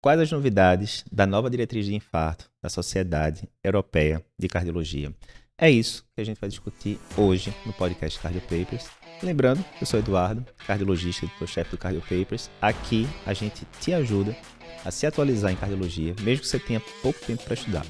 quais 0.00 0.20
as 0.20 0.30
novidades 0.30 1.04
da 1.10 1.26
nova 1.26 1.50
diretriz 1.50 1.86
de 1.86 1.94
infarto 1.94 2.50
da 2.62 2.68
Sociedade 2.68 3.48
Europeia 3.62 4.24
de 4.38 4.48
Cardiologia. 4.48 5.12
É 5.60 5.68
isso 5.68 6.04
que 6.14 6.20
a 6.20 6.24
gente 6.24 6.40
vai 6.40 6.48
discutir 6.48 6.98
hoje 7.16 7.52
no 7.66 7.72
podcast 7.72 8.18
Cardio 8.20 8.40
Papers. 8.42 8.88
Lembrando, 9.20 9.64
eu 9.80 9.86
sou 9.86 9.98
Eduardo, 9.98 10.46
cardiologista 10.64 11.26
e 11.26 11.46
chefe 11.48 11.72
do 11.72 11.78
Cardio 11.78 12.00
Papers. 12.00 12.48
Aqui 12.62 13.08
a 13.26 13.34
gente 13.34 13.66
te 13.80 13.92
ajuda 13.92 14.36
a 14.84 14.90
se 14.92 15.04
atualizar 15.04 15.50
em 15.50 15.56
cardiologia, 15.56 16.14
mesmo 16.22 16.42
que 16.42 16.48
você 16.48 16.60
tenha 16.60 16.80
pouco 17.02 17.18
tempo 17.26 17.42
para 17.42 17.54
estudar. 17.54 17.84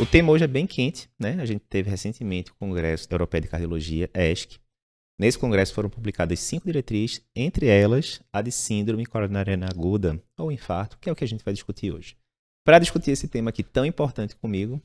O 0.00 0.04
tema 0.04 0.32
hoje 0.32 0.42
é 0.42 0.48
bem 0.48 0.66
quente, 0.66 1.08
né? 1.16 1.38
A 1.40 1.46
gente 1.46 1.64
teve 1.68 1.88
recentemente 1.88 2.50
o 2.50 2.54
Congresso 2.56 3.08
da 3.08 3.14
Europeia 3.14 3.42
de 3.42 3.48
Cardiologia, 3.48 4.10
ESC. 4.12 4.58
Nesse 5.18 5.38
congresso 5.38 5.72
foram 5.72 5.88
publicadas 5.88 6.40
cinco 6.40 6.66
diretrizes, 6.66 7.22
entre 7.36 7.66
elas 7.66 8.20
a 8.32 8.42
de 8.42 8.50
síndrome 8.50 9.06
coronariana 9.06 9.66
aguda 9.70 10.20
ou 10.36 10.50
infarto, 10.50 10.98
que 10.98 11.08
é 11.08 11.12
o 11.12 11.16
que 11.16 11.22
a 11.22 11.28
gente 11.28 11.44
vai 11.44 11.54
discutir 11.54 11.92
hoje. 11.92 12.16
Para 12.64 12.80
discutir 12.80 13.12
esse 13.12 13.28
tema 13.28 13.50
aqui 13.50 13.62
tão 13.62 13.84
importante 13.84 14.34
comigo, 14.34 14.82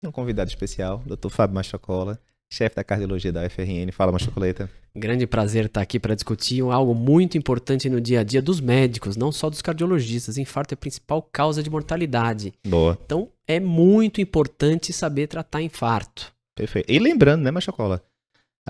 tem 0.00 0.08
um 0.08 0.12
convidado 0.12 0.48
especial, 0.48 1.02
Dr. 1.06 1.28
Fábio 1.28 1.54
Machocola, 1.54 2.20
chefe 2.52 2.76
da 2.76 2.82
cardiologia 2.82 3.32
da 3.32 3.44
UFRN. 3.44 3.92
Fala, 3.92 4.10
Machocoleta. 4.10 4.70
Grande 4.96 5.26
prazer 5.26 5.66
estar 5.66 5.80
aqui 5.80 6.00
para 6.00 6.14
discutir 6.14 6.62
algo 6.62 6.94
muito 6.94 7.36
importante 7.36 7.88
no 7.88 8.00
dia 8.00 8.20
a 8.20 8.24
dia 8.24 8.42
dos 8.42 8.60
médicos, 8.60 9.16
não 9.16 9.30
só 9.30 9.50
dos 9.50 9.62
cardiologistas. 9.62 10.38
Infarto 10.38 10.72
é 10.72 10.76
a 10.76 10.78
principal 10.78 11.22
causa 11.22 11.62
de 11.62 11.70
mortalidade. 11.70 12.52
Boa. 12.66 12.98
Então, 13.04 13.30
é 13.46 13.60
muito 13.60 14.20
importante 14.20 14.92
saber 14.92 15.26
tratar 15.26 15.62
infarto. 15.62 16.32
Perfeito. 16.56 16.90
E 16.90 16.98
lembrando, 16.98 17.42
né, 17.42 17.50
Machocola? 17.50 18.02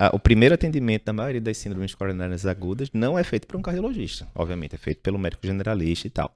Ah, 0.01 0.11
o 0.13 0.19
primeiro 0.19 0.55
atendimento 0.55 1.03
da 1.03 1.11
maioria 1.11 1.41
das 1.41 1.57
síndromes 1.57 1.93
coronárias 1.93 2.45
agudas 2.45 2.89
não 2.93 3.19
é 3.19 3.23
feito 3.25 3.45
por 3.45 3.57
um 3.57 3.61
cardiologista. 3.61 4.25
Obviamente, 4.33 4.73
é 4.73 4.77
feito 4.77 5.01
pelo 5.01 5.19
médico 5.19 5.45
generalista 5.45 6.07
e 6.07 6.09
tal. 6.09 6.33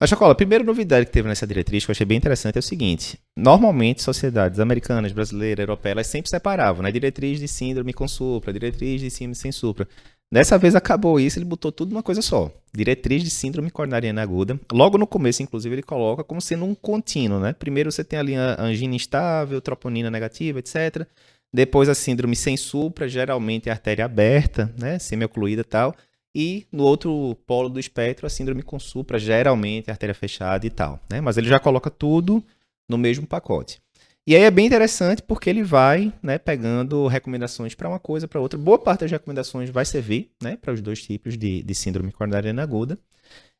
Mas, 0.00 0.10
Chocola, 0.10 0.30
a 0.30 0.36
primeira 0.36 0.62
novidade 0.62 1.06
que 1.06 1.10
teve 1.10 1.26
nessa 1.26 1.44
diretriz 1.44 1.84
que 1.84 1.90
eu 1.90 1.92
achei 1.92 2.06
bem 2.06 2.18
interessante 2.18 2.54
é 2.54 2.60
o 2.60 2.62
seguinte: 2.62 3.18
normalmente, 3.36 4.00
sociedades 4.00 4.60
americanas, 4.60 5.10
brasileiras, 5.10 5.64
europeias, 5.64 5.92
elas 5.92 6.06
sempre 6.06 6.30
separavam, 6.30 6.84
né? 6.84 6.92
Diretriz 6.92 7.40
de 7.40 7.48
síndrome 7.48 7.92
com 7.92 8.06
supra, 8.06 8.52
diretriz 8.52 9.00
de 9.00 9.10
síndrome 9.10 9.34
sem 9.34 9.50
supra. 9.50 9.88
Dessa 10.30 10.56
vez 10.56 10.76
acabou 10.76 11.18
isso, 11.18 11.38
ele 11.38 11.46
botou 11.46 11.72
tudo 11.72 11.90
numa 11.90 12.02
coisa 12.02 12.22
só. 12.22 12.48
Diretriz 12.72 13.24
de 13.24 13.30
síndrome 13.30 13.72
coronariana 13.72 14.22
aguda. 14.22 14.58
Logo 14.72 14.98
no 14.98 15.06
começo, 15.06 15.42
inclusive, 15.42 15.74
ele 15.74 15.82
coloca 15.82 16.22
como 16.22 16.40
sendo 16.40 16.64
um 16.64 16.76
contínuo, 16.76 17.40
né? 17.40 17.52
Primeiro 17.52 17.90
você 17.90 18.04
tem 18.04 18.20
a 18.20 18.62
angina 18.62 18.94
instável, 18.94 19.60
troponina 19.60 20.12
negativa, 20.12 20.60
etc. 20.60 21.08
Depois 21.54 21.88
a 21.88 21.94
síndrome 21.94 22.34
sem 22.34 22.56
supra, 22.56 23.08
geralmente 23.08 23.68
é 23.68 23.72
artéria 23.72 24.04
aberta, 24.04 24.74
né? 24.76 24.98
Semiocluída 24.98 25.60
e 25.60 25.64
tal. 25.64 25.94
E 26.34 26.66
no 26.72 26.82
outro 26.82 27.38
polo 27.46 27.68
do 27.68 27.78
espectro, 27.78 28.26
a 28.26 28.28
síndrome 28.28 28.60
com 28.60 28.76
supra, 28.80 29.20
geralmente 29.20 29.88
artéria 29.88 30.16
fechada 30.16 30.66
e 30.66 30.70
tal. 30.70 30.98
Né? 31.08 31.20
Mas 31.20 31.36
ele 31.36 31.48
já 31.48 31.60
coloca 31.60 31.88
tudo 31.90 32.42
no 32.88 32.98
mesmo 32.98 33.24
pacote. 33.24 33.80
E 34.26 34.34
aí 34.34 34.42
é 34.42 34.50
bem 34.50 34.66
interessante 34.66 35.22
porque 35.22 35.48
ele 35.48 35.62
vai 35.62 36.12
né, 36.20 36.38
pegando 36.38 37.06
recomendações 37.06 37.72
para 37.76 37.88
uma 37.88 38.00
coisa, 38.00 38.26
para 38.26 38.40
outra. 38.40 38.58
Boa 38.58 38.78
parte 38.78 39.02
das 39.02 39.12
recomendações 39.12 39.70
vai 39.70 39.84
servir 39.84 40.32
né, 40.42 40.56
para 40.56 40.74
os 40.74 40.80
dois 40.80 41.04
tipos 41.04 41.38
de, 41.38 41.62
de 41.62 41.74
síndrome 41.76 42.10
coronariana 42.10 42.64
aguda. 42.64 42.98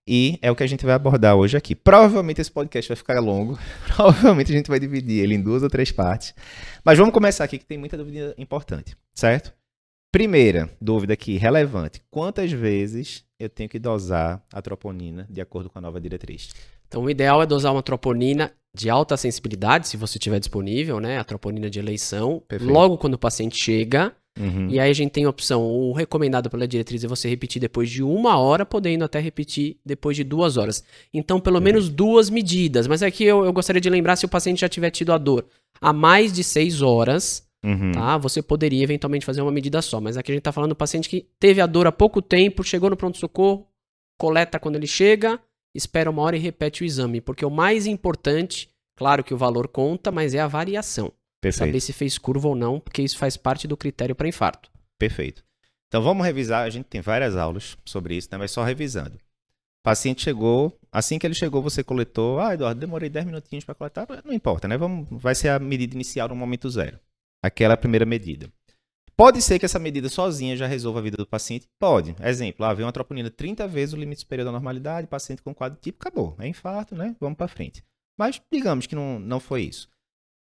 E 0.07 0.39
é 0.43 0.51
o 0.51 0.57
que 0.57 0.63
a 0.63 0.67
gente 0.67 0.85
vai 0.85 0.95
abordar 0.95 1.35
hoje 1.35 1.57
aqui. 1.57 1.75
Provavelmente 1.75 2.41
esse 2.41 2.51
podcast 2.51 2.89
vai 2.89 2.97
ficar 2.97 3.21
longo. 3.21 3.59
Provavelmente 3.89 4.53
a 4.53 4.57
gente 4.57 4.69
vai 4.69 4.79
dividir 4.79 5.23
ele 5.23 5.35
em 5.35 5.41
duas 5.41 5.63
ou 5.63 5.71
três 5.71 5.91
partes. 5.91 6.35
Mas 6.85 6.99
vamos 6.99 7.15
começar 7.15 7.45
aqui 7.45 7.59
que 7.59 7.65
tem 7.65 7.79
muita 7.79 7.97
dúvida 7.97 8.35
importante, 8.37 8.97
certo? 9.15 9.55
Primeira 10.13 10.71
dúvida 10.81 11.15
aqui, 11.15 11.37
relevante. 11.37 12.03
Quantas 12.11 12.53
vezes 12.53 13.25
eu 13.41 13.49
tenho 13.49 13.69
que 13.69 13.79
dosar 13.79 14.45
a 14.53 14.63
troponina 14.63 15.27
de 15.29 15.41
acordo 15.41 15.71
com 15.71 15.79
a 15.79 15.83
nova 15.83 16.01
diretriz? 16.01 16.51
Então, 16.87 17.03
o 17.03 17.11
ideal 17.11 17.43
é 17.43 17.47
dosar 17.47 17.73
uma 17.73 17.83
troponina 17.83 18.53
de 18.73 18.91
alta 18.91 19.17
sensibilidade, 19.17 19.89
se 19.89 19.97
você 19.97 20.19
tiver 20.19 20.39
disponível, 20.39 21.01
né? 21.01 21.19
A 21.19 21.25
troponina 21.25 21.69
de 21.71 21.79
eleição, 21.79 22.43
Perfeito. 22.47 22.73
logo 22.73 22.99
quando 22.99 23.15
o 23.15 23.19
paciente 23.19 23.57
chega. 23.57 24.15
Uhum. 24.39 24.69
E 24.69 24.81
aí 24.81 24.91
a 24.91 24.95
gente 24.95 25.13
tem 25.13 25.25
a 25.25 25.31
opção, 25.31 25.63
o 25.63 25.93
recomendado 25.93 26.51
pela 26.51 26.67
diretriz 26.67 27.05
é 27.05 27.09
você 27.09 27.29
repetir 27.29 27.61
depois 27.61 27.89
de 27.89 28.03
uma 28.03 28.37
hora, 28.37 28.67
podendo 28.67 29.05
até 29.05 29.21
repetir 29.21 29.77
depois 29.87 30.17
de 30.17 30.25
duas 30.25 30.57
horas. 30.57 30.83
Então, 31.13 31.39
pelo 31.39 31.59
uhum. 31.59 31.63
menos 31.63 31.89
duas 31.89 32.29
medidas. 32.31 32.87
Mas 32.87 33.03
aqui 33.03 33.25
eu, 33.25 33.45
eu 33.45 33.53
gostaria 33.53 33.81
de 33.81 33.89
lembrar 33.89 34.17
se 34.17 34.25
o 34.25 34.29
paciente 34.29 34.63
já 34.63 34.69
tiver 34.69 34.91
tido 34.91 35.13
a 35.13 35.19
dor 35.19 35.47
há 35.81 35.93
mais 35.93 36.33
de 36.33 36.43
seis 36.43 36.83
horas, 36.83 37.45
Uhum. 37.65 37.93
Tá? 37.93 38.19
Você 38.19 38.43
poderia 38.43 38.83
eventualmente 38.83 39.25
fazer 39.25 39.41
uma 39.41 39.51
medida 39.51 39.81
só, 39.81 39.99
mas 39.99 40.19
aqui 40.19 40.31
a 40.31 40.35
gente 40.35 40.43
está 40.43 40.53
falando 40.53 40.73
do 40.73 40.77
paciente 40.77 41.09
que 41.09 41.27
teve 41.41 41.63
a 41.63 41.67
dor 41.67 41.87
há 41.87 41.93
pouco 41.93 42.21
tempo, 42.21 42.63
chegou 42.63 42.91
no 42.91 42.97
pronto-socorro, 42.97 43.67
coleta 44.19 44.61
quando 44.61 44.77
ele 44.77 44.87
chega, 44.87 45.41
espera 45.75 46.11
uma 46.11 46.21
hora 46.21 46.37
e 46.37 46.39
repete 46.41 46.83
o 46.83 46.85
exame. 46.85 47.23
Porque 47.23 47.45
o 47.45 47.51
mais 47.51 47.87
importante, 47.87 48.69
claro 48.95 49.25
que 49.25 49.33
o 49.33 49.39
valor 49.39 49.67
conta, 49.67 50.13
mas 50.13 50.35
é 50.35 50.41
a 50.41 50.47
variação. 50.47 51.11
Perfeito. 51.45 51.69
Saber 51.69 51.81
se 51.81 51.93
fez 51.93 52.19
curva 52.19 52.49
ou 52.49 52.55
não, 52.55 52.81
porque 52.81 53.03
isso 53.03 53.19
faz 53.19 53.37
parte 53.37 53.69
do 53.69 53.77
critério 53.77 54.15
para 54.15 54.29
infarto. 54.29 54.71
Perfeito. 54.99 55.45
Então 55.89 56.03
vamos 56.03 56.25
revisar, 56.25 56.65
a 56.65 56.71
gente 56.71 56.87
tem 56.87 57.01
várias 57.01 57.37
aulas 57.37 57.77
sobre 57.85 58.17
isso, 58.17 58.29
né? 58.33 58.39
mas 58.39 58.51
só 58.51 58.65
revisando. 58.65 59.17
O 59.17 59.85
paciente 59.85 60.23
chegou, 60.23 60.77
assim 60.91 61.19
que 61.19 61.27
ele 61.27 61.35
chegou, 61.35 61.63
você 61.63 61.85
coletou. 61.85 62.41
Ah, 62.41 62.55
Eduardo, 62.55 62.81
demorei 62.81 63.11
10 63.11 63.27
minutinhos 63.27 63.65
para 63.65 63.75
coletar. 63.75 64.07
Não 64.25 64.33
importa, 64.33 64.67
né? 64.67 64.79
Vamos, 64.79 65.07
vai 65.11 65.35
ser 65.35 65.51
a 65.51 65.59
medida 65.59 65.95
inicial 65.95 66.29
no 66.29 66.35
momento 66.35 66.69
zero 66.71 66.99
aquela 67.45 67.77
primeira 67.77 68.07
medida. 68.07 68.51
Pode 69.15 69.43
ser 69.43 69.59
que 69.59 69.67
essa 69.67 69.79
medida 69.79 70.09
sozinha 70.09 70.57
já 70.57 70.67
resolva 70.67 70.99
a 70.99 71.03
vida 71.03 71.19
do 71.19 71.27
paciente? 71.27 71.69
Pode. 71.79 72.17
Exemplo, 72.21 72.65
ah, 72.65 72.73
veio 72.73 72.87
uma 72.87 72.93
troponina 72.93 73.31
30 73.31 73.69
vezes 73.69 73.93
o 73.93 73.99
limite 73.99 74.23
superior 74.23 74.47
da 74.47 74.51
normalidade, 74.51 75.07
paciente 75.07 75.43
com 75.43 75.55
quadro 75.55 75.79
tipo, 75.81 75.99
acabou. 76.01 76.35
É 76.41 76.49
infarto, 76.49 76.97
né? 76.97 77.15
Vamos 77.21 77.37
para 77.37 77.47
frente. 77.47 77.85
Mas 78.19 78.41
digamos 78.51 78.87
que 78.87 78.97
não, 78.97 79.21
não 79.21 79.39
foi 79.39 79.63
isso. 79.63 79.89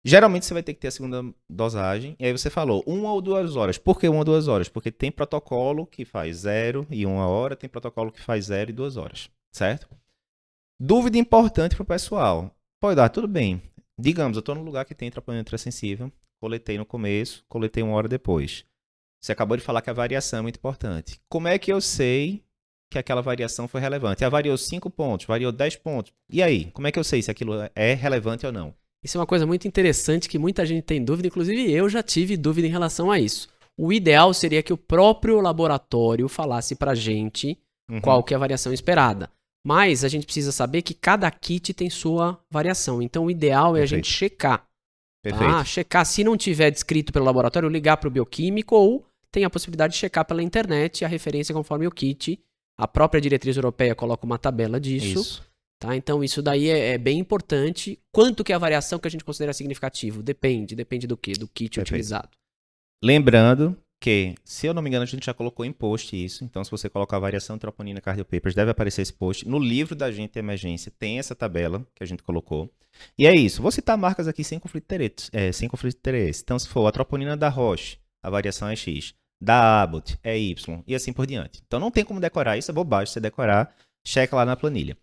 Geralmente 0.05 0.45
você 0.45 0.53
vai 0.53 0.63
ter 0.63 0.75
que 0.75 0.81
ter 0.81 0.89
a 0.89 0.91
segunda 0.91 1.25
dosagem. 1.49 2.15
E 2.19 2.27
aí 2.27 2.33
você 2.33 2.51
falou 2.51 2.83
uma 2.87 3.13
ou 3.13 3.23
duas 3.23 3.57
horas. 3.57 3.79
Por 3.79 3.99
que 3.99 4.09
uma 4.09 4.19
ou 4.19 4.25
duas 4.25 4.49
horas? 4.49 4.69
Porque 4.69 4.93
tem 4.93 5.11
protocolo 5.11 5.87
que 5.87 6.05
faz 6.05 6.39
zero 6.39 6.87
e 6.91 7.07
uma 7.07 7.27
hora, 7.27 7.57
tem 7.57 7.71
protocolo 7.71 8.13
que 8.13 8.21
faz 8.21 8.47
zero 8.47 8.71
e 8.71 8.75
duas 8.75 8.97
horas. 8.97 9.31
Certo? 9.53 9.89
Dúvida 10.79 11.17
importante 11.17 11.75
para 11.75 11.83
o 11.83 11.87
pessoal. 11.87 12.55
Pode 12.81 12.97
dar, 12.97 13.09
tudo 13.09 13.27
bem. 13.27 13.63
Digamos, 13.99 14.37
eu 14.37 14.41
estou 14.41 14.55
num 14.55 14.65
lugar 14.65 14.85
que 14.85 14.95
tem 14.95 15.11
troponina 15.11 15.45
sensível 15.57 16.13
coletei 16.45 16.77
no 16.77 16.85
começo, 16.85 17.43
coletei 17.49 17.83
uma 17.83 17.95
hora 17.95 18.07
depois. 18.07 18.67
Você 19.19 19.33
acabou 19.33 19.57
de 19.57 19.63
falar 19.63 19.81
que 19.81 19.89
a 19.89 19.95
variação 19.95 20.41
é 20.41 20.43
muito 20.43 20.57
importante. 20.57 21.19
Como 21.27 21.49
é 21.49 21.59
que 21.59 21.73
eu 21.73 21.81
sei 21.81 22.45
que 22.93 22.99
aquela 22.99 23.23
variação 23.23 23.67
foi 23.67 23.81
relevante? 23.81 24.23
Ela 24.23 24.31
variou 24.31 24.59
5 24.59 24.91
pontos, 24.91 25.25
variou 25.25 25.51
10 25.51 25.77
pontos. 25.77 26.13
E 26.29 26.43
aí, 26.43 26.71
como 26.73 26.87
é 26.87 26.93
que 26.93 26.99
eu 26.99 27.05
sei 27.05 27.23
se 27.23 27.31
aquilo 27.31 27.55
é 27.75 27.95
relevante 27.95 28.45
ou 28.45 28.53
não? 28.53 28.75
Isso 29.05 29.19
é 29.19 29.21
uma 29.21 29.27
coisa 29.27 29.47
muito 29.47 29.69
interessante 29.69 30.29
que 30.29 30.39
muita 30.39 30.65
gente 30.65 30.83
tem 30.83 31.05
dúvida, 31.05 31.29
inclusive 31.29 31.71
eu 31.71 31.89
já 31.91 32.03
tive 32.03 32.39
dúvida 32.39 32.67
em 32.67 32.71
relação 32.71 33.11
a 33.11 33.21
isso. 33.21 33.49
O 33.77 33.93
ideal 33.93 34.33
seria 34.33 34.63
que 34.63 34.73
o 34.73 34.79
próprio 34.79 35.41
laboratório 35.41 36.27
falasse 36.29 36.75
pra 36.75 36.95
gente 36.95 37.59
uhum. 37.91 38.01
qual 38.01 38.23
que 38.23 38.33
é 38.33 38.37
a 38.37 38.41
variação 38.41 38.73
esperada. 38.73 39.29
Mas 39.67 40.05
a 40.05 40.09
gente 40.09 40.25
precisa 40.25 40.53
saber 40.53 40.83
que 40.83 40.95
cada 40.95 41.31
kit 41.31 41.75
tem 41.75 41.91
sua 41.91 42.39
variação. 42.51 43.03
Então 43.03 43.27
o 43.27 43.31
ideal 43.31 43.77
é 43.77 43.81
Perfeito. 43.81 43.93
a 43.93 43.97
gente 43.97 44.11
checar. 44.11 44.67
Perfeito. 45.23 45.55
Ah, 45.55 45.65
checar 45.65 46.05
se 46.07 46.23
não 46.23 46.37
tiver 46.37 46.71
descrito 46.71 47.13
pelo 47.13 47.25
laboratório, 47.25 47.69
ligar 47.69 47.97
para 47.97 48.09
o 48.09 48.11
bioquímico 48.11 48.75
ou 48.75 49.07
tem 49.33 49.45
a 49.45 49.51
possibilidade 49.51 49.95
de 49.95 49.99
checar 49.99 50.25
pela 50.25 50.43
internet 50.43 51.05
a 51.05 51.09
referência 51.09 51.55
conforme 51.55 51.87
o 51.87 51.91
kit. 51.91 52.39
A 52.77 52.87
própria 52.87 53.21
diretriz 53.21 53.57
europeia 53.57 53.95
coloca 53.95 54.25
uma 54.25 54.39
tabela 54.39 54.79
disso. 54.79 55.21
Isso. 55.21 55.54
Tá? 55.85 55.97
Então 55.97 56.25
isso 56.25 56.41
daí 56.43 56.69
é, 56.69 56.95
é, 56.95 56.99
bem 56.99 57.19
importante. 57.19 57.99
Quanto 58.13 58.43
que 58.43 58.53
é 58.53 58.57
a 58.57 58.59
variação 58.59 58.99
que 58.99 59.09
a 59.09 59.11
gente 59.11 59.25
considera 59.25 59.53
significativo? 59.53 60.23
Depende, 60.23 60.75
depende 60.75 61.07
do 61.07 61.17
que? 61.17 61.33
Do 61.33 61.47
kit 61.47 61.77
Perfeito. 61.77 61.89
utilizado. 61.89 62.31
Lembrando 63.03 63.77
que, 64.01 64.35
se 64.45 64.67
eu 64.67 64.75
não 64.75 64.83
me 64.83 64.89
engano, 64.89 65.03
a 65.03 65.07
gente 65.07 65.25
já 65.25 65.35
colocou 65.35 65.65
em 65.65 65.73
post 65.73 66.15
isso. 66.15 66.45
Então, 66.45 66.63
se 66.65 66.71
você 66.71 66.89
colocar 66.89 67.19
variação 67.19 67.59
troponina 67.59 68.01
cardiopapers, 68.01 68.55
deve 68.55 68.71
aparecer 68.71 69.03
esse 69.03 69.13
post. 69.13 69.49
No 69.49 69.59
livro 69.59 69.95
da 69.95 70.11
gente 70.11 70.39
emergência 70.39 70.93
tem 70.99 71.19
essa 71.19 71.35
tabela 71.35 71.87
que 71.95 72.03
a 72.03 72.07
gente 72.07 72.23
colocou. 72.23 72.71
E 73.19 73.27
é 73.27 73.35
isso. 73.35 73.63
Vou 73.63 73.71
citar 73.71 73.97
marcas 73.97 74.29
aqui 74.29 74.45
sem 74.45 74.59
conflito 74.59 74.85
de 74.85 74.95
interesse. 74.95 75.31
É, 75.33 75.51
sem 75.53 75.69
conflito 75.69 75.95
de 75.95 75.99
interesse. 76.01 76.43
Então, 76.43 76.59
se 76.59 76.69
for 76.69 76.87
a 76.87 76.93
troponina 76.93 77.37
da 77.37 77.49
Roche, 77.49 77.99
a 78.23 78.31
variação 78.31 78.69
é 78.69 78.77
X. 78.77 79.15
Da 79.41 79.83
Abbott 79.83 80.19
é 80.23 80.39
Y. 80.39 80.83
E 80.87 80.95
assim 80.95 81.13
por 81.13 81.27
diante. 81.27 81.63
Então, 81.67 81.81
não 81.81 81.91
tem 81.91 82.05
como 82.05 82.21
decorar. 82.21 82.59
Isso 82.59 82.71
é 82.71 82.75
bobagem. 82.75 83.13
Você 83.13 83.21
decorar, 83.21 83.75
checa 84.07 84.37
lá 84.37 84.45
na 84.45 84.57
planilha. 84.57 84.97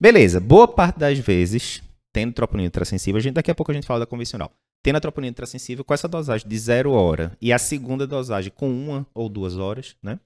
Beleza. 0.00 0.40
Boa 0.40 0.66
parte 0.66 0.98
das 0.98 1.18
vezes, 1.18 1.82
tendo 2.10 2.32
troponina 2.32 2.68
ultrassensível, 2.68 3.18
a 3.18 3.20
gente, 3.20 3.34
daqui 3.34 3.50
a 3.50 3.54
pouco 3.54 3.70
a 3.70 3.74
gente 3.74 3.86
fala 3.86 4.00
da 4.00 4.06
convencional. 4.06 4.50
Tendo 4.82 4.96
a 4.96 5.00
troponina 5.00 5.30
ultrassensível 5.30 5.84
com 5.84 5.92
essa 5.92 6.08
dosagem 6.08 6.48
de 6.48 6.58
zero 6.58 6.92
hora 6.92 7.36
e 7.38 7.52
a 7.52 7.58
segunda 7.58 8.06
dosagem 8.06 8.50
com 8.50 8.70
uma 8.70 9.06
ou 9.12 9.28
duas 9.28 9.58
horas, 9.58 9.94
né? 10.02 10.18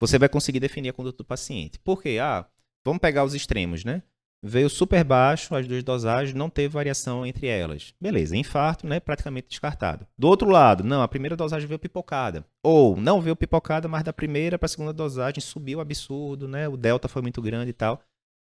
Você 0.00 0.18
vai 0.18 0.28
conseguir 0.28 0.58
definir 0.58 0.88
a 0.88 0.92
conduta 0.92 1.18
do 1.18 1.24
paciente. 1.24 1.78
Por 1.78 2.02
quê? 2.02 2.18
Ah, 2.20 2.44
vamos 2.84 3.00
pegar 3.00 3.22
os 3.22 3.32
extremos, 3.32 3.84
né? 3.84 4.02
veio 4.42 4.68
super 4.68 5.04
baixo, 5.04 5.54
as 5.54 5.68
duas 5.68 5.84
dosagens, 5.84 6.34
não 6.34 6.50
teve 6.50 6.68
variação 6.68 7.24
entre 7.24 7.46
elas. 7.46 7.94
Beleza, 8.00 8.36
infarto, 8.36 8.86
né, 8.86 8.98
praticamente 8.98 9.48
descartado. 9.48 10.06
Do 10.18 10.26
outro 10.26 10.50
lado, 10.50 10.82
não, 10.82 11.00
a 11.00 11.08
primeira 11.08 11.36
dosagem 11.36 11.68
veio 11.68 11.78
pipocada. 11.78 12.44
Ou 12.62 12.96
não 12.96 13.20
veio 13.20 13.36
pipocada, 13.36 13.86
mas 13.86 14.02
da 14.02 14.12
primeira 14.12 14.58
para 14.58 14.66
a 14.66 14.68
segunda 14.68 14.92
dosagem 14.92 15.40
subiu 15.40 15.80
absurdo, 15.80 16.48
né? 16.48 16.68
O 16.68 16.76
delta 16.76 17.08
foi 17.08 17.22
muito 17.22 17.40
grande 17.40 17.70
e 17.70 17.74
tal. 17.74 18.02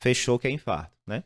Fechou 0.01 0.39
que 0.39 0.47
é 0.47 0.51
infarto, 0.51 0.95
né? 1.07 1.23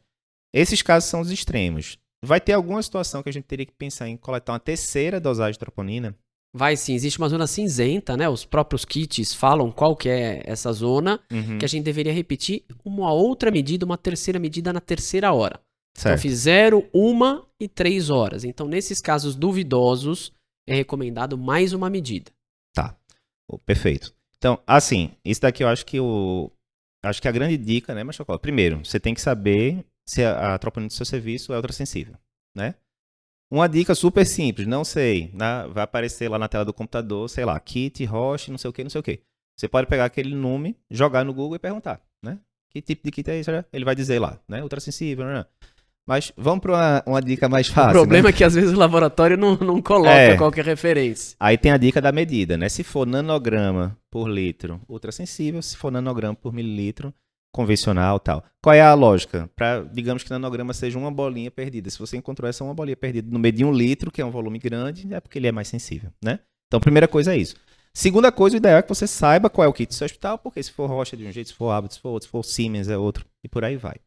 Esses 0.53 0.81
casos 0.81 1.09
são 1.09 1.21
os 1.21 1.31
extremos. 1.31 1.97
Vai 2.23 2.39
ter 2.39 2.53
alguma 2.53 2.81
situação 2.81 3.21
que 3.21 3.29
a 3.29 3.33
gente 3.33 3.45
teria 3.45 3.65
que 3.65 3.73
pensar 3.73 4.07
em 4.07 4.17
coletar 4.17 4.53
uma 4.53 4.59
terceira 4.59 5.19
dosagem 5.19 5.53
de 5.53 5.59
troponina 5.59 6.17
Vai 6.55 6.77
sim, 6.77 6.93
existe 6.93 7.17
uma 7.17 7.29
zona 7.29 7.47
cinzenta, 7.47 8.15
né? 8.15 8.29
Os 8.29 8.45
próprios 8.45 8.85
kits 8.85 9.33
falam 9.33 9.71
qual 9.71 9.95
que 9.95 10.07
é 10.07 10.43
essa 10.45 10.71
zona, 10.71 11.19
uhum. 11.31 11.57
que 11.57 11.65
a 11.65 11.67
gente 11.67 11.83
deveria 11.83 12.13
repetir 12.13 12.63
uma 12.85 13.11
outra 13.11 13.49
medida, 13.49 13.83
uma 13.83 13.97
terceira 13.97 14.39
medida 14.39 14.71
na 14.71 14.79
terceira 14.79 15.33
hora. 15.33 15.59
Então, 15.93 16.03
certo. 16.03 16.19
Então, 16.19 16.21
fiz 16.21 16.39
zero, 16.41 16.87
uma 16.93 17.43
e 17.59 17.67
três 17.67 18.11
horas. 18.11 18.43
Então, 18.43 18.67
nesses 18.67 19.01
casos 19.01 19.35
duvidosos, 19.35 20.31
é 20.67 20.75
recomendado 20.75 21.39
mais 21.39 21.73
uma 21.73 21.89
medida. 21.89 22.31
Tá. 22.71 22.95
Oh, 23.49 23.57
perfeito. 23.57 24.13
Então, 24.37 24.59
assim, 24.67 25.09
isso 25.25 25.41
daqui 25.41 25.63
eu 25.63 25.67
acho 25.67 25.83
que 25.83 25.99
o. 25.99 26.51
Acho 27.03 27.21
que 27.21 27.27
a 27.27 27.31
grande 27.31 27.57
dica, 27.57 27.94
né, 27.94 28.03
Machocola? 28.03 28.39
Primeiro, 28.39 28.83
você 28.83 29.00
tem 29.00 29.13
que 29.13 29.21
saber 29.21 29.85
se 30.07 30.23
a, 30.23 30.53
a 30.53 30.57
troponina 30.57 30.88
do 30.88 30.94
seu 30.94 31.05
serviço 31.05 31.53
é 31.53 31.57
ultrassensível, 31.57 32.15
né? 32.55 32.75
Uma 33.51 33.67
dica 33.67 33.94
super 33.94 34.25
simples, 34.25 34.65
não 34.65 34.83
sei, 34.83 35.29
né? 35.33 35.67
vai 35.67 35.83
aparecer 35.83 36.27
lá 36.27 36.39
na 36.39 36.47
tela 36.47 36.65
do 36.65 36.73
computador, 36.73 37.29
sei 37.29 37.45
lá, 37.45 37.59
kit, 37.59 38.03
Roche, 38.05 38.50
não 38.50 38.57
sei 38.57 38.69
o 38.69 38.73
que, 38.73 38.83
não 38.83 38.89
sei 38.89 39.00
o 39.00 39.03
que. 39.03 39.21
Você 39.55 39.67
pode 39.67 39.88
pegar 39.88 40.05
aquele 40.05 40.33
nome, 40.33 40.75
jogar 40.89 41.23
no 41.23 41.33
Google 41.33 41.57
e 41.57 41.59
perguntar, 41.59 42.01
né? 42.23 42.39
Que 42.71 42.81
tipo 42.81 43.03
de 43.03 43.11
kit 43.11 43.29
é 43.29 43.39
isso? 43.39 43.51
Ele 43.71 43.85
vai 43.85 43.94
dizer 43.94 44.17
lá, 44.17 44.39
né? 44.47 44.63
Ultrassensível, 44.63 45.25
né? 45.25 45.45
Mas 46.07 46.33
vamos 46.35 46.59
para 46.59 46.73
uma, 46.73 47.03
uma, 47.05 47.21
dica 47.21 47.47
mais 47.47 47.67
fácil. 47.67 47.91
O 47.91 47.94
problema 47.94 48.27
né? 48.27 48.29
é 48.29 48.33
que 48.33 48.44
às 48.44 48.53
vezes 48.53 48.73
o 48.73 48.77
laboratório 48.77 49.38
não, 49.38 49.55
não 49.55 49.81
coloca 49.81 50.11
é. 50.11 50.35
qualquer 50.35 50.65
referência. 50.65 51.35
Aí 51.39 51.57
tem 51.57 51.71
a 51.71 51.77
dica 51.77 52.01
da 52.01 52.11
medida, 52.11 52.57
né? 52.57 52.67
Se 52.67 52.83
for 52.83 53.07
nanograma 53.07 53.97
por 54.11 54.27
litro, 54.27 54.81
ultrassensível. 54.89 55.61
Se 55.61 55.77
for 55.77 55.91
nanograma 55.91 56.35
por 56.35 56.51
mililitro, 56.51 57.13
convencional 57.53 58.19
tal. 58.19 58.44
Qual 58.61 58.73
é 58.73 58.81
a 58.81 58.94
lógica? 58.94 59.50
Para, 59.55 59.83
digamos 59.83 60.23
que 60.23 60.29
o 60.29 60.33
nanograma 60.33 60.73
seja 60.73 60.97
uma 60.97 61.11
bolinha 61.11 61.50
perdida. 61.50 61.89
Se 61.89 62.00
você 62.00 62.17
encontrou 62.17 62.49
essa 62.49 62.63
uma 62.63 62.73
bolinha 62.73 62.97
perdida 62.97 63.31
no 63.31 63.39
meio 63.39 63.53
de 63.53 63.63
um 63.63 63.71
litro, 63.71 64.11
que 64.11 64.21
é 64.21 64.25
um 64.25 64.31
volume 64.31 64.59
grande, 64.59 65.13
é 65.13 65.21
porque 65.21 65.39
ele 65.39 65.47
é 65.47 65.51
mais 65.51 65.67
sensível, 65.67 66.11
né? 66.21 66.39
Então, 66.67 66.81
primeira 66.81 67.07
coisa 67.07 67.33
é 67.33 67.38
isso. 67.38 67.56
Segunda 67.94 68.31
coisa, 68.31 68.56
o 68.56 68.57
ideal 68.57 68.79
é 68.79 68.81
que 68.81 68.89
você 68.89 69.06
saiba 69.06 69.51
qual 69.51 69.65
é 69.65 69.67
o 69.67 69.73
kit 69.73 69.88
do 69.88 69.94
seu 69.94 70.06
hospital, 70.06 70.39
porque 70.39 70.63
se 70.63 70.71
for 70.71 70.88
Rocha 70.88 71.15
de 71.15 71.27
um 71.27 71.31
jeito, 71.31 71.49
se 71.49 71.53
for 71.53 71.69
Abbott, 71.69 71.94
se 71.94 71.99
for 72.01 72.09
outro, 72.09 72.25
se 72.25 72.31
for 72.31 72.44
Siemens 72.44 72.89
é 72.89 72.97
outro, 72.97 73.23
e 73.44 73.47
por 73.47 73.63
aí 73.63 73.77
vai. 73.77 73.97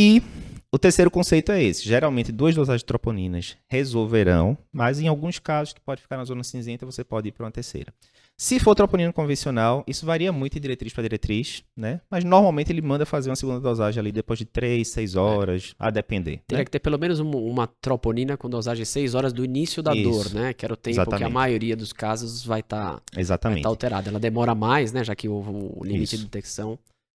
E 0.00 0.22
o 0.70 0.78
terceiro 0.78 1.10
conceito 1.10 1.50
é 1.50 1.60
esse. 1.60 1.82
Geralmente, 1.82 2.30
duas 2.30 2.54
dosagens 2.54 2.82
de 2.82 2.86
troponinas 2.86 3.56
resolverão, 3.66 4.56
mas 4.72 5.00
em 5.00 5.08
alguns 5.08 5.40
casos 5.40 5.74
que 5.74 5.80
pode 5.80 6.00
ficar 6.00 6.16
na 6.16 6.24
zona 6.24 6.44
cinzenta, 6.44 6.86
você 6.86 7.02
pode 7.02 7.26
ir 7.26 7.32
para 7.32 7.44
uma 7.44 7.50
terceira. 7.50 7.92
Se 8.36 8.60
for 8.60 8.76
troponina 8.76 9.12
convencional, 9.12 9.82
isso 9.88 10.06
varia 10.06 10.32
muito 10.32 10.52
de 10.52 10.60
diretriz 10.60 10.92
para 10.92 11.02
diretriz, 11.02 11.64
né? 11.76 12.00
Mas 12.08 12.22
normalmente 12.22 12.70
ele 12.70 12.80
manda 12.80 13.04
fazer 13.04 13.28
uma 13.28 13.34
segunda 13.34 13.58
dosagem 13.58 13.98
ali 13.98 14.12
depois 14.12 14.38
de 14.38 14.44
3, 14.44 14.86
6 14.86 15.16
é. 15.16 15.18
horas, 15.18 15.74
é. 15.80 15.84
a 15.84 15.90
depender. 15.90 16.42
Teria 16.46 16.60
né? 16.60 16.64
que 16.64 16.70
ter 16.70 16.78
pelo 16.78 16.96
menos 16.96 17.18
uma, 17.18 17.36
uma, 17.36 17.66
troponina 17.66 18.36
com 18.36 18.48
dosagem 18.48 18.84
de 18.84 18.88
6 18.88 19.16
horas 19.16 19.32
do 19.32 19.44
início 19.44 19.82
da 19.82 19.96
isso. 19.96 20.08
dor, 20.08 20.32
né? 20.32 20.52
Que 20.52 20.64
era 20.64 20.74
o 20.74 20.76
tempo 20.76 20.94
Exatamente. 20.94 21.18
que 21.18 21.24
a 21.24 21.28
maioria 21.28 21.76
dos 21.76 21.92
casos 21.92 22.44
vai 22.44 22.60
estar 22.60 23.00
tá, 23.00 23.38
tá 23.38 23.68
alterada. 23.68 24.10
Ela 24.10 24.20
demora 24.20 24.54
mais, 24.54 24.92
né? 24.92 25.02
Já 25.02 25.16
que 25.16 25.28
houve 25.28 25.50
o 25.50 25.82
limite 25.82 26.14
isso. 26.14 26.18
de 26.18 26.22
detecção. 26.22 26.78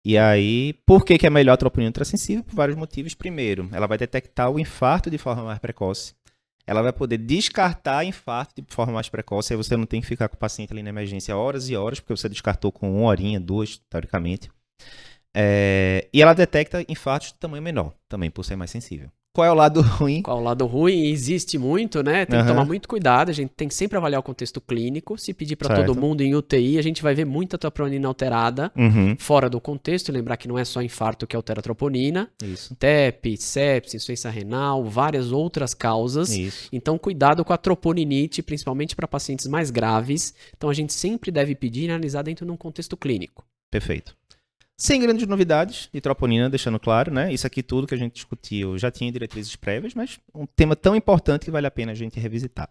E 0.09 0.17
aí, 0.17 0.73
por 0.87 1.05
que, 1.05 1.19
que 1.19 1.27
é 1.27 1.29
melhor 1.29 1.53
a 1.53 1.57
troponina 1.57 1.89
ultrassensível? 1.89 2.43
Por 2.43 2.55
vários 2.55 2.75
motivos. 2.75 3.13
Primeiro, 3.13 3.69
ela 3.71 3.85
vai 3.85 3.95
detectar 3.95 4.49
o 4.49 4.59
infarto 4.59 5.07
de 5.07 5.19
forma 5.19 5.43
mais 5.43 5.59
precoce 5.59 6.15
ela 6.69 6.83
vai 6.83 6.93
poder 6.93 7.17
descartar 7.17 8.05
infarto 8.05 8.61
de 8.61 8.71
forma 8.71 8.93
mais 8.93 9.09
precoce. 9.09 9.51
Aí 9.51 9.57
você 9.57 9.75
não 9.75 9.87
tem 9.87 9.99
que 10.01 10.05
ficar 10.05 10.29
com 10.29 10.35
o 10.35 10.39
paciente 10.39 10.71
ali 10.71 10.83
na 10.83 10.89
emergência 10.89 11.35
horas 11.35 11.67
e 11.67 11.75
horas, 11.75 11.99
porque 11.99 12.15
você 12.15 12.29
descartou 12.29 12.71
com 12.71 12.91
uma 12.91 13.07
horinha, 13.07 13.39
duas, 13.39 13.81
teoricamente. 13.89 14.51
É, 15.35 16.07
e 16.13 16.21
ela 16.21 16.35
detecta 16.35 16.85
infartos 16.87 17.29
de 17.29 17.39
tamanho 17.39 17.63
menor, 17.63 17.95
também 18.07 18.29
por 18.29 18.45
ser 18.45 18.55
mais 18.55 18.69
sensível. 18.69 19.11
Qual 19.39 19.47
é 19.47 19.51
o 19.51 19.55
lado 19.55 19.79
ruim? 19.95 20.21
Qual 20.21 20.37
é 20.37 20.41
o 20.41 20.43
lado 20.43 20.65
ruim? 20.65 21.05
Existe 21.05 21.57
muito, 21.57 22.03
né? 22.03 22.25
Tem 22.25 22.37
uhum. 22.37 22.45
que 22.45 22.51
tomar 22.51 22.65
muito 22.65 22.89
cuidado. 22.89 23.29
A 23.29 23.33
gente 23.33 23.51
tem 23.55 23.69
que 23.69 23.73
sempre 23.73 23.97
avaliar 23.97 24.19
o 24.19 24.23
contexto 24.23 24.59
clínico. 24.59 25.17
Se 25.17 25.33
pedir 25.33 25.55
para 25.55 25.77
todo 25.77 25.97
mundo 25.97 26.19
em 26.19 26.35
UTI, 26.35 26.77
a 26.77 26.81
gente 26.81 27.01
vai 27.01 27.15
ver 27.15 27.23
muita 27.23 27.57
troponina 27.57 28.05
alterada 28.05 28.69
uhum. 28.75 29.15
fora 29.17 29.49
do 29.49 29.61
contexto. 29.61 30.11
Lembrar 30.11 30.35
que 30.35 30.45
não 30.45 30.59
é 30.59 30.65
só 30.65 30.81
infarto 30.81 31.25
que 31.25 31.37
altera 31.37 31.61
a 31.61 31.63
troponina. 31.63 32.29
Isso. 32.43 32.75
TEP, 32.75 33.37
sepsis, 33.37 33.95
insuficiência 33.95 34.29
renal, 34.29 34.83
várias 34.83 35.31
outras 35.31 35.73
causas. 35.73 36.35
Isso. 36.35 36.67
Então, 36.73 36.97
cuidado 36.97 37.45
com 37.45 37.53
a 37.53 37.57
troponinite, 37.57 38.43
principalmente 38.43 38.93
para 38.93 39.07
pacientes 39.07 39.47
mais 39.47 39.71
graves. 39.71 40.33
Então, 40.57 40.69
a 40.69 40.73
gente 40.73 40.91
sempre 40.91 41.31
deve 41.31 41.55
pedir 41.55 41.85
e 41.85 41.89
analisar 41.89 42.23
dentro 42.23 42.45
de 42.45 42.51
um 42.51 42.57
contexto 42.57 42.97
clínico. 42.97 43.45
Perfeito. 43.71 44.18
Sem 44.81 45.01
grandes 45.01 45.27
novidades 45.27 45.89
de 45.93 45.99
troponina, 45.99 46.49
deixando 46.49 46.79
claro, 46.79 47.13
né? 47.13 47.33
Isso 47.33 47.45
aqui 47.45 47.61
tudo 47.61 47.85
que 47.85 47.93
a 47.93 47.97
gente 47.97 48.13
discutiu 48.13 48.77
já 48.77 48.89
tinha 48.89 49.11
diretrizes 49.11 49.53
prévias, 49.57 49.93
mas 49.93 50.17
um 50.33 50.45
tema 50.45 50.73
tão 50.73 50.95
importante 50.95 51.43
que 51.43 51.51
vale 51.51 51.67
a 51.67 51.71
pena 51.71 51.91
a 51.91 51.95
gente 51.95 52.17
revisitar. 52.17 52.69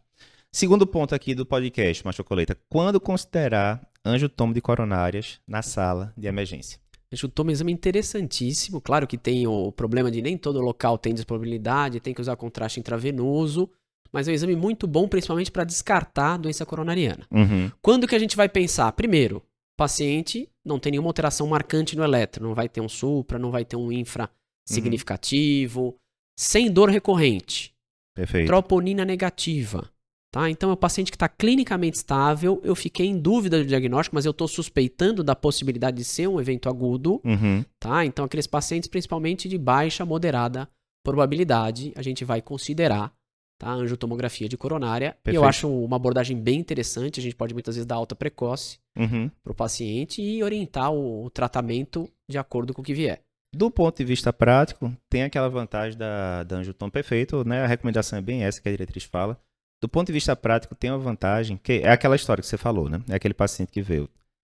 Segundo 0.50 0.86
ponto 0.86 1.14
aqui 1.14 1.34
do 1.34 1.44
podcast, 1.44 2.06
Machocoleta, 2.06 2.56
quando 2.70 2.98
considerar 2.98 3.86
angiotomo 4.02 4.54
de 4.54 4.60
coronárias 4.62 5.38
na 5.46 5.60
sala 5.60 6.10
de 6.16 6.26
emergência? 6.26 6.80
Angiotomo 7.12 7.50
é 7.50 7.52
um 7.52 7.52
exame 7.52 7.72
interessantíssimo, 7.72 8.80
claro 8.80 9.06
que 9.06 9.18
tem 9.18 9.46
o 9.46 9.70
problema 9.70 10.10
de 10.10 10.22
nem 10.22 10.38
todo 10.38 10.62
local 10.62 10.96
tem 10.96 11.12
disponibilidade, 11.12 12.00
tem 12.00 12.14
que 12.14 12.22
usar 12.22 12.36
contraste 12.36 12.80
intravenoso, 12.80 13.68
mas 14.10 14.26
é 14.26 14.30
um 14.30 14.34
exame 14.34 14.56
muito 14.56 14.86
bom, 14.86 15.06
principalmente 15.06 15.52
para 15.52 15.64
descartar 15.64 16.34
a 16.34 16.38
doença 16.38 16.64
coronariana. 16.64 17.26
Uhum. 17.30 17.70
Quando 17.82 18.08
que 18.08 18.14
a 18.14 18.18
gente 18.18 18.34
vai 18.34 18.48
pensar? 18.48 18.90
Primeiro, 18.92 19.42
paciente 19.78 20.50
não 20.64 20.78
tem 20.78 20.92
nenhuma 20.92 21.08
alteração 21.08 21.46
marcante 21.46 21.96
no 21.96 22.02
eletro, 22.02 22.44
não 22.44 22.54
vai 22.54 22.68
ter 22.68 22.80
um 22.80 22.88
supra, 22.88 23.38
não 23.38 23.50
vai 23.50 23.64
ter 23.64 23.76
um 23.76 23.90
infra 23.92 24.24
uhum. 24.24 24.28
significativo, 24.66 25.80
uhum. 25.80 25.94
sem 26.36 26.70
dor 26.70 26.90
recorrente. 26.90 27.72
Perfeito. 28.14 28.48
Troponina 28.48 29.04
negativa. 29.04 29.88
Tá? 30.30 30.50
Então 30.50 30.68
é 30.68 30.74
um 30.74 30.76
paciente 30.76 31.10
que 31.10 31.16
está 31.16 31.28
clinicamente 31.28 31.96
estável, 31.96 32.60
eu 32.62 32.74
fiquei 32.74 33.06
em 33.06 33.18
dúvida 33.18 33.58
do 33.58 33.64
diagnóstico, 33.64 34.14
mas 34.14 34.26
eu 34.26 34.32
estou 34.32 34.46
suspeitando 34.46 35.24
da 35.24 35.34
possibilidade 35.34 35.96
de 35.96 36.04
ser 36.04 36.26
um 36.26 36.38
evento 36.38 36.68
agudo. 36.68 37.20
Uhum. 37.24 37.64
Tá? 37.80 38.04
Então 38.04 38.24
aqueles 38.24 38.46
pacientes 38.46 38.88
principalmente 38.88 39.48
de 39.48 39.56
baixa, 39.56 40.04
moderada 40.04 40.68
probabilidade, 41.04 41.92
a 41.96 42.02
gente 42.02 42.24
vai 42.24 42.42
considerar 42.42 43.14
tá? 43.58 43.70
Angiotomografia 43.70 44.48
de 44.48 44.56
coronária. 44.56 45.16
Perfeito. 45.22 45.34
E 45.34 45.36
eu 45.36 45.44
acho 45.44 45.68
uma 45.68 45.96
abordagem 45.96 46.40
bem 46.40 46.60
interessante. 46.60 47.20
A 47.20 47.22
gente 47.22 47.34
pode 47.34 47.52
muitas 47.52 47.74
vezes 47.74 47.86
dar 47.86 47.96
alta 47.96 48.14
precoce 48.14 48.78
uhum. 48.96 49.30
para 49.42 49.52
o 49.52 49.54
paciente 49.54 50.22
e 50.22 50.42
orientar 50.42 50.92
o, 50.92 51.28
tratamento 51.30 52.08
de 52.28 52.38
acordo 52.38 52.72
com 52.72 52.80
o 52.80 52.84
que 52.84 52.94
vier. 52.94 53.20
Do 53.54 53.70
ponto 53.70 53.96
de 53.96 54.04
vista 54.04 54.32
prático, 54.32 54.94
tem 55.08 55.22
aquela 55.22 55.48
vantagem 55.48 55.98
da, 55.98 56.44
da 56.44 56.56
angiotom 56.56 56.90
perfeito, 56.90 57.44
né? 57.44 57.64
A 57.64 57.66
recomendação 57.66 58.18
é 58.18 58.22
bem 58.22 58.44
essa 58.44 58.60
que 58.60 58.68
a 58.68 58.72
diretriz 58.72 59.04
fala. 59.04 59.40
Do 59.82 59.88
ponto 59.88 60.08
de 60.08 60.12
vista 60.12 60.36
prático, 60.36 60.74
tem 60.74 60.90
uma 60.90 60.98
vantagem, 60.98 61.56
que 61.56 61.80
é 61.84 61.90
aquela 61.90 62.16
história 62.16 62.42
que 62.42 62.48
você 62.48 62.58
falou, 62.58 62.88
né? 62.88 63.02
É 63.08 63.14
aquele 63.14 63.34
paciente 63.34 63.72
que 63.72 63.80
veio 63.80 64.08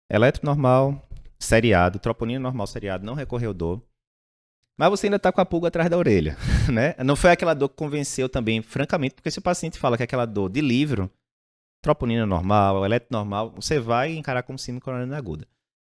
eletro 0.10 0.46
normal, 0.46 1.08
seriado, 1.38 2.00
troponina 2.00 2.40
normal 2.40 2.66
seriado, 2.66 3.06
não 3.06 3.14
recorreu 3.14 3.54
dor, 3.54 3.82
mas 4.78 4.90
você 4.90 5.08
ainda 5.08 5.18
está 5.18 5.32
com 5.32 5.42
a 5.42 5.46
pulga 5.46 5.68
atrás 5.70 5.90
da 5.90 5.98
orelha, 5.98 6.38
né? 6.72 6.94
Não 7.04 7.16
foi 7.16 7.32
aquela 7.32 7.54
dor 7.54 7.70
que 7.70 7.76
convenceu 7.76 8.30
também, 8.30 8.62
francamente, 8.62 9.16
porque 9.16 9.32
se 9.32 9.40
o 9.40 9.42
paciente 9.42 9.80
fala 9.80 9.98
que 9.98 10.04
é 10.04 10.06
aquela 10.06 10.26
dor 10.26 10.50
de 10.50 10.62
livro, 10.62 11.10
troponina 11.82 12.26
normal, 12.26 12.86
eletro 12.86 13.08
normal, 13.12 13.52
você 13.56 13.80
vai 13.80 14.16
encarar 14.16 14.44
como 14.44 14.60
síndrome 14.60 14.82
coronariana 14.82 15.18
aguda. 15.18 15.48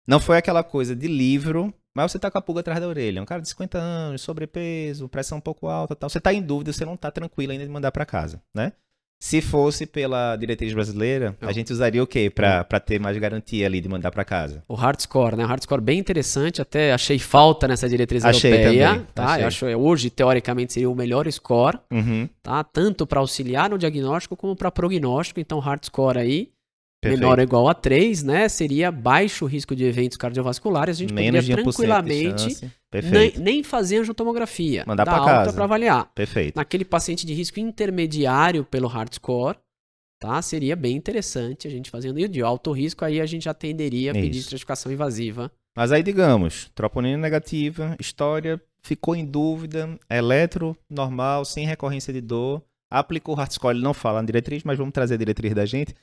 Não 0.07 0.19
foi 0.19 0.37
aquela 0.37 0.63
coisa 0.63 0.95
de 0.95 1.07
livro, 1.07 1.73
mas 1.95 2.11
você 2.11 2.17
está 2.17 2.31
com 2.31 2.37
a 2.37 2.41
pulga 2.41 2.61
atrás 2.61 2.79
da 2.79 2.87
orelha. 2.87 3.21
Um 3.21 3.25
cara 3.25 3.41
de 3.41 3.49
50 3.49 3.77
anos, 3.77 4.21
sobrepeso, 4.21 5.09
pressão 5.09 5.37
um 5.37 5.41
pouco 5.41 5.67
alta 5.67 5.95
tal. 5.95 6.09
Você 6.09 6.17
está 6.17 6.33
em 6.33 6.41
dúvida, 6.41 6.73
você 6.73 6.85
não 6.85 6.95
está 6.95 7.11
tranquilo 7.11 7.51
ainda 7.51 7.65
de 7.65 7.71
mandar 7.71 7.91
para 7.91 8.05
casa, 8.05 8.41
né? 8.55 8.73
Se 9.21 9.41
fosse 9.41 9.85
pela 9.85 10.37
diretriz 10.37 10.73
brasileira, 10.73 11.35
a 11.41 11.51
gente 11.51 11.73
usaria 11.73 12.01
o 12.01 12.07
quê 12.07 12.29
para 12.29 12.79
ter 12.79 12.99
mais 12.99 13.17
garantia 13.17 13.65
ali 13.65 13.81
de 13.81 13.89
mandar 13.89 14.11
para 14.11 14.23
casa? 14.23 14.63
O 14.65 14.75
hard 14.75 15.01
score, 15.01 15.35
né? 15.35 15.43
O 15.43 15.47
hard 15.47 15.61
score 15.61 15.81
bem 15.81 15.99
interessante, 15.99 16.61
até 16.61 16.93
achei 16.93 17.19
falta 17.19 17.67
nessa 17.67 17.89
diretriz 17.89 18.23
achei 18.23 18.53
europeia, 18.53 18.87
também, 18.87 19.07
tá? 19.13 19.25
Achei. 19.25 19.43
Eu 19.43 19.47
acho 19.47 19.65
hoje 19.65 20.09
teoricamente 20.09 20.71
seria 20.71 20.89
o 20.89 20.95
melhor 20.95 21.29
score, 21.29 21.77
uhum. 21.91 22.29
tá? 22.41 22.63
Tanto 22.63 23.05
para 23.05 23.19
auxiliar 23.19 23.69
no 23.69 23.77
diagnóstico 23.77 24.37
como 24.37 24.55
para 24.55 24.71
prognóstico, 24.71 25.41
então 25.41 25.59
hard 25.59 25.83
score 25.83 26.17
aí 26.17 26.49
Perfeito. 27.01 27.21
menor 27.21 27.37
ou 27.37 27.43
igual 27.43 27.69
a 27.69 27.73
3, 27.73 28.23
né? 28.23 28.49
Seria 28.49 28.91
baixo 28.91 29.45
risco 29.45 29.73
de 29.73 29.85
eventos 29.85 30.17
cardiovasculares. 30.17 30.97
A 30.97 30.99
gente 30.99 31.13
Menos 31.13 31.45
poderia 31.45 31.63
tranquilamente 31.63 32.71
nem, 33.09 33.37
nem, 33.37 33.63
fazer 33.63 33.99
angiotomografia. 33.99 34.83
Mandar 34.85 35.05
para 35.05 35.23
casa. 35.23 35.53
para 35.53 35.63
avaliar. 35.63 36.11
Perfeito. 36.13 36.57
Naquele 36.57 36.83
paciente 36.83 37.25
de 37.25 37.33
risco 37.33 37.59
intermediário 37.59 38.65
pelo 38.65 38.87
hard 38.87 39.13
score, 39.13 39.57
tá? 40.19 40.41
Seria 40.41 40.75
bem 40.75 40.97
interessante 40.97 41.67
a 41.67 41.71
gente 41.71 41.89
fazendo. 41.89 42.19
E 42.19 42.27
de 42.27 42.41
alto 42.41 42.71
risco, 42.73 43.05
aí 43.05 43.21
a 43.21 43.25
gente 43.25 43.47
atenderia 43.47 44.11
a 44.11 44.13
pedir 44.13 44.39
estratificação 44.39 44.91
invasiva. 44.91 45.49
Mas 45.77 45.93
aí, 45.93 46.03
digamos, 46.03 46.69
troponina 46.75 47.17
negativa, 47.17 47.95
história 47.97 48.61
ficou 48.81 49.15
em 49.15 49.25
dúvida, 49.25 49.97
eletro, 50.09 50.75
normal, 50.89 51.45
sem 51.45 51.65
recorrência 51.65 52.11
de 52.11 52.21
dor, 52.21 52.61
aplicou 52.89 53.35
o 53.35 53.39
Hartscore, 53.39 53.75
ele 53.75 53.83
não 53.83 53.93
fala 53.93 54.21
na 54.21 54.25
diretriz, 54.25 54.63
mas 54.63 54.77
vamos 54.77 54.93
trazer 54.93 55.15
a 55.15 55.17
diretriz 55.17 55.53
da 55.53 55.65
gente. 55.65 55.93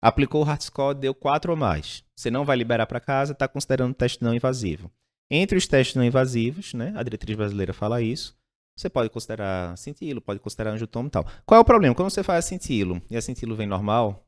Aplicou 0.00 0.44
o 0.44 0.48
Hartscore, 0.48 0.96
deu 0.96 1.14
4 1.14 1.50
ou 1.50 1.56
mais. 1.56 2.04
Você 2.16 2.30
não 2.30 2.44
vai 2.44 2.56
liberar 2.56 2.86
para 2.86 3.00
casa, 3.00 3.32
está 3.32 3.48
considerando 3.48 3.94
teste 3.94 4.22
não 4.22 4.34
invasivo. 4.34 4.90
Entre 5.30 5.58
os 5.58 5.66
testes 5.66 5.96
não 5.96 6.04
invasivos, 6.04 6.72
né, 6.72 6.92
a 6.96 7.02
diretriz 7.02 7.36
brasileira 7.36 7.72
fala 7.72 8.00
isso, 8.00 8.36
você 8.76 8.88
pode 8.88 9.10
considerar 9.10 9.76
cintilo, 9.76 10.20
pode 10.20 10.38
considerar 10.38 10.70
angiotomo 10.70 11.08
e 11.08 11.10
tal. 11.10 11.26
Qual 11.44 11.58
é 11.58 11.60
o 11.60 11.64
problema? 11.64 11.94
Quando 11.94 12.10
você 12.10 12.22
faz 12.22 12.44
cintilo 12.44 13.02
e 13.10 13.16
a 13.16 13.20
cintilo 13.20 13.56
vem 13.56 13.66
normal, 13.66 14.24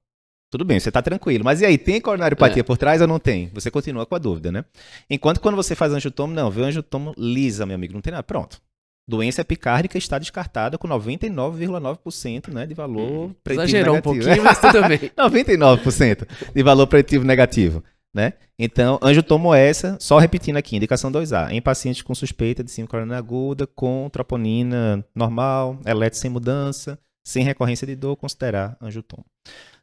tudo 0.51 0.65
bem, 0.65 0.81
você 0.81 0.89
está 0.89 1.01
tranquilo. 1.01 1.45
Mas 1.45 1.61
e 1.61 1.67
aí, 1.67 1.79
tem 1.79 2.01
coronariopatia 2.01 2.61
é. 2.61 2.65
por 2.65 2.77
trás 2.77 3.01
ou 3.01 3.07
não 3.07 3.21
tem? 3.21 3.49
Você 3.55 3.71
continua 3.71 4.05
com 4.05 4.17
a 4.17 4.19
dúvida, 4.19 4.51
né? 4.51 4.65
Enquanto 5.09 5.41
quando 5.41 5.55
você 5.55 5.77
faz 5.77 5.93
angiotomo, 5.93 6.35
não, 6.35 6.51
vê 6.51 6.63
o 6.63 6.65
angiotomo 6.65 7.15
lisa, 7.17 7.65
meu 7.65 7.77
amigo, 7.77 7.95
não 7.95 8.01
tem 8.01 8.11
nada. 8.11 8.25
Pronto. 8.25 8.61
Doença 9.09 9.41
epicárdica 9.41 9.99
está 9.99 10.19
descartada 10.19 10.79
com 10.79 10.87
99,9% 10.87 12.53
né, 12.53 12.67
de 12.67 12.75
valor 12.75 13.27
hum, 13.31 13.35
preditivo 13.43 13.77
Exagerou 13.77 13.95
negativo. 13.95 14.15
um 14.15 14.23
pouquinho, 14.23 14.45
mas 14.45 14.61
tudo 14.61 14.89
bem. 14.89 14.99
99% 15.19 16.29
de 16.55 16.63
valor 16.63 16.87
preditivo 16.87 17.25
negativo. 17.25 17.83
Né? 18.15 18.35
Então, 18.59 18.99
angiotomo 19.03 19.55
essa, 19.55 19.97
só 20.01 20.19
repetindo 20.19 20.57
aqui, 20.57 20.77
indicação 20.77 21.11
2A, 21.13 21.53
em 21.53 21.63
pacientes 21.63 22.03
com 22.03 22.15
suspeita 22.15 22.63
de 22.63 22.71
síndrome 22.71 23.15
aguda, 23.15 23.67
com 23.67 24.09
troponina 24.11 25.05
normal, 25.15 25.79
eletro 25.87 26.19
sem 26.19 26.31
mudança, 26.31 26.99
sem 27.25 27.45
recorrência 27.45 27.87
de 27.87 27.95
dor, 27.95 28.17
considerar 28.17 28.77
angiotomo. 28.81 29.25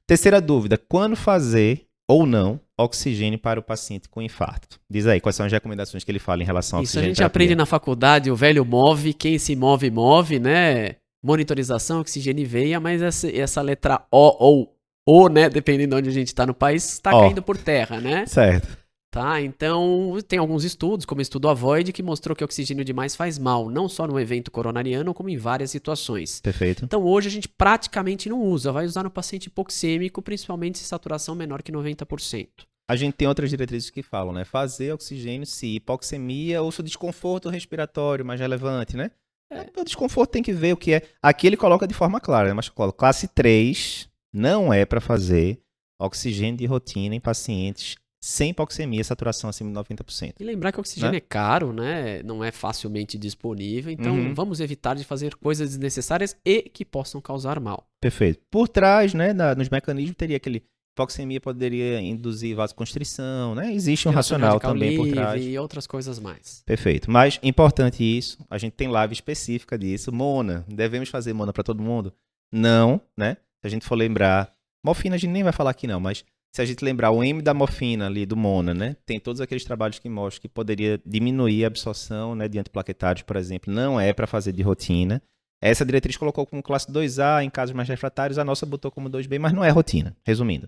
Terceira 0.06 0.42
dúvida: 0.42 0.78
quando 0.78 1.16
fazer 1.16 1.87
ou 2.08 2.26
não 2.26 2.60
oxigênio 2.78 3.38
para 3.38 3.60
o 3.60 3.64
paciente 3.64 4.08
com 4.08 4.22
infarto? 4.22 4.80
Diz 4.90 5.06
aí, 5.08 5.20
quais 5.20 5.36
são 5.36 5.46
as 5.46 5.52
recomendações 5.52 6.04
que 6.04 6.12
ele 6.12 6.20
fala 6.20 6.42
em 6.42 6.46
relação 6.46 6.80
ao 6.80 6.84
Isso 6.84 7.00
a 7.00 7.04
gente 7.04 7.24
aprende 7.24 7.56
na 7.56 7.66
faculdade, 7.66 8.32
o 8.32 8.36
velho 8.36 8.64
move, 8.64 9.14
quem 9.14 9.38
se 9.38 9.56
move, 9.56 9.92
move, 9.92 10.40
né? 10.40 10.96
Monitorização, 11.24 12.00
oxigênio 12.00 12.44
e 12.44 12.46
veia, 12.46 12.80
mas 12.80 13.02
essa, 13.02 13.30
essa 13.36 13.62
letra 13.62 14.06
O 14.12 14.38
ou 14.40 14.78
O, 15.06 15.28
né? 15.28 15.50
Dependendo 15.50 15.96
de 15.96 16.02
onde 16.02 16.10
a 16.10 16.14
gente 16.14 16.28
está 16.28 16.46
no 16.46 16.54
país, 16.54 16.94
está 16.94 17.12
caindo 17.12 17.42
por 17.42 17.58
terra, 17.58 18.00
né? 18.00 18.26
Certo. 18.26 18.78
Tá? 19.12 19.42
Então, 19.42 20.18
tem 20.28 20.38
alguns 20.38 20.64
estudos, 20.64 21.06
como 21.06 21.20
o 21.20 21.22
estudo 21.22 21.48
Avoid, 21.48 21.94
que 21.94 22.04
mostrou 22.04 22.36
que 22.36 22.44
oxigênio 22.44 22.84
demais 22.84 23.16
faz 23.16 23.40
mal, 23.40 23.70
não 23.70 23.88
só 23.88 24.06
no 24.06 24.20
evento 24.20 24.52
coronariano, 24.52 25.14
como 25.14 25.30
em 25.30 25.38
várias 25.38 25.72
situações. 25.72 26.42
Perfeito. 26.42 26.84
Então, 26.86 27.04
hoje 27.04 27.28
a 27.28 27.32
gente 27.32 27.48
praticamente 27.48 28.30
não 28.30 28.42
usa, 28.42 28.72
vai 28.72 28.86
usar 28.86 29.04
no 29.04 29.10
paciente 29.10 29.48
hipoxêmico, 29.48 30.22
principalmente 30.22 30.78
se 30.78 30.84
saturação 30.84 31.36
menor 31.36 31.64
que 31.64 31.72
90%. 31.72 32.48
A 32.90 32.96
gente 32.96 33.16
tem 33.16 33.28
outras 33.28 33.50
diretrizes 33.50 33.90
que 33.90 34.02
falam, 34.02 34.34
né? 34.34 34.46
Fazer 34.46 34.94
oxigênio 34.94 35.46
se 35.46 35.76
hipoxemia 35.76 36.62
ou 36.62 36.72
se 36.72 36.80
o 36.80 36.84
desconforto 36.84 37.50
respiratório 37.50 38.26
mais 38.26 38.40
relevante, 38.40 38.96
né? 38.96 39.12
É. 39.52 39.68
O 39.78 39.84
desconforto 39.84 40.32
tem 40.32 40.44
que 40.44 40.54
ver 40.54 40.74
o 40.74 40.78
que 40.78 40.94
é. 40.94 41.02
Aqui 41.22 41.48
ele 41.48 41.58
coloca 41.58 41.88
de 41.88 41.94
forma 41.94 42.20
clara, 42.20 42.48
né? 42.48 42.54
Mas 42.54 42.70
classe 42.70 43.28
3 43.28 44.10
não 44.34 44.74
é 44.74 44.86
para 44.86 45.02
fazer 45.02 45.60
oxigênio 46.00 46.58
de 46.58 46.66
rotina 46.66 47.16
em 47.16 47.20
pacientes 47.20 47.96
sem 48.22 48.50
hipoxemia, 48.50 49.04
saturação 49.04 49.50
acima 49.50 49.70
de 49.70 49.94
90%. 49.94 50.36
E 50.40 50.44
lembrar 50.44 50.72
que 50.72 50.80
o 50.80 50.82
oxigênio 50.82 51.12
né? 51.12 51.18
é 51.18 51.22
caro, 51.22 51.72
né? 51.72 52.22
Não 52.24 52.44
é 52.44 52.52
facilmente 52.52 53.18
disponível, 53.18 53.92
então 53.92 54.14
uhum. 54.14 54.34
vamos 54.34 54.60
evitar 54.60 54.96
de 54.96 55.04
fazer 55.04 55.36
coisas 55.36 55.70
desnecessárias 55.70 56.36
e 56.44 56.64
que 56.64 56.84
possam 56.84 57.22
causar 57.22 57.60
mal. 57.60 57.88
Perfeito. 58.02 58.42
Por 58.50 58.68
trás, 58.68 59.14
né, 59.14 59.34
na, 59.34 59.56
nos 59.56 59.70
mecanismos 59.70 60.16
teria 60.16 60.38
aquele 60.38 60.64
hipoxemia 60.98 61.40
poderia 61.40 62.02
induzir 62.02 62.56
vasoconstrição, 62.56 63.54
né? 63.54 63.72
Existe 63.72 64.08
um 64.08 64.12
racional 64.12 64.60
também 64.60 64.98
por 64.98 65.08
trás. 65.08 65.46
E 65.46 65.58
outras 65.58 65.86
coisas 65.86 66.18
mais. 66.18 66.64
Perfeito. 66.66 67.12
Mas 67.12 67.40
importante 67.44 68.04
isso, 68.04 68.40
a 68.50 68.58
gente 68.58 68.74
tem 68.74 68.88
live 68.88 69.14
específica 69.14 69.78
disso. 69.78 70.12
Mona, 70.12 70.66
devemos 70.68 71.10
fazer 71.10 71.34
mona 71.34 71.54
para 71.54 71.64
todo 71.64 71.84
mundo? 71.84 72.12
Não, 72.52 73.00
né? 73.16 73.38
Se 73.62 73.68
a 73.68 73.70
gente 73.70 73.86
for 73.86 73.96
lembrar, 73.96 74.52
morfina 74.84 75.16
a 75.16 75.20
gente 75.20 75.32
nem 75.32 75.44
vai 75.44 75.54
falar 75.54 75.70
aqui 75.70 75.86
não, 75.86 76.00
mas 76.00 76.24
se 76.58 76.62
a 76.64 76.66
gente 76.66 76.84
lembrar 76.84 77.12
o 77.12 77.24
M 77.24 77.40
da 77.40 77.54
morfina 77.54 78.08
ali 78.08 78.26
do 78.26 78.36
Mona, 78.36 78.74
né? 78.74 78.98
Tem 79.06 79.20
todos 79.20 79.40
aqueles 79.40 79.64
trabalhos 79.64 80.00
que 80.00 80.10
mostram 80.10 80.42
que 80.42 80.50
poderia 80.50 81.00
diminuir 81.06 81.64
a 81.64 81.68
absorção, 81.68 82.34
né, 82.34 82.48
de 82.48 82.58
antiplaquetários, 82.58 83.22
por 83.22 83.36
exemplo, 83.36 83.72
não 83.72 84.00
é 84.00 84.12
para 84.12 84.26
fazer 84.26 84.54
de 84.54 84.64
rotina. 84.64 85.22
Essa 85.62 85.86
diretriz 85.86 86.18
colocou 86.18 86.48
como 86.48 86.64
classe 86.64 86.92
2A 86.92 87.44
em 87.44 87.50
casos 87.52 87.76
mais 87.76 87.88
refratários, 87.88 88.40
a 88.40 88.44
nossa 88.44 88.66
botou 88.66 88.90
como 88.90 89.08
2B, 89.08 89.38
mas 89.38 89.54
não 89.54 89.64
é 89.64 89.70
rotina. 89.70 90.18
Resumindo, 90.26 90.68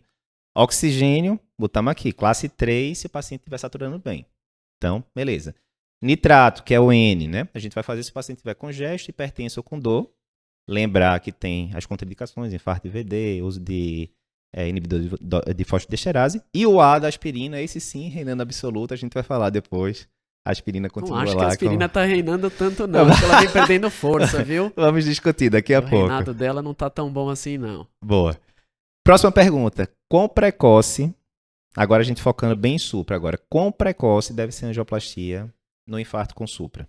oxigênio, 0.55 1.39
botamos 1.59 1.91
aqui, 1.91 2.13
classe 2.13 2.47
3 2.47 2.95
se 2.95 3.07
o 3.07 3.09
paciente 3.09 3.39
estiver 3.39 3.57
saturando 3.57 3.97
bem. 3.97 4.27
Então, 4.77 5.03
beleza. 5.15 5.55
Nitrato, 6.03 6.63
que 6.63 6.75
é 6.75 6.79
o 6.79 6.93
N, 6.93 7.27
né? 7.27 7.49
A 7.51 7.57
gente 7.57 7.73
vai 7.73 7.83
fazer 7.83 8.03
se 8.03 8.11
o 8.11 8.13
paciente 8.13 8.37
tiver 8.37 8.53
congesto, 8.53 9.09
hipertenso 9.09 9.59
ou 9.59 9.63
com 9.63 9.79
dor. 9.79 10.07
Lembrar 10.67 11.19
que 11.19 11.31
tem 11.31 11.71
as 11.73 11.87
contraindicações, 11.87 12.53
infarto 12.53 12.87
de 12.87 12.93
VD, 12.93 13.41
uso 13.41 13.59
de 13.59 14.11
é, 14.53 14.67
inibidor 14.67 14.99
de, 14.99 15.53
de 15.53 15.63
fosfodiesterase. 15.63 16.41
E 16.53 16.65
o 16.65 16.81
A 16.81 16.99
da 16.99 17.07
aspirina, 17.07 17.61
esse 17.61 17.79
sim, 17.79 18.09
reinando 18.09 18.41
absoluto, 18.41 18.93
a 18.93 18.97
gente 18.97 19.13
vai 19.13 19.23
falar 19.23 19.49
depois. 19.49 20.07
A 20.45 20.51
aspirina 20.51 20.89
continua 20.89 21.17
não 21.17 21.23
acho 21.23 21.33
lá. 21.33 21.39
que 21.39 21.45
a 21.45 21.47
aspirina 21.49 21.89
como... 21.89 21.89
tá 21.89 22.05
reinando 22.05 22.49
tanto 22.49 22.87
não, 22.87 23.07
acho 23.07 23.19
que 23.19 23.25
ela 23.25 23.39
vem 23.41 23.51
perdendo 23.51 23.89
força, 23.91 24.43
viu? 24.43 24.71
Vamos 24.75 25.05
discutir 25.05 25.49
daqui 25.49 25.73
a 25.73 25.79
o 25.79 25.81
pouco. 25.81 25.95
O 25.95 26.07
reinado 26.07 26.33
dela 26.33 26.61
não 26.61 26.73
tá 26.73 26.89
tão 26.89 27.11
bom 27.11 27.29
assim 27.29 27.57
não. 27.57 27.85
Boa. 28.03 28.35
Próxima 29.05 29.31
pergunta. 29.31 29.89
Quão 30.09 30.27
precoce, 30.27 31.13
agora 31.75 32.01
a 32.01 32.05
gente 32.05 32.21
focando 32.21 32.55
bem 32.55 32.75
em 32.75 32.79
supra 32.79 33.15
agora, 33.15 33.37
quão 33.49 33.71
precoce 33.71 34.33
deve 34.33 34.51
ser 34.51 34.65
a 34.65 34.69
angioplastia 34.69 35.53
no 35.87 35.99
infarto 35.99 36.33
com 36.33 36.47
supra? 36.47 36.87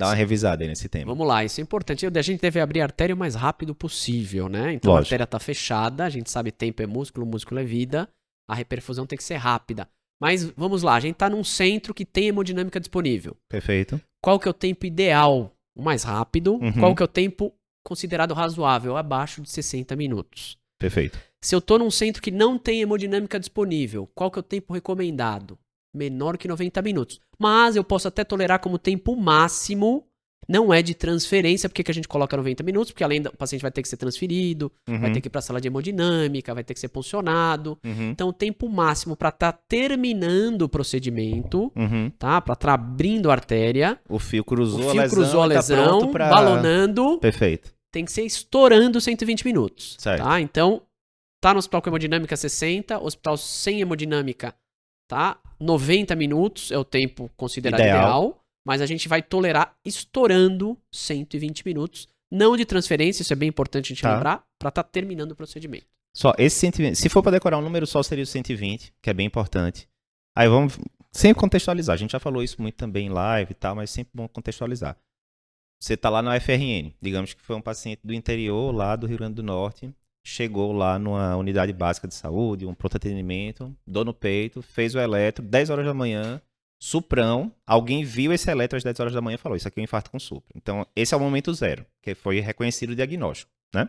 Dá 0.00 0.08
uma 0.08 0.14
revisada 0.14 0.64
aí 0.64 0.68
nesse 0.68 0.88
tema. 0.88 1.12
Vamos 1.12 1.26
lá, 1.26 1.44
isso 1.44 1.60
é 1.60 1.62
importante. 1.62 2.06
A 2.06 2.22
gente 2.22 2.40
deve 2.40 2.60
abrir 2.60 2.80
a 2.80 2.84
artéria 2.84 3.14
o 3.14 3.18
mais 3.18 3.34
rápido 3.34 3.74
possível, 3.74 4.48
né? 4.48 4.72
Então 4.72 4.92
Lógico. 4.92 5.04
a 5.04 5.06
artéria 5.06 5.24
está 5.24 5.38
fechada, 5.38 6.04
a 6.04 6.10
gente 6.10 6.30
sabe 6.30 6.50
tempo 6.50 6.82
é 6.82 6.86
músculo, 6.86 7.26
músculo 7.26 7.60
é 7.60 7.64
vida, 7.64 8.08
a 8.48 8.54
reperfusão 8.54 9.06
tem 9.06 9.16
que 9.16 9.24
ser 9.24 9.36
rápida. 9.36 9.88
Mas 10.20 10.44
vamos 10.44 10.82
lá, 10.82 10.94
a 10.94 11.00
gente 11.00 11.14
está 11.14 11.30
num 11.30 11.42
centro 11.42 11.94
que 11.94 12.04
tem 12.04 12.28
hemodinâmica 12.28 12.78
disponível. 12.78 13.36
Perfeito. 13.48 14.00
Qual 14.22 14.38
que 14.38 14.46
é 14.46 14.50
o 14.50 14.54
tempo 14.54 14.84
ideal? 14.84 15.54
O 15.76 15.82
mais 15.82 16.02
rápido. 16.02 16.54
Uhum. 16.54 16.72
Qual 16.72 16.94
que 16.94 17.02
é 17.02 17.04
o 17.04 17.08
tempo 17.08 17.54
considerado 17.86 18.34
razoável? 18.34 18.96
Abaixo 18.96 19.40
de 19.40 19.48
60 19.48 19.96
minutos. 19.96 20.58
Perfeito. 20.78 21.18
Se 21.42 21.54
eu 21.54 21.58
estou 21.58 21.78
num 21.78 21.90
centro 21.90 22.20
que 22.20 22.30
não 22.30 22.58
tem 22.58 22.82
hemodinâmica 22.82 23.40
disponível, 23.40 24.06
qual 24.14 24.30
que 24.30 24.38
é 24.38 24.40
o 24.40 24.42
tempo 24.42 24.74
recomendado? 24.74 25.58
Menor 25.94 26.38
que 26.38 26.48
90 26.48 26.80
minutos. 26.82 27.20
Mas 27.38 27.76
eu 27.76 27.84
posso 27.84 28.08
até 28.08 28.24
tolerar 28.24 28.60
como 28.60 28.78
tempo 28.78 29.16
máximo. 29.16 30.06
Não 30.48 30.74
é 30.74 30.82
de 30.82 30.94
transferência, 30.94 31.68
porque 31.68 31.84
que 31.84 31.92
a 31.92 31.94
gente 31.94 32.08
coloca 32.08 32.36
90 32.36 32.64
minutos, 32.64 32.90
porque 32.90 33.04
além 33.04 33.22
do 33.22 33.30
paciente 33.30 33.62
vai 33.62 33.70
ter 33.70 33.82
que 33.82 33.88
ser 33.88 33.96
transferido, 33.96 34.72
uhum. 34.88 34.98
vai 34.98 35.12
ter 35.12 35.20
que 35.20 35.28
ir 35.28 35.30
para 35.30 35.38
a 35.38 35.42
sala 35.42 35.60
de 35.60 35.68
hemodinâmica, 35.68 36.52
vai 36.52 36.64
ter 36.64 36.74
que 36.74 36.80
ser 36.80 36.88
puncionado. 36.88 37.78
Uhum. 37.84 38.10
Então, 38.10 38.30
o 38.30 38.32
tempo 38.32 38.68
máximo 38.68 39.14
para 39.14 39.28
estar 39.28 39.52
tá 39.52 39.58
terminando 39.68 40.62
o 40.62 40.68
procedimento, 40.68 41.70
uhum. 41.76 42.10
tá? 42.18 42.40
Para 42.40 42.54
estar 42.54 42.68
tá 42.68 42.74
abrindo 42.74 43.30
a 43.30 43.34
artéria. 43.34 44.00
O 44.08 44.18
fio 44.18 44.42
cruzou 44.42 44.80
o 44.80 44.90
fio 44.90 45.00
a 45.00 45.04
lesão, 45.04 45.18
cruzou 45.18 45.42
a 45.42 45.48
tá 45.48 45.54
lesão, 45.54 46.00
tá 46.00 46.06
pra... 46.08 46.28
balonando. 46.30 47.18
Perfeito. 47.18 47.72
Tem 47.92 48.04
que 48.04 48.10
ser 48.10 48.22
estourando 48.22 49.00
120 49.00 49.44
minutos. 49.44 49.96
Certo. 50.00 50.24
Tá? 50.24 50.40
Então, 50.40 50.82
tá 51.40 51.52
no 51.52 51.58
hospital 51.58 51.80
com 51.80 51.90
hemodinâmica 51.90 52.36
60, 52.36 52.98
hospital 52.98 53.36
sem 53.36 53.80
hemodinâmica 53.80 54.52
tá? 55.10 55.36
90 55.60 56.16
minutos 56.16 56.70
é 56.70 56.78
o 56.78 56.84
tempo 56.84 57.30
considerado 57.36 57.80
ideal. 57.80 57.98
ideal, 57.98 58.44
mas 58.64 58.80
a 58.80 58.86
gente 58.86 59.08
vai 59.08 59.22
tolerar 59.22 59.74
estourando 59.84 60.76
120 60.92 61.64
minutos, 61.66 62.08
não 62.30 62.56
de 62.56 62.64
transferência, 62.64 63.22
isso 63.22 63.32
é 63.32 63.36
bem 63.36 63.48
importante 63.48 63.86
a 63.86 63.88
gente 63.88 64.02
tá. 64.02 64.14
lembrar, 64.14 64.44
para 64.58 64.68
estar 64.68 64.82
tá 64.82 64.88
terminando 64.88 65.32
o 65.32 65.36
procedimento. 65.36 65.86
Só 66.16 66.32
esse 66.38 66.56
120, 66.56 66.96
se 66.96 67.08
for 67.08 67.22
para 67.22 67.32
decorar 67.32 67.58
um 67.58 67.62
número 67.62 67.86
só 67.86 68.02
seria 68.02 68.24
o 68.24 68.26
120, 68.26 68.92
que 69.00 69.10
é 69.10 69.14
bem 69.14 69.26
importante. 69.26 69.88
Aí 70.36 70.48
vamos 70.48 70.78
sempre 71.12 71.40
contextualizar. 71.40 71.94
A 71.94 71.96
gente 71.96 72.12
já 72.12 72.20
falou 72.20 72.42
isso 72.42 72.60
muito 72.60 72.76
também 72.76 73.06
em 73.06 73.10
live 73.10 73.52
e 73.52 73.54
tal, 73.54 73.74
mas 73.74 73.90
sempre 73.90 74.12
bom 74.14 74.28
contextualizar. 74.28 74.96
Você 75.80 75.94
está 75.94 76.10
lá 76.10 76.20
na 76.20 76.36
UFRN, 76.36 76.92
digamos 77.00 77.32
que 77.32 77.40
foi 77.40 77.56
um 77.56 77.60
paciente 77.60 78.00
do 78.04 78.12
interior, 78.12 78.74
lá 78.74 78.96
do 78.96 79.06
Rio 79.06 79.18
Grande 79.18 79.34
do 79.34 79.42
Norte, 79.42 79.92
chegou 80.24 80.72
lá 80.72 80.98
numa 80.98 81.36
unidade 81.36 81.72
básica 81.72 82.06
de 82.06 82.14
saúde, 82.14 82.66
um 82.66 82.74
pronto 82.74 82.96
atendimento, 82.96 83.74
dor 83.86 84.04
no 84.04 84.14
peito, 84.14 84.62
fez 84.62 84.94
o 84.94 84.98
eletro, 84.98 85.44
10 85.44 85.70
horas 85.70 85.86
da 85.86 85.94
manhã, 85.94 86.40
suprão, 86.80 87.52
alguém 87.66 88.04
viu 88.04 88.32
esse 88.32 88.50
eletro 88.50 88.76
às 88.76 88.82
10 88.82 89.00
horas 89.00 89.12
da 89.12 89.20
manhã 89.20 89.34
e 89.34 89.38
falou, 89.38 89.56
isso 89.56 89.68
aqui 89.68 89.80
é 89.80 89.82
um 89.82 89.84
infarto 89.84 90.10
com 90.10 90.18
supra. 90.18 90.52
Então, 90.54 90.86
esse 90.96 91.14
é 91.14 91.16
o 91.16 91.20
momento 91.20 91.52
zero, 91.52 91.84
que 92.02 92.14
foi 92.14 92.40
reconhecido 92.40 92.90
o 92.90 92.96
diagnóstico, 92.96 93.50
né? 93.74 93.88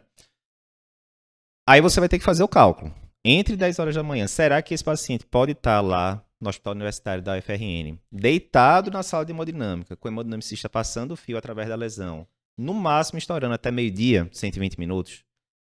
Aí 1.67 1.79
você 1.79 1.99
vai 1.99 2.09
ter 2.09 2.19
que 2.19 2.25
fazer 2.25 2.43
o 2.43 2.47
cálculo. 2.47 2.93
Entre 3.23 3.55
10 3.55 3.79
horas 3.79 3.95
da 3.95 4.03
manhã, 4.03 4.27
será 4.27 4.61
que 4.61 4.73
esse 4.73 4.83
paciente 4.83 5.25
pode 5.25 5.51
estar 5.51 5.79
lá 5.79 6.25
no 6.39 6.49
Hospital 6.49 6.73
Universitário 6.73 7.23
da 7.23 7.37
UFRN, 7.37 7.99
deitado 8.11 8.89
na 8.89 9.03
sala 9.03 9.23
de 9.23 9.31
hemodinâmica, 9.31 9.95
com 9.95 10.07
o 10.07 10.11
hemodinamicista 10.11 10.67
passando 10.67 11.11
o 11.11 11.15
fio 11.15 11.37
através 11.37 11.69
da 11.69 11.75
lesão, 11.75 12.27
no 12.57 12.73
máximo 12.73 13.19
estourando 13.19 13.53
até 13.53 13.69
meio-dia, 13.69 14.27
120 14.31 14.79
minutos? 14.79 15.23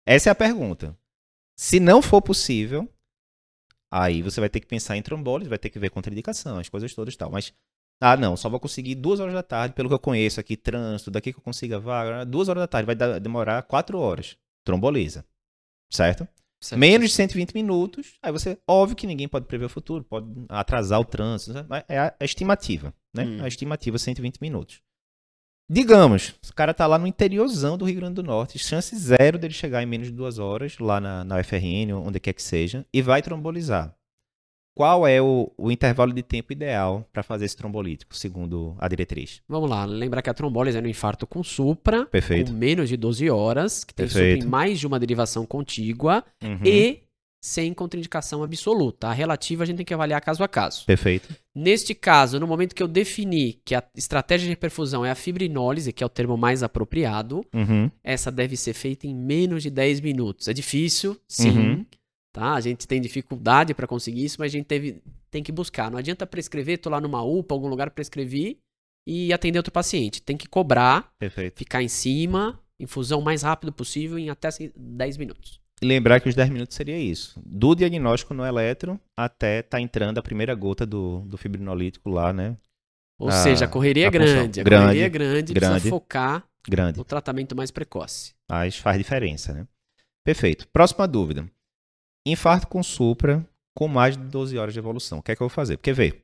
Essa 0.05 0.29
é 0.29 0.31
a 0.31 0.35
pergunta. 0.35 0.97
Se 1.57 1.79
não 1.79 2.01
for 2.01 2.21
possível, 2.21 2.87
aí 3.91 4.21
você 4.21 4.39
vai 4.39 4.49
ter 4.49 4.59
que 4.59 4.67
pensar 4.67 4.97
em 4.97 5.01
trombólise, 5.01 5.49
vai 5.49 5.57
ter 5.57 5.69
que 5.69 5.79
ver 5.79 5.89
contraindicação, 5.89 6.59
as 6.59 6.69
coisas 6.69 6.93
todas 6.93 7.13
e 7.13 7.17
tal. 7.17 7.31
Mas 7.31 7.53
Ah, 8.01 8.17
não, 8.17 8.35
só 8.35 8.49
vou 8.49 8.59
conseguir 8.59 8.95
duas 8.95 9.21
horas 9.21 9.33
da 9.33 9.41
tarde, 9.41 9.73
pelo 9.73 9.87
que 9.87 9.95
eu 9.95 9.99
conheço 9.99 10.39
aqui, 10.39 10.57
trânsito, 10.57 11.09
daqui 11.09 11.31
que 11.31 11.39
eu 11.39 11.43
consiga 11.43 11.79
vaga, 11.79 12.25
duas 12.25 12.49
horas 12.49 12.61
da 12.61 12.67
tarde, 12.67 12.85
vai 12.85 12.95
dar, 12.95 13.19
demorar 13.19 13.63
quatro 13.63 13.97
horas. 13.97 14.37
Tromboliza. 14.65 15.25
Certo? 15.89 16.27
certo? 16.59 16.79
Menos 16.79 17.09
de 17.09 17.15
120 17.15 17.53
minutos, 17.53 18.17
aí 18.21 18.33
você, 18.33 18.59
óbvio 18.67 18.97
que 18.97 19.07
ninguém 19.07 19.29
pode 19.29 19.45
prever 19.45 19.65
o 19.65 19.69
futuro, 19.69 20.03
pode 20.03 20.27
atrasar 20.49 20.99
o 20.99 21.05
trânsito, 21.05 21.65
mas 21.69 21.85
é 21.87 21.97
a, 21.97 22.13
a 22.19 22.25
estimativa, 22.25 22.93
né? 23.13 23.23
Hum. 23.23 23.43
A 23.43 23.47
estimativa 23.47 23.97
120 23.97 24.41
minutos. 24.41 24.81
Digamos, 25.69 26.35
o 26.47 26.53
cara 26.53 26.75
tá 26.75 26.85
lá 26.85 26.97
no 26.99 27.07
interiorzão 27.07 27.75
do 27.75 27.85
Rio 27.85 27.95
Grande 27.95 28.15
do 28.15 28.23
Norte, 28.23 28.59
chance 28.59 28.95
zero 28.95 29.39
dele 29.39 29.53
chegar 29.53 29.81
em 29.81 29.87
menos 29.87 30.07
de 30.07 30.13
duas 30.13 30.37
horas, 30.37 30.77
lá 30.77 31.01
na, 31.01 31.23
na 31.23 31.39
UFRN, 31.39 31.91
onde 31.95 32.19
quer 32.19 32.33
que 32.33 32.43
seja, 32.43 32.85
e 32.93 33.01
vai 33.01 33.21
trombolizar. 33.21 33.95
Qual 34.75 35.07
é 35.07 35.21
o, 35.21 35.51
o 35.57 35.71
intervalo 35.71 36.11
de 36.11 36.21
tempo 36.21 36.51
ideal 36.51 37.07
para 37.11 37.23
fazer 37.23 37.45
esse 37.45 37.55
trombolítico, 37.55 38.13
segundo 38.13 38.75
a 38.77 38.89
diretriz? 38.89 39.41
Vamos 39.47 39.69
lá, 39.69 39.85
lembrar 39.85 40.21
que 40.21 40.29
a 40.29 40.33
trombólise 40.33 40.77
é 40.77 40.81
no 40.81 40.89
infarto 40.89 41.25
com 41.25 41.41
supra, 41.41 42.05
Perfeito. 42.05 42.51
com 42.51 42.57
menos 42.57 42.89
de 42.89 42.97
12 42.97 43.29
horas, 43.29 43.85
que 43.85 43.93
tem 43.93 44.05
Perfeito. 44.05 44.41
supra 44.41 44.47
em 44.47 44.51
mais 44.51 44.77
de 44.77 44.85
uma 44.85 44.99
derivação 44.99 45.45
contígua 45.45 46.25
uhum. 46.43 46.59
e 46.65 47.04
sem 47.45 47.75
contraindicação 47.75 48.41
absoluta. 48.41 49.07
A 49.07 49.13
relativa 49.13 49.61
a 49.61 49.67
gente 49.67 49.77
tem 49.77 49.85
que 49.85 49.93
avaliar 49.93 50.19
caso 50.19 50.43
a 50.43 50.47
caso. 50.47 50.83
Perfeito. 50.83 51.29
Neste 51.53 51.93
caso, 51.93 52.39
no 52.39 52.47
momento 52.47 52.73
que 52.73 52.81
eu 52.81 52.87
defini 52.87 53.61
que 53.63 53.75
a 53.75 53.83
estratégia 53.95 54.45
de 54.45 54.49
reperfusão 54.49 55.05
é 55.05 55.11
a 55.11 55.15
fibrinólise, 55.15 55.93
que 55.93 56.03
é 56.03 56.07
o 56.07 56.09
termo 56.09 56.35
mais 56.35 56.63
apropriado, 56.63 57.45
uhum. 57.53 57.91
essa 58.03 58.31
deve 58.31 58.57
ser 58.57 58.73
feita 58.73 59.05
em 59.05 59.13
menos 59.13 59.61
de 59.61 59.69
10 59.69 60.01
minutos. 60.01 60.47
É 60.47 60.53
difícil, 60.53 61.15
sim. 61.27 61.55
Uhum. 61.55 61.85
Tá? 62.33 62.55
A 62.55 62.61
gente 62.61 62.87
tem 62.87 62.99
dificuldade 62.99 63.75
para 63.75 63.85
conseguir 63.85 64.25
isso, 64.25 64.37
mas 64.39 64.51
a 64.51 64.57
gente 64.57 64.65
teve, 64.65 65.03
tem 65.29 65.43
que 65.43 65.51
buscar. 65.51 65.91
Não 65.91 65.99
adianta 65.99 66.25
prescrever, 66.25 66.79
tô 66.79 66.89
lá 66.89 66.99
numa 66.99 67.21
UPA, 67.21 67.53
algum 67.53 67.67
lugar 67.67 67.91
prescrevi 67.91 68.57
e 69.07 69.31
atender 69.31 69.59
outro 69.59 69.71
paciente. 69.71 70.19
Tem 70.19 70.35
que 70.35 70.47
cobrar, 70.47 71.13
Perfeito. 71.19 71.59
ficar 71.59 71.83
em 71.83 71.89
cima, 71.89 72.59
infusão 72.79 73.19
o 73.19 73.23
mais 73.23 73.43
rápido 73.43 73.71
possível 73.71 74.17
em 74.17 74.31
até 74.31 74.49
10 74.75 75.17
minutos. 75.17 75.63
E 75.81 75.85
lembrar 75.85 76.19
que 76.19 76.29
os 76.29 76.35
10 76.35 76.49
minutos 76.49 76.75
seria 76.75 76.97
isso. 76.97 77.39
Do 77.45 77.75
diagnóstico 77.75 78.33
no 78.33 78.45
eletro 78.45 78.99
até 79.17 79.61
tá 79.61 79.79
entrando 79.79 80.17
a 80.17 80.23
primeira 80.23 80.55
gota 80.55 80.85
do, 80.85 81.19
do 81.21 81.37
fibrinolítico 81.37 82.09
lá, 82.09 82.31
né? 82.31 82.57
Ou 83.19 83.29
a, 83.29 83.31
seja, 83.31 83.65
a 83.65 83.67
correria 83.67 84.07
é 84.07 84.09
grande. 84.09 84.61
A 84.61 84.63
grande, 84.63 84.83
correria 84.83 85.05
é 85.05 85.09
grande, 85.09 85.53
grande 85.53 85.53
precisa 85.53 85.89
focar 85.89 86.45
grande. 86.67 86.97
no 86.97 87.03
tratamento 87.03 87.55
mais 87.55 87.71
precoce. 87.71 88.33
Mas 88.49 88.77
faz 88.77 88.97
diferença, 88.97 89.53
né? 89.53 89.67
Perfeito. 90.23 90.67
Próxima 90.69 91.07
dúvida. 91.07 91.45
Infarto 92.25 92.67
com 92.67 92.81
supra 92.81 93.45
com 93.75 93.87
mais 93.87 94.17
de 94.17 94.23
12 94.23 94.57
horas 94.57 94.73
de 94.73 94.79
evolução. 94.79 95.19
O 95.19 95.21
que 95.21 95.31
é 95.31 95.35
que 95.35 95.41
eu 95.41 95.47
vou 95.47 95.53
fazer? 95.53 95.77
Porque 95.77 95.93
vê, 95.93 96.23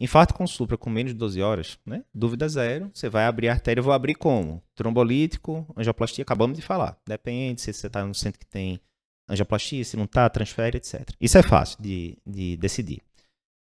infarto 0.00 0.34
com 0.34 0.46
supra 0.46 0.76
com 0.76 0.88
menos 0.88 1.12
de 1.12 1.18
12 1.18 1.42
horas, 1.42 1.78
né? 1.84 2.04
Dúvida 2.14 2.48
zero. 2.48 2.90
Você 2.92 3.08
vai 3.08 3.24
abrir 3.24 3.48
a 3.48 3.52
artéria, 3.52 3.82
vou 3.82 3.92
abrir 3.92 4.14
como? 4.14 4.62
Trombolítico, 4.74 5.66
angioplastia, 5.76 6.22
acabamos 6.22 6.56
de 6.56 6.62
falar. 6.62 6.98
Depende 7.06 7.60
se 7.60 7.72
você 7.72 7.86
está 7.86 8.04
no 8.04 8.14
centro 8.14 8.38
que 8.38 8.46
tem 8.46 8.80
angioplastia, 9.28 9.84
se 9.84 9.96
não 9.96 10.04
está, 10.04 10.28
transfere, 10.28 10.78
etc. 10.78 11.10
Isso 11.20 11.36
é 11.36 11.42
fácil 11.42 11.80
de, 11.80 12.16
de 12.26 12.56
decidir. 12.56 13.02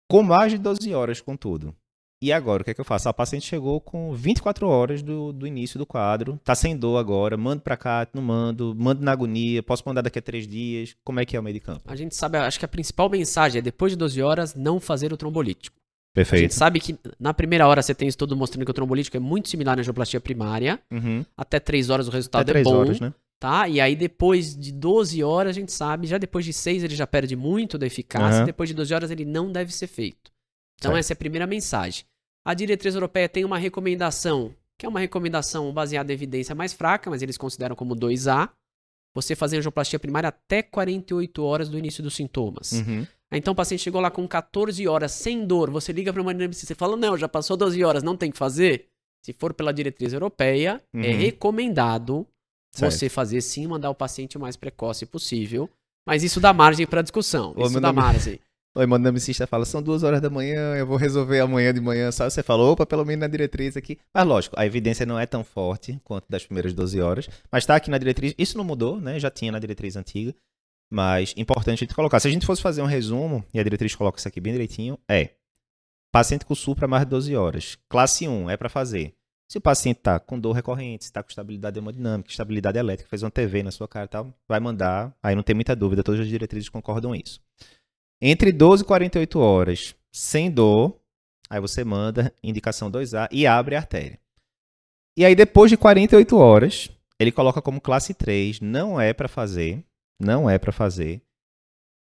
Com 0.09 0.23
mais 0.23 0.53
de 0.53 0.59
12 0.59 0.95
horas, 0.95 1.21
contudo, 1.21 1.75
e 2.23 2.35
agora, 2.35 2.61
o 2.61 2.65
que 2.65 2.71
é 2.73 2.75
que 2.75 2.81
eu 2.81 2.85
faço? 2.85 3.09
A 3.09 3.15
paciente 3.15 3.47
chegou 3.47 3.81
com 3.81 4.13
24 4.13 4.69
horas 4.69 5.03
do, 5.03 5.33
do 5.33 5.47
início 5.47 5.79
do 5.79 5.87
quadro, 5.87 6.39
tá 6.45 6.55
sem 6.55 6.77
dor 6.77 6.99
agora, 6.99 7.35
mando 7.35 7.63
para 7.63 7.79
cá, 7.79 8.07
não 8.13 8.21
mando, 8.21 8.77
mando 8.79 9.03
na 9.03 9.11
agonia, 9.11 9.63
posso 9.63 9.83
mandar 9.87 10.03
daqui 10.03 10.19
a 10.19 10.23
três 10.23 10.47
dias. 10.47 10.95
Como 11.03 11.19
é 11.19 11.25
que 11.25 11.35
é 11.35 11.41
o 11.41 11.43
meio 11.43 11.55
de 11.55 11.61
campo? 11.61 11.81
A 11.87 11.97
gente 11.97 12.15
sabe, 12.15 12.37
acho 12.37 12.59
que 12.59 12.65
a 12.67 12.69
principal 12.69 13.09
mensagem 13.09 13.61
é 13.61 13.63
depois 13.63 13.93
de 13.93 13.97
12 13.97 14.21
horas 14.21 14.55
não 14.55 14.79
fazer 14.79 15.15
o 15.15 15.17
trombolítico. 15.17 15.80
Perfeito. 16.13 16.41
A 16.41 16.43
gente 16.43 16.55
sabe 16.55 16.81
que 16.81 16.99
na 17.19 17.33
primeira 17.33 17.67
hora 17.67 17.81
você 17.81 17.95
tem 17.95 18.09
estudo 18.09 18.37
mostrando 18.37 18.65
que 18.65 18.71
o 18.71 18.75
trombolítico 18.75 19.17
é 19.17 19.21
muito 19.21 19.49
similar 19.49 19.79
à 19.79 19.81
angioplastia 19.81 20.21
primária. 20.21 20.81
Uhum. 20.91 21.25
Até 21.37 21.61
3 21.61 21.89
horas 21.89 22.09
o 22.09 22.11
resultado 22.11 22.51
Até 22.51 22.61
é 22.61 22.63
bom. 22.63 22.79
Horas, 22.79 23.01
né? 23.01 23.15
Tá? 23.39 23.69
E 23.69 23.81
aí 23.81 23.97
depois 23.97 24.55
de 24.55 24.73
12 24.73 25.23
horas 25.23 25.57
a 25.57 25.61
gente 25.61 25.73
sabe, 25.73 26.07
já 26.07 26.19
depois 26.19 26.45
de 26.45 26.53
6 26.53 26.85
ele 26.85 26.95
já 26.95 27.07
perde 27.07 27.35
muito 27.37 27.79
da 27.79 27.87
eficácia, 27.87 28.41
uhum. 28.41 28.47
depois 28.47 28.69
de 28.69 28.75
12 28.75 28.93
horas 28.93 29.11
ele 29.11 29.25
não 29.25 29.51
deve 29.51 29.73
ser 29.73 29.87
feito. 29.87 30.31
Então 30.79 30.91
certo. 30.91 31.01
essa 31.01 31.13
é 31.13 31.15
a 31.15 31.17
primeira 31.17 31.47
mensagem. 31.47 32.05
A 32.45 32.55
diretriz 32.55 32.95
europeia 32.95 33.29
tem 33.29 33.45
uma 33.45 33.57
recomendação, 33.57 34.55
que 34.79 34.85
é 34.85 34.89
uma 34.89 35.01
recomendação 35.01 35.73
baseada 35.73 36.13
em 36.13 36.15
evidência 36.15 36.55
mais 36.55 36.73
fraca, 36.73 37.09
mas 37.09 37.23
eles 37.23 37.39
consideram 37.39 37.77
como 37.77 37.95
2A. 37.95 38.51
Você 39.15 39.35
fazer 39.35 39.59
angioplastia 39.59 39.99
primária 39.99 40.29
até 40.29 40.63
48 40.63 41.43
horas 41.43 41.69
do 41.69 41.79
início 41.79 42.03
dos 42.03 42.15
sintomas. 42.15 42.73
Uhum. 42.73 43.07
Então 43.33 43.53
o 43.53 43.57
paciente 43.57 43.83
chegou 43.83 44.01
lá 44.01 44.11
com 44.11 44.27
14 44.27 44.87
horas 44.89 45.13
sem 45.13 45.47
dor, 45.47 45.71
você 45.71 45.93
liga 45.93 46.13
para 46.13 46.23
uma 46.23 46.33
anestesista 46.33 46.73
e 46.73 46.77
fala: 46.77 46.97
"Não, 46.97 47.17
já 47.17 47.29
passou 47.29 47.57
12 47.57 47.83
horas, 47.85 48.03
não 48.03 48.17
tem 48.17 48.31
que 48.31 48.39
fazer". 48.39 48.87
Se 49.25 49.33
for 49.33 49.53
pela 49.53 49.73
diretriz 49.73 50.13
europeia, 50.13 50.83
é 50.95 50.97
uhum. 50.97 51.05
é 51.05 51.11
recomendado 51.11 52.27
certo. 52.73 52.93
você 52.93 53.09
fazer 53.09 53.41
sim, 53.41 53.67
mandar 53.67 53.91
o 53.91 53.95
paciente 53.95 54.37
o 54.37 54.41
mais 54.41 54.57
precoce 54.57 55.05
possível, 55.05 55.69
mas 56.07 56.23
isso 56.23 56.41
dá 56.41 56.53
margem 56.53 56.87
para 56.87 57.03
discussão. 57.03 57.53
Ô, 57.57 57.67
isso 57.67 57.81
dá 57.81 57.93
nome... 57.93 58.01
margem. 58.01 58.41
O 58.73 58.81
hemodinamicista 58.81 59.49
fala, 59.49 59.65
são 59.65 59.83
duas 59.83 60.05
horas 60.05 60.21
da 60.21 60.31
manhã, 60.31 60.77
eu 60.77 60.87
vou 60.87 60.97
resolver 60.97 61.41
amanhã 61.41 61.75
de 61.75 61.81
manhã, 61.81 62.13
só 62.13 62.31
você 62.31 62.41
falou, 62.41 62.71
opa, 62.71 62.87
pelo 62.87 63.05
menos 63.05 63.23
na 63.23 63.27
diretriz 63.27 63.77
aqui. 63.77 63.99
Mas 64.15 64.25
lógico, 64.25 64.55
a 64.57 64.65
evidência 64.65 65.05
não 65.05 65.19
é 65.19 65.27
tão 65.27 65.43
forte 65.43 66.01
quanto 66.05 66.27
das 66.31 66.47
primeiras 66.47 66.73
12 66.73 67.01
horas, 67.01 67.29
mas 67.51 67.65
está 67.65 67.75
aqui 67.75 67.91
na 67.91 67.99
diretriz, 67.99 68.33
isso 68.39 68.57
não 68.57 68.63
mudou, 68.63 69.01
né? 69.01 69.19
Já 69.19 69.29
tinha 69.29 69.51
na 69.51 69.59
diretriz 69.59 69.97
antiga, 69.97 70.33
mas 70.91 71.33
importante 71.37 71.85
a 71.85 71.87
gente 71.87 71.95
colocar. 71.95 72.19
Se 72.19 72.29
a 72.29 72.31
gente 72.31 72.45
fosse 72.45 72.61
fazer 72.61 72.83
um 72.83 72.87
resumo, 72.87 73.45
e 73.55 73.61
a 73.61 73.63
diretriz 73.63 73.95
coloca 73.95 74.19
isso 74.19 74.29
aqui 74.29 74.41
bem 74.41 74.53
direitinho, 74.53 74.99
é 75.09 75.31
paciente 76.13 76.45
com 76.45 76.55
supra 76.55 76.89
mais 76.89 77.05
de 77.05 77.11
12 77.11 77.37
horas. 77.37 77.79
Classe 77.89 78.27
1 78.27 78.51
é 78.51 78.57
para 78.57 78.69
fazer. 78.69 79.15
Se 79.49 79.59
o 79.59 79.61
paciente 79.61 79.99
está 79.99 80.21
com 80.21 80.39
dor 80.39 80.53
recorrente, 80.53 81.05
está 81.05 81.23
com 81.23 81.29
estabilidade 81.29 81.77
hemodinâmica, 81.77 82.31
estabilidade 82.31 82.79
elétrica, 82.79 83.11
fez 83.11 83.23
uma 83.23 83.31
TV 83.33 83.65
na 83.65 83.73
sua 83.73 83.89
cara 83.89 84.05
e 84.05 84.09
tal, 84.09 84.35
vai 84.47 84.61
mandar, 84.61 85.13
aí 85.21 85.35
não 85.35 85.43
tem 85.43 85.55
muita 85.57 85.75
dúvida, 85.75 86.05
todas 86.05 86.21
as 86.21 86.29
diretrizes 86.29 86.69
concordam 86.69 87.15
isso. 87.15 87.41
Entre 88.23 88.53
12 88.53 88.85
e 88.85 88.87
48 88.87 89.41
horas, 89.41 89.97
sem 90.13 90.51
dor, 90.51 91.01
aí 91.49 91.61
você 91.61 91.83
manda 91.83 92.33
indicação 92.45 92.91
2A 92.93 93.29
e 93.33 93.45
abre 93.45 93.75
a 93.75 93.79
artéria. 93.79 94.21
E 95.17 95.25
aí 95.25 95.35
depois 95.35 95.69
de 95.69 95.77
48 95.77 96.37
horas, 96.37 96.89
ele 97.19 97.33
coloca 97.33 97.61
como 97.61 97.81
classe 97.81 98.15
3, 98.15 98.61
não 98.61 99.01
é 99.01 99.13
para 99.13 99.27
fazer, 99.27 99.85
não 100.21 100.49
é 100.49 100.59
para 100.59 100.73
fazer 100.73 101.23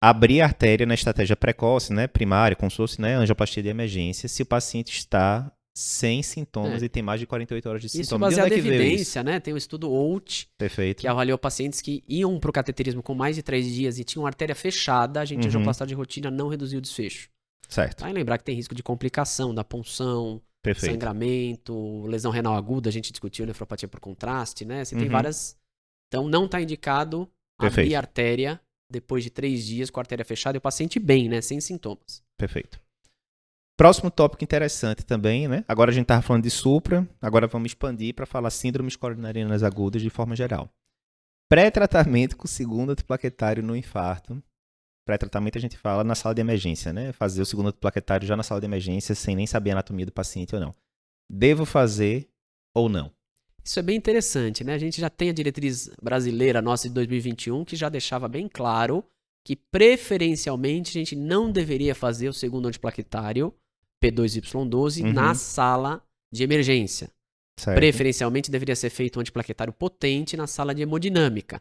abrir 0.01 0.41
a 0.41 0.45
artéria 0.45 0.87
na 0.87 0.95
estratégia 0.95 1.37
precoce, 1.37 1.93
né, 1.93 2.07
primária, 2.07 2.57
como 2.57 2.71
se 2.71 2.77
fosse, 2.77 3.01
né, 3.01 3.15
angioplastia 3.15 3.63
de 3.63 3.69
emergência, 3.69 4.29
se 4.29 4.43
o 4.43 4.47
paciente 4.47 4.97
está 4.97 5.51
sem 5.77 6.23
sintomas 6.23 6.83
é. 6.83 6.87
e 6.87 6.89
tem 6.89 7.03
mais 7.03 7.21
de 7.21 7.27
48 7.27 7.69
horas 7.69 7.81
de 7.83 7.87
isso 7.89 7.97
sintomas. 7.97 8.31
Baseado 8.31 8.51
em 8.51 8.59
evidência, 8.59 9.23
né? 9.23 9.39
Tem 9.39 9.53
o 9.53 9.57
um 9.57 9.59
estudo 9.59 9.91
OUT, 9.91 10.49
Perfeito. 10.57 11.03
que 11.03 11.07
avaliou 11.07 11.37
pacientes 11.37 11.83
que 11.83 12.03
iam 12.09 12.41
para 12.41 12.49
o 12.49 12.53
cateterismo 12.53 13.03
com 13.03 13.15
mais 13.15 13.37
de 13.37 13.43
3 13.43 13.67
dias 13.75 13.99
e 13.99 14.05
tinham 14.05 14.27
artéria 14.27 14.55
fechada, 14.55 15.21
a 15.21 15.25
gente 15.27 15.43
uhum. 15.43 15.49
angioplastia 15.49 15.87
de 15.87 15.95
rotina 15.95 16.31
não 16.31 16.49
reduziu 16.49 16.79
o 16.79 16.81
desfecho. 16.81 17.29
Certo. 17.69 18.01
Vai 18.01 18.13
lembrar 18.13 18.39
que 18.39 18.45
tem 18.45 18.55
risco 18.57 18.75
de 18.75 18.83
complicação 18.83 19.55
da 19.55 19.63
punção, 19.63 20.41
Perfeito. 20.63 20.93
sangramento, 20.93 22.07
lesão 22.07 22.33
renal 22.33 22.55
aguda, 22.55 22.89
a 22.89 22.93
gente 22.93 23.11
discutiu 23.13 23.45
nefropatia 23.45 23.87
por 23.87 24.01
contraste, 24.01 24.65
né? 24.65 24.83
Você 24.83 24.95
uhum. 24.95 25.03
tem 25.03 25.11
várias... 25.11 25.59
Então 26.09 26.27
não 26.27 26.47
está 26.47 26.59
indicado 26.59 27.31
Perfeito. 27.59 27.87
abrir 27.87 27.97
artéria 27.97 28.61
depois 28.91 29.25
de 29.25 29.31
3 29.31 29.65
dias 29.65 29.91
com 29.91 29.99
a 29.99 30.03
artéria 30.03 30.25
fechada 30.25 30.57
e 30.57 30.59
o 30.59 30.63
paciente 30.63 30.99
bem, 30.99 31.29
né? 31.29 31.41
Sem 31.41 31.61
sintomas. 31.61 32.23
Perfeito. 32.37 32.81
Próximo 33.77 34.11
tópico 34.11 34.43
interessante 34.43 35.05
também, 35.05 35.49
né? 35.49 35.65
Agora 35.69 35.91
a 35.91 35.95
gente 35.95 36.05
estava 36.05 36.23
falando 36.23 36.45
de 36.45 36.51
supra, 36.51 37.07
agora 37.21 37.47
vamos 37.47 37.71
expandir 37.71 38.15
para 38.15 38.25
falar 38.25 38.51
síndromes 38.51 38.97
coronarianas 38.97 39.63
agudas 39.63 40.01
de 40.01 40.09
forma 40.09 40.35
geral. 40.35 40.71
Pré-tratamento 41.49 42.37
com 42.37 42.47
segundo 42.47 42.93
antiplaquetário 42.93 43.63
no 43.63 43.77
infarto. 43.77 44.43
Pré-tratamento 45.07 45.59
a 45.59 45.61
gente 45.61 45.77
fala 45.77 46.03
na 46.03 46.15
sala 46.15 46.35
de 46.35 46.41
emergência, 46.41 46.93
né? 46.93 47.13
Fazer 47.13 47.43
o 47.43 47.47
segundo 47.47 47.69
antiplaquetário 47.69 48.27
já 48.27 48.35
na 48.35 48.43
sala 48.43 48.61
de 48.61 48.67
emergência 48.67 49.15
sem 49.15 49.37
nem 49.37 49.47
saber 49.47 49.71
a 49.71 49.75
anatomia 49.75 50.07
do 50.07 50.13
paciente 50.13 50.55
ou 50.55 50.61
não. 50.61 50.75
Devo 51.31 51.65
fazer 51.65 52.29
ou 52.75 52.89
não? 52.89 53.13
Isso 53.67 53.81
é 53.81 53.83
bem 53.83 53.97
interessante, 53.97 54.63
né? 54.63 54.75
A 54.75 54.79
gente 54.79 55.01
já 55.01 55.11
tem 55.11 55.29
a 55.29 55.33
diretriz 55.33 55.91
brasileira 56.01 56.63
nossa 56.63 56.87
de 56.87 56.95
2021 56.95 57.65
que 57.65 57.75
já 57.75 57.89
deixava 57.89 58.29
bem 58.29 58.49
claro 58.49 59.05
que 59.45 59.57
preferencialmente 59.57 60.91
a 60.91 61.01
gente 61.01 61.17
não 61.17 61.51
deveria 61.51 61.95
fazer 61.95 62.29
o 62.29 62.33
segundo 62.33 62.69
antiplaquetário 62.69 63.53
P2Y12 64.03 65.03
uhum. 65.03 65.13
na 65.13 65.35
sala 65.35 66.01
de 66.33 66.45
emergência. 66.45 67.11
Certo. 67.59 67.77
Preferencialmente 67.77 68.51
deveria 68.51 68.77
ser 68.77 68.91
feito 68.91 69.19
um 69.19 69.21
antiplaquetário 69.21 69.73
potente 69.73 70.37
na 70.37 70.47
sala 70.47 70.73
de 70.73 70.83
hemodinâmica. 70.83 71.61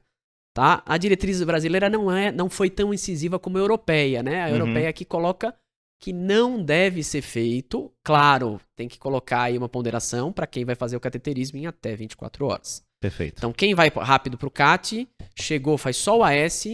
Tá? 0.54 0.84
A 0.86 0.98
diretriz 0.98 1.42
brasileira 1.42 1.90
não 1.90 2.12
é, 2.12 2.32
não 2.32 2.50
foi 2.50 2.70
tão 2.70 2.94
incisiva 2.94 3.40
como 3.40 3.58
a 3.58 3.62
europeia, 3.62 4.22
né? 4.22 4.44
A 4.44 4.48
uhum. 4.48 4.54
europeia 4.54 4.90
aqui 4.90 5.04
coloca 5.06 5.56
que 6.00 6.14
não 6.14 6.64
deve 6.64 7.04
ser 7.04 7.22
feito. 7.22 7.92
Claro, 8.04 8.60
tem 8.76 8.88
que 8.88 9.00
colocar 9.00 9.44
aí 9.44 9.58
uma 9.58 9.70
ponderação 9.70 10.32
para 10.32 10.48
quem 10.48 10.66
vai 10.66 10.76
fazer 10.76 10.96
o 10.96 11.00
cateterismo 11.00 11.58
em 11.58 11.68
até 11.68 11.96
24 11.96 12.46
horas. 12.46 12.84
Perfeito. 13.02 13.36
Então, 13.38 13.54
quem 13.54 13.76
vai 13.76 13.90
rápido 13.90 14.38
para 14.38 14.48
o 14.48 14.52
CAT, 14.52 15.08
chegou, 15.36 15.78
faz 15.78 15.98
só 15.98 16.20
o 16.20 16.24
AS, 16.24 16.66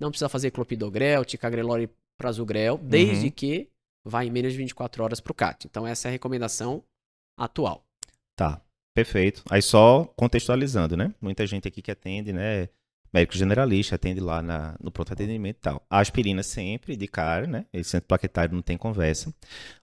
não 0.00 0.10
precisa 0.10 0.28
fazer 0.28 0.50
clopidogrel, 0.50 1.24
ticagrelor 1.24 1.80
e 1.80 1.90
prasugrel, 2.18 2.78
desde 2.78 3.26
uhum. 3.26 3.32
que 3.32 3.68
vai 4.04 4.26
em 4.26 4.30
menos 4.30 4.52
de 4.52 4.58
24 4.58 5.02
horas 5.02 5.20
para 5.20 5.30
o 5.30 5.34
CAT. 5.34 5.66
Então, 5.66 5.86
essa 5.86 6.08
é 6.08 6.10
a 6.10 6.12
recomendação 6.12 6.82
atual. 7.38 7.84
Tá, 8.36 8.60
perfeito. 8.94 9.42
Aí 9.50 9.62
só 9.62 10.04
contextualizando, 10.16 10.96
né? 10.96 11.14
Muita 11.20 11.46
gente 11.46 11.68
aqui 11.68 11.80
que 11.80 11.90
atende, 11.90 12.32
né? 12.32 12.68
Médico 13.12 13.36
generalista, 13.36 13.94
atende 13.94 14.20
lá 14.20 14.42
na, 14.42 14.76
no 14.80 14.90
pronto 14.90 15.12
atendimento 15.12 15.56
e 15.56 15.60
tal. 15.60 15.86
A 15.88 15.98
aspirina 15.98 16.42
sempre, 16.42 16.96
de 16.96 17.06
cara, 17.08 17.46
né? 17.46 17.66
Esse 17.72 17.96
antiplaquetário 17.96 18.54
não 18.54 18.62
tem 18.62 18.76
conversa. 18.76 19.32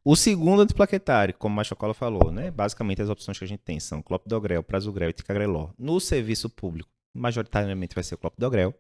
O 0.04 0.16
segundo 0.16 0.62
antiplaquetário, 0.62 1.34
como 1.34 1.54
a 1.54 1.58
Machocola 1.58 1.94
falou, 1.94 2.32
né? 2.32 2.52
Basicamente 2.52 3.02
as 3.02 3.10
opções 3.10 3.38
que 3.38 3.44
a 3.44 3.48
gente 3.48 3.62
tem 3.62 3.80
são 3.80 4.02
clopidogrel, 4.02 4.64
prasugrel 4.64 5.10
e 5.10 5.14
ticagrelor. 5.14 5.74
No 5.78 6.00
serviço 6.00 6.50
público, 6.50 6.90
majoritariamente 7.16 7.96
vai 7.96 8.04
ser 8.04 8.16
o 8.16 8.20
clopidogrel. 8.20 8.74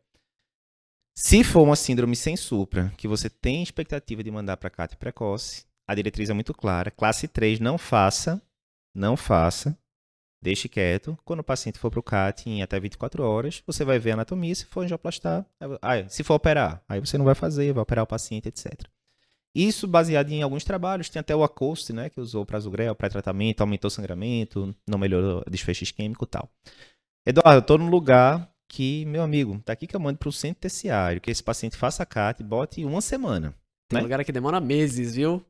Se 1.18 1.44
for 1.44 1.62
uma 1.62 1.78
síndrome 1.78 2.16
sem 2.16 2.36
supra, 2.36 2.94
que 2.98 3.08
você 3.08 3.30
tem 3.30 3.64
expectativa 3.64 4.22
de 4.22 4.30
mandar 4.30 4.58
para 4.58 4.70
CAT 4.70 4.98
precoce, 4.98 5.66
a 5.88 5.96
diretriz 5.96 6.30
é 6.30 6.34
muito 6.34 6.54
clara. 6.54 6.92
Classe 6.92 7.28
3, 7.28 7.60
não 7.60 7.78
faça, 7.78 8.42
não 8.94 9.16
faça, 9.16 9.78
deixe 10.46 10.70
quieto. 10.70 11.18
Quando 11.26 11.40
o 11.40 11.44
paciente 11.44 11.80
for 11.80 11.90
para 11.90 12.00
o 12.00 12.04
CAT 12.04 12.48
em 12.48 12.62
até 12.62 12.80
24 12.80 13.24
horas, 13.24 13.64
você 13.66 13.84
vai 13.84 13.98
ver 13.98 14.12
a 14.12 14.14
anatomia, 14.14 14.54
se 14.54 14.66
for 14.66 14.82
angioplastar, 14.82 15.44
ah, 15.82 16.08
se 16.08 16.24
for 16.24 16.36
operar, 16.36 16.84
aí 16.88 17.00
você 17.00 17.18
não 17.18 17.26
vai 17.26 17.34
fazer, 17.34 17.74
vai 17.74 17.82
operar 17.82 18.04
o 18.04 18.08
paciente, 18.08 18.48
etc. 18.48 18.84
Isso 19.56 19.88
baseado 19.88 20.32
em 20.32 20.44
alguns 20.44 20.64
trabalhos, 20.64 21.10
tem 21.10 21.20
até 21.20 21.36
o 21.36 21.44
ACOST, 21.44 21.94
né, 21.94 22.10
que 22.10 22.22
usou 22.22 22.44
o 22.44 22.46
prasugrel, 22.46 22.94
pré-tratamento, 22.94 23.62
aumentou 23.62 23.88
o 23.88 23.92
sangramento, 23.92 24.76
não 24.88 25.00
melhorou 25.00 25.44
o 25.46 25.50
desfecho 25.50 25.84
isquêmico 25.84 26.26
e 26.26 26.28
tal. 26.28 26.48
Eduardo, 27.26 27.58
eu 27.58 27.62
estou 27.62 27.78
num 27.80 27.90
lugar 27.90 28.48
que, 28.68 29.04
meu 29.06 29.24
amigo, 29.24 29.60
tá 29.66 29.74
aqui 29.74 29.88
que 29.88 29.96
eu 29.96 30.00
mando 30.00 30.20
para 30.20 30.30
o 30.30 30.34
centro 30.34 30.62
terciário, 30.62 31.22
que 31.22 31.32
esse 31.32 31.42
paciente 31.42 31.76
faça 31.76 32.06
CAT 32.06 32.42
e 32.42 32.44
bote 32.44 32.86
uma 32.86 33.02
semana. 33.02 33.56
Tem 33.90 33.98
né? 33.98 34.04
lugar 34.04 34.24
que 34.24 34.32
demora 34.32 34.60
meses, 34.60 35.16
viu? 35.16 35.44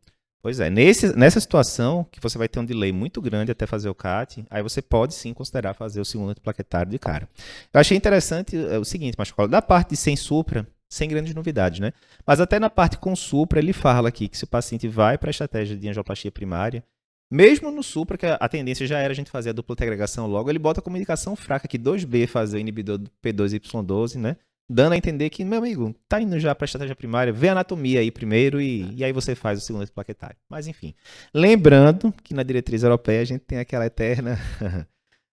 Pois 0.45 0.59
é, 0.59 0.69
nesse, 0.69 1.17
nessa 1.17 1.39
situação, 1.39 2.05
que 2.11 2.19
você 2.19 2.37
vai 2.37 2.47
ter 2.47 2.59
um 2.59 2.65
delay 2.65 2.91
muito 2.91 3.19
grande 3.19 3.51
até 3.51 3.65
fazer 3.65 3.89
o 3.89 3.95
CAT, 3.95 4.45
aí 4.47 4.61
você 4.61 4.79
pode 4.79 5.15
sim 5.15 5.33
considerar 5.33 5.73
fazer 5.73 5.99
o 5.99 6.05
segundo 6.05 6.39
plaquetário 6.39 6.91
de 6.91 6.99
cara. 6.99 7.27
Eu 7.73 7.79
achei 7.79 7.97
interessante 7.97 8.55
é, 8.55 8.77
o 8.77 8.85
seguinte, 8.85 9.15
Mascola, 9.17 9.47
da 9.47 9.59
parte 9.59 9.89
de 9.89 9.97
sem 9.97 10.15
supra, 10.15 10.67
sem 10.87 11.09
grandes 11.09 11.33
novidades, 11.33 11.79
né? 11.79 11.93
Mas 12.27 12.39
até 12.39 12.59
na 12.59 12.69
parte 12.69 12.99
com 12.99 13.15
supra, 13.15 13.57
ele 13.57 13.73
fala 13.73 14.09
aqui 14.09 14.27
que 14.27 14.37
se 14.37 14.43
o 14.43 14.47
paciente 14.47 14.87
vai 14.87 15.17
para 15.17 15.29
a 15.29 15.31
estratégia 15.31 15.75
de 15.75 15.89
angioplastia 15.89 16.31
primária, 16.31 16.83
mesmo 17.31 17.71
no 17.71 17.81
Supra, 17.81 18.15
que 18.15 18.27
a 18.27 18.47
tendência 18.47 18.85
já 18.85 18.99
era 18.99 19.11
a 19.11 19.15
gente 19.15 19.31
fazer 19.31 19.49
a 19.49 19.53
dupla 19.53 19.75
agregação 19.79 20.27
logo, 20.27 20.51
ele 20.51 20.59
bota 20.59 20.79
como 20.79 20.95
indicação 20.95 21.35
fraca 21.35 21.65
aqui 21.65 21.79
2B 21.79 22.27
fazer 22.27 22.57
o 22.57 22.59
inibidor 22.59 22.99
do 22.99 23.09
P2Y12, 23.23 24.17
né? 24.17 24.37
Dando 24.67 24.93
a 24.93 24.97
entender 24.97 25.29
que, 25.29 25.45
meu 25.45 25.59
amigo, 25.59 25.93
tá 26.07 26.19
indo 26.19 26.39
já 26.39 26.55
para 26.55 26.65
a 26.65 26.67
estratégia 26.67 26.95
primária, 26.95 27.31
vê 27.31 27.49
a 27.49 27.51
anatomia 27.51 27.99
aí 27.99 28.09
primeiro 28.09 28.59
e, 28.59 28.95
e 28.95 29.03
aí 29.03 29.13
você 29.13 29.35
faz 29.35 29.59
o 29.59 29.61
segundo 29.61 29.89
plaquetário. 29.91 30.37
Mas 30.49 30.67
enfim. 30.67 30.95
Lembrando 31.33 32.11
que 32.23 32.33
na 32.33 32.41
diretriz 32.41 32.81
europeia 32.81 33.21
a 33.21 33.25
gente 33.25 33.41
tem 33.41 33.59
aquela 33.59 33.85
eterna 33.85 34.39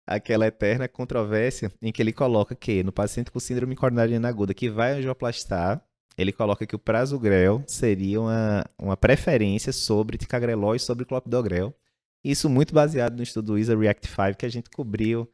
aquela 0.07 0.47
eterna 0.47 0.87
controvérsia 0.87 1.73
em 1.81 1.90
que 1.90 2.03
ele 2.03 2.12
coloca 2.12 2.55
que 2.55 2.83
no 2.83 2.92
paciente 2.92 3.31
com 3.31 3.40
síndrome 3.40 3.75
coronariana 3.75 4.29
aguda 4.29 4.53
que 4.53 4.68
vai 4.68 4.92
angioplastar, 4.92 5.83
ele 6.18 6.33
coloca 6.33 6.66
que 6.66 6.77
o 6.77 6.79
prasugrel 6.79 7.62
seria 7.66 8.21
uma, 8.21 8.64
uma 8.79 8.97
preferência 8.97 9.73
sobre 9.73 10.18
ticagrelol 10.18 10.75
e 10.75 10.81
sobre 10.81 11.07
clopidogrel. 11.07 11.75
Isso 12.23 12.51
muito 12.51 12.75
baseado 12.75 13.16
no 13.16 13.23
estudo 13.23 13.59
ISA 13.59 13.77
React 13.77 14.09
5 14.09 14.37
que 14.38 14.47
a 14.47 14.51
gente 14.51 14.71
cobriu, 14.71 15.29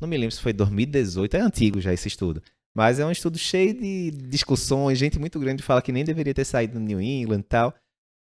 não 0.00 0.06
me 0.06 0.16
lembro 0.16 0.34
se 0.34 0.42
foi 0.42 0.52
2018, 0.52 1.36
é 1.36 1.40
antigo 1.40 1.80
já 1.80 1.92
esse 1.92 2.08
estudo. 2.08 2.42
Mas 2.74 2.98
é 2.98 3.06
um 3.06 3.10
estudo 3.10 3.38
cheio 3.38 3.74
de 3.74 4.10
discussões, 4.10 4.98
gente 4.98 5.18
muito 5.18 5.38
grande 5.40 5.62
fala 5.62 5.82
que 5.82 5.92
nem 5.92 6.04
deveria 6.04 6.34
ter 6.34 6.44
saído 6.44 6.74
do 6.74 6.80
New 6.80 7.00
England 7.00 7.40
e 7.40 7.42
tal. 7.42 7.74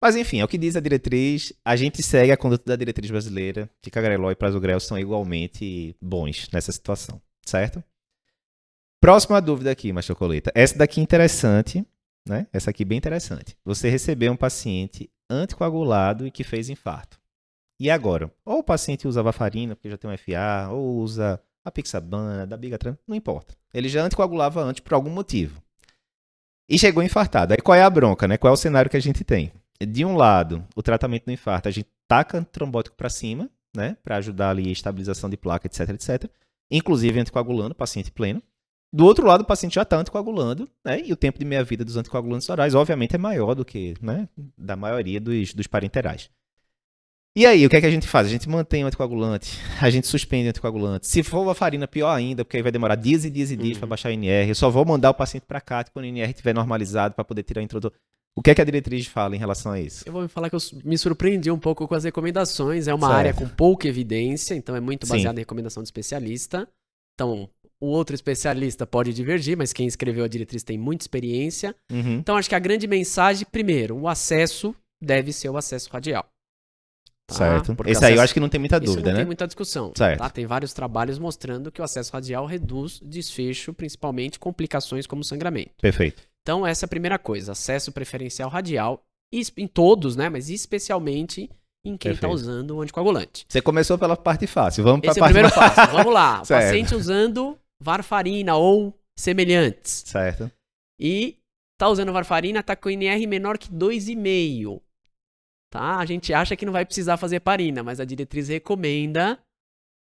Mas 0.02 0.14
enfim, 0.16 0.40
é 0.40 0.44
o 0.44 0.48
que 0.48 0.58
diz 0.58 0.76
a 0.76 0.80
diretriz. 0.80 1.52
A 1.64 1.74
gente 1.74 2.02
segue 2.02 2.32
a 2.32 2.36
conduta 2.36 2.64
da 2.66 2.76
diretriz 2.76 3.10
brasileira. 3.10 3.68
Ticagrelol 3.82 4.30
e 4.30 4.36
Prasugrel 4.36 4.78
são 4.80 4.98
igualmente 4.98 5.96
bons 6.00 6.48
nessa 6.52 6.70
situação, 6.70 7.20
certo? 7.44 7.82
Próxima 9.00 9.40
dúvida 9.40 9.70
aqui, 9.70 9.92
Machocoleta. 9.92 10.50
Essa 10.54 10.76
daqui 10.78 11.00
é 11.00 11.02
interessante, 11.02 11.86
né? 12.26 12.46
Essa 12.52 12.70
aqui 12.70 12.82
é 12.82 12.86
bem 12.86 12.98
interessante. 12.98 13.56
Você 13.64 13.88
recebeu 13.88 14.32
um 14.32 14.36
paciente 14.36 15.10
anticoagulado 15.30 16.26
e 16.26 16.30
que 16.30 16.44
fez 16.44 16.68
infarto. 16.68 17.18
E 17.78 17.90
agora? 17.90 18.32
Ou 18.44 18.60
o 18.60 18.64
paciente 18.64 19.06
usa 19.06 19.22
varfarina, 19.22 19.76
porque 19.76 19.90
já 19.90 19.98
tem 19.98 20.10
um 20.10 20.16
FA, 20.16 20.70
ou 20.70 20.96
usa 20.96 21.40
a 21.64 21.70
pixabana, 21.70 22.46
da 22.46 22.56
bigatran, 22.56 22.96
não 23.06 23.14
importa. 23.14 23.54
Ele 23.76 23.90
já 23.90 24.02
anticoagulava 24.02 24.62
antes 24.62 24.80
por 24.80 24.94
algum 24.94 25.10
motivo. 25.10 25.60
E 26.66 26.78
chegou 26.78 27.02
infartado. 27.02 27.52
Aí 27.52 27.60
qual 27.60 27.76
é 27.76 27.82
a 27.82 27.90
bronca, 27.90 28.26
né? 28.26 28.38
Qual 28.38 28.50
é 28.50 28.54
o 28.54 28.56
cenário 28.56 28.90
que 28.90 28.96
a 28.96 29.00
gente 29.00 29.22
tem? 29.22 29.52
De 29.78 30.02
um 30.02 30.16
lado, 30.16 30.66
o 30.74 30.82
tratamento 30.82 31.26
do 31.26 31.30
infarto, 31.30 31.68
a 31.68 31.70
gente 31.70 31.86
taca 32.08 32.42
trombótico 32.42 32.96
para 32.96 33.10
cima, 33.10 33.50
né? 33.76 33.98
Para 34.02 34.16
ajudar 34.16 34.48
ali 34.48 34.70
a 34.70 34.72
estabilização 34.72 35.28
de 35.28 35.36
placa, 35.36 35.66
etc, 35.66 35.90
etc. 35.90 36.30
Inclusive 36.70 37.20
anticoagulando 37.20 37.72
o 37.72 37.76
paciente 37.76 38.10
pleno. 38.10 38.42
Do 38.90 39.04
outro 39.04 39.26
lado, 39.26 39.42
o 39.42 39.46
paciente 39.46 39.74
já 39.74 39.82
está 39.82 39.98
anticoagulando, 39.98 40.66
né? 40.82 41.02
E 41.04 41.12
o 41.12 41.16
tempo 41.16 41.38
de 41.38 41.44
meia-vida 41.44 41.84
dos 41.84 41.98
anticoagulantes 41.98 42.48
orais, 42.48 42.74
obviamente, 42.74 43.14
é 43.14 43.18
maior 43.18 43.54
do 43.54 43.62
que, 43.62 43.94
né? 44.00 44.26
Da 44.56 44.74
maioria 44.74 45.20
dos, 45.20 45.52
dos 45.52 45.66
parenterais. 45.66 46.30
E 47.36 47.44
aí, 47.44 47.66
o 47.66 47.68
que 47.68 47.76
é 47.76 47.80
que 47.82 47.86
a 47.86 47.90
gente 47.90 48.08
faz? 48.08 48.26
A 48.26 48.30
gente 48.30 48.48
mantém 48.48 48.82
o 48.82 48.86
anticoagulante, 48.86 49.60
a 49.78 49.90
gente 49.90 50.06
suspende 50.06 50.46
o 50.46 50.48
anticoagulante. 50.48 51.06
Se 51.06 51.22
for 51.22 51.42
uma 51.42 51.54
farina, 51.54 51.86
pior 51.86 52.08
ainda, 52.08 52.46
porque 52.46 52.56
aí 52.56 52.62
vai 52.62 52.72
demorar 52.72 52.94
dias 52.94 53.26
e 53.26 53.30
dias 53.30 53.50
e 53.50 53.56
dias 53.56 53.74
uhum. 53.74 53.80
para 53.80 53.88
baixar 53.88 54.08
o 54.08 54.12
INR. 54.12 54.48
Eu 54.48 54.54
só 54.54 54.70
vou 54.70 54.86
mandar 54.86 55.10
o 55.10 55.14
paciente 55.14 55.44
para 55.44 55.60
cá 55.60 55.84
quando 55.84 56.06
o 56.06 56.08
INR 56.08 56.30
estiver 56.30 56.54
normalizado 56.54 57.14
para 57.14 57.22
poder 57.22 57.42
tirar 57.42 57.60
o 57.60 57.64
introdutor. 57.64 57.92
O 58.34 58.40
que 58.40 58.50
é 58.50 58.54
que 58.54 58.62
a 58.62 58.64
diretriz 58.64 59.06
fala 59.06 59.36
em 59.36 59.38
relação 59.38 59.72
a 59.72 59.78
isso? 59.78 60.02
Eu 60.06 60.14
vou 60.14 60.26
falar 60.30 60.48
que 60.48 60.56
eu 60.56 60.60
me 60.82 60.96
surpreendi 60.96 61.50
um 61.50 61.58
pouco 61.58 61.86
com 61.86 61.94
as 61.94 62.04
recomendações. 62.04 62.88
É 62.88 62.94
uma 62.94 63.08
certo. 63.08 63.18
área 63.18 63.34
com 63.34 63.46
pouca 63.46 63.86
evidência, 63.86 64.54
então 64.54 64.74
é 64.74 64.80
muito 64.80 65.06
baseada 65.06 65.38
em 65.38 65.42
recomendação 65.42 65.82
de 65.82 65.88
especialista. 65.88 66.66
Então, 67.14 67.50
o 67.78 67.86
outro 67.86 68.14
especialista 68.14 68.86
pode 68.86 69.12
divergir, 69.12 69.58
mas 69.58 69.74
quem 69.74 69.86
escreveu 69.86 70.24
a 70.24 70.28
diretriz 70.28 70.62
tem 70.62 70.78
muita 70.78 71.04
experiência. 71.04 71.76
Uhum. 71.92 72.14
Então, 72.14 72.34
acho 72.34 72.48
que 72.48 72.54
a 72.54 72.58
grande 72.58 72.86
mensagem, 72.86 73.46
primeiro, 73.52 73.94
o 73.94 74.08
acesso 74.08 74.74
deve 75.02 75.34
ser 75.34 75.50
o 75.50 75.58
acesso 75.58 75.90
radial. 75.90 76.26
Tá? 77.26 77.34
Certo. 77.34 77.74
Porque 77.74 77.90
Esse 77.90 78.04
aí 78.04 78.12
acesso... 78.12 78.20
eu 78.20 78.24
acho 78.24 78.34
que 78.34 78.40
não 78.40 78.48
tem 78.48 78.60
muita 78.60 78.78
dúvida, 78.78 79.00
Isso 79.00 79.06
não 79.06 79.12
né? 79.12 79.18
tem 79.18 79.26
muita 79.26 79.46
discussão. 79.46 79.92
Certo. 79.96 80.18
Tá? 80.18 80.30
Tem 80.30 80.46
vários 80.46 80.72
trabalhos 80.72 81.18
mostrando 81.18 81.72
que 81.72 81.80
o 81.80 81.84
acesso 81.84 82.12
radial 82.12 82.46
reduz 82.46 83.00
desfecho, 83.02 83.74
principalmente 83.74 84.38
complicações 84.38 85.06
como 85.06 85.24
sangramento. 85.24 85.72
Perfeito. 85.80 86.22
Então, 86.42 86.64
essa 86.64 86.84
é 86.84 86.86
a 86.86 86.88
primeira 86.88 87.18
coisa. 87.18 87.52
Acesso 87.52 87.90
preferencial 87.90 88.48
radial, 88.48 89.02
em 89.32 89.66
todos, 89.66 90.14
né? 90.14 90.28
Mas 90.28 90.48
especialmente 90.48 91.50
em 91.84 91.96
quem 91.96 92.12
está 92.12 92.28
usando 92.28 92.76
o 92.76 92.82
anticoagulante. 92.82 93.44
Você 93.48 93.60
começou 93.60 93.98
pela 93.98 94.16
parte 94.16 94.46
fácil. 94.46 94.84
Vamos 94.84 95.00
para 95.00 95.12
a 95.12 95.14
parte 95.14 95.18
é 95.18 95.22
o 95.22 95.32
primeiro 95.32 95.54
passo. 95.54 95.92
Vamos 95.92 96.12
lá. 96.12 96.42
O 96.44 96.46
paciente 96.46 96.94
usando 96.94 97.58
varfarina 97.82 98.56
ou 98.56 98.94
semelhantes. 99.18 100.04
Certo. 100.06 100.50
E 101.00 101.36
tá 101.78 101.88
usando 101.88 102.12
varfarina, 102.12 102.62
tá 102.62 102.74
com 102.74 102.90
INR 102.90 103.26
menor 103.26 103.58
que 103.58 103.68
2,5 103.68 104.80
tá? 105.70 105.98
A 105.98 106.06
gente 106.06 106.32
acha 106.32 106.56
que 106.56 106.66
não 106.66 106.72
vai 106.72 106.84
precisar 106.84 107.16
fazer 107.16 107.36
heparina, 107.36 107.82
mas 107.82 108.00
a 108.00 108.04
diretriz 108.04 108.48
recomenda 108.48 109.38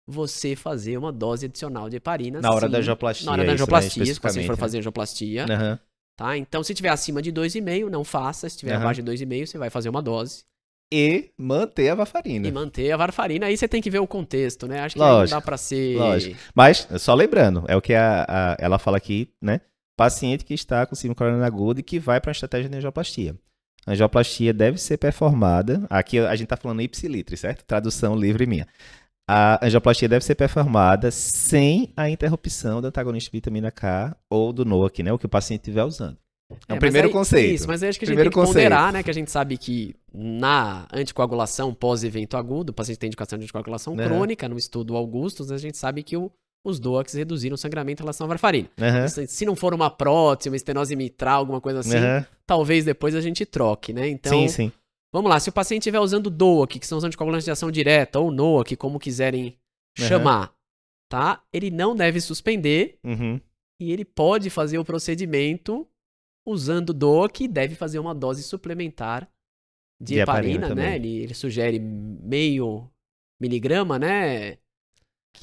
você 0.07 0.55
fazer 0.55 0.97
uma 0.97 1.11
dose 1.11 1.45
adicional 1.45 1.89
de 1.89 1.97
heparina. 1.97 2.41
Na 2.41 2.51
hora 2.51 2.67
sim, 2.67 2.71
da 2.71 2.79
angioplastia. 2.79 3.25
Na 3.25 3.31
hora 3.31 3.45
da 3.45 3.51
angioplastia, 3.53 4.03
né? 4.03 4.13
se 4.13 4.19
você 4.19 4.43
for 4.43 4.57
fazer 4.57 4.79
angioplastia. 4.79 5.45
Uhum. 5.45 5.77
Tá? 6.17 6.37
Então, 6.37 6.63
se 6.63 6.73
tiver 6.73 6.89
acima 6.89 7.21
de 7.21 7.31
2,5, 7.31 7.89
não 7.89 8.03
faça. 8.03 8.49
Se 8.49 8.57
tiver 8.57 8.75
uhum. 8.75 8.81
abaixo 8.81 9.01
de 9.01 9.11
2,5, 9.11 9.45
você 9.45 9.57
vai 9.57 9.69
fazer 9.69 9.89
uma 9.89 10.01
dose. 10.01 10.43
E 10.93 11.31
manter 11.37 11.89
a 11.89 11.95
varfarina. 11.95 12.45
E 12.45 12.51
manter 12.51 12.91
a 12.91 12.97
varfarina. 12.97 13.45
Aí 13.45 13.55
você 13.55 13.67
tem 13.67 13.81
que 13.81 13.89
ver 13.89 13.99
o 13.99 14.07
contexto, 14.07 14.67
né? 14.67 14.81
Acho 14.81 14.95
que 14.95 14.99
lógico, 14.99 15.33
não 15.33 15.39
dá 15.39 15.41
pra 15.41 15.55
ser. 15.55 15.97
Lógico. 15.97 16.37
Mas, 16.53 16.85
só 16.99 17.13
lembrando, 17.13 17.63
é 17.67 17.77
o 17.77 17.81
que 17.81 17.93
a, 17.93 18.25
a 18.27 18.57
ela 18.59 18.77
fala 18.77 18.97
aqui, 18.97 19.29
né? 19.41 19.61
Paciente 19.97 20.43
que 20.43 20.53
está 20.53 20.85
com 20.85 20.93
síndrome 20.93 21.15
coronariana 21.15 21.47
aguda 21.47 21.79
e 21.79 21.83
que 21.83 21.97
vai 21.97 22.19
para 22.19 22.29
uma 22.29 22.33
estratégia 22.33 22.69
de 22.69 22.75
angioplastia. 22.75 23.35
A 23.85 23.91
angioplastia 23.91 24.53
deve 24.53 24.77
ser 24.77 24.97
performada. 24.97 25.85
Aqui 25.89 26.19
a 26.19 26.35
gente 26.35 26.45
está 26.45 26.57
falando 26.57 26.81
ipsilitre, 26.81 27.35
certo? 27.35 27.63
Tradução 27.65 28.15
livre 28.15 28.45
minha. 28.45 28.67
A 29.29 29.65
angioplastia 29.65 30.09
deve 30.09 30.25
ser 30.25 30.35
performada 30.35 31.09
sem 31.09 31.93
a 31.95 32.09
interrupção 32.09 32.81
do 32.81 32.87
antagonista 32.87 33.29
de 33.29 33.37
vitamina 33.37 33.71
K 33.71 34.15
ou 34.29 34.51
do 34.51 34.65
NOAC, 34.65 35.01
né? 35.03 35.11
O 35.13 35.17
que 35.17 35.25
o 35.25 35.29
paciente 35.29 35.61
estiver 35.61 35.83
usando. 35.83 36.17
É, 36.67 36.73
o 36.73 36.75
é, 36.75 36.79
primeiro 36.79 37.07
aí, 37.07 37.13
conceito. 37.13 37.55
Isso, 37.55 37.67
mas 37.67 37.81
acho 37.81 37.97
que 37.97 38.05
a 38.05 38.07
gente 38.07 38.15
primeiro 38.15 38.29
tem 38.29 38.41
que 38.41 38.45
conceito. 38.45 38.65
ponderar, 38.65 38.91
né? 38.91 39.03
Que 39.03 39.09
a 39.09 39.13
gente 39.13 39.31
sabe 39.31 39.57
que 39.57 39.95
na 40.13 40.85
anticoagulação 40.91 41.73
pós-evento 41.73 42.35
agudo, 42.35 42.71
o 42.71 42.73
paciente 42.73 42.99
tem 42.99 43.07
indicação 43.07 43.37
de 43.39 43.45
anticoagulação 43.45 43.95
crônica, 43.95 44.49
no 44.49 44.57
estudo 44.57 44.97
Augustus, 44.97 45.51
a 45.51 45.57
gente 45.57 45.77
sabe 45.77 46.03
que 46.03 46.17
o, 46.17 46.29
os 46.63 46.79
DOACs 46.79 47.13
reduziram 47.13 47.55
o 47.55 47.57
sangramento 47.57 48.01
em 48.01 48.03
relação 48.03 48.25
à 48.25 48.27
varfarina. 48.27 48.69
Uhum. 48.79 49.27
Se 49.27 49.45
não 49.45 49.55
for 49.55 49.73
uma 49.73 49.89
prótese, 49.89 50.49
uma 50.49 50.55
estenose 50.55 50.95
mitral, 50.95 51.39
alguma 51.39 51.59
coisa 51.59 51.79
assim, 51.79 51.97
uhum. 51.97 52.25
talvez 52.45 52.85
depois 52.85 53.15
a 53.15 53.21
gente 53.21 53.45
troque, 53.45 53.93
né? 53.93 54.07
Então, 54.07 54.31
sim, 54.31 54.47
sim. 54.47 54.71
vamos 55.11 55.29
lá. 55.29 55.39
Se 55.39 55.49
o 55.49 55.53
paciente 55.53 55.81
estiver 55.81 55.99
usando 55.99 56.29
DOAC, 56.29 56.79
que 56.79 56.87
são 56.87 56.97
os 56.97 57.03
anticoagulantes 57.03 57.45
de 57.45 57.51
ação 57.51 57.71
direta, 57.71 58.19
ou 58.19 58.31
NOAC, 58.31 58.75
como 58.75 58.99
quiserem 58.99 59.57
uhum. 59.99 60.05
chamar, 60.07 60.53
tá? 61.09 61.43
Ele 61.51 61.71
não 61.71 61.95
deve 61.95 62.21
suspender 62.21 62.99
uhum. 63.03 63.39
e 63.79 63.91
ele 63.91 64.05
pode 64.05 64.49
fazer 64.49 64.77
o 64.77 64.85
procedimento 64.85 65.87
usando 66.45 66.93
DOAC 66.93 67.41
e 67.41 67.47
deve 67.47 67.75
fazer 67.75 67.99
uma 67.99 68.13
dose 68.13 68.43
suplementar 68.43 69.27
de, 69.99 70.15
de 70.15 70.19
heparina, 70.19 70.67
heparina 70.67 70.75
né? 70.75 70.95
Ele, 70.95 71.23
ele, 71.23 71.33
sugere 71.33 71.79
meio 71.79 72.89
miligrama, 73.39 73.99
né? 73.99 74.57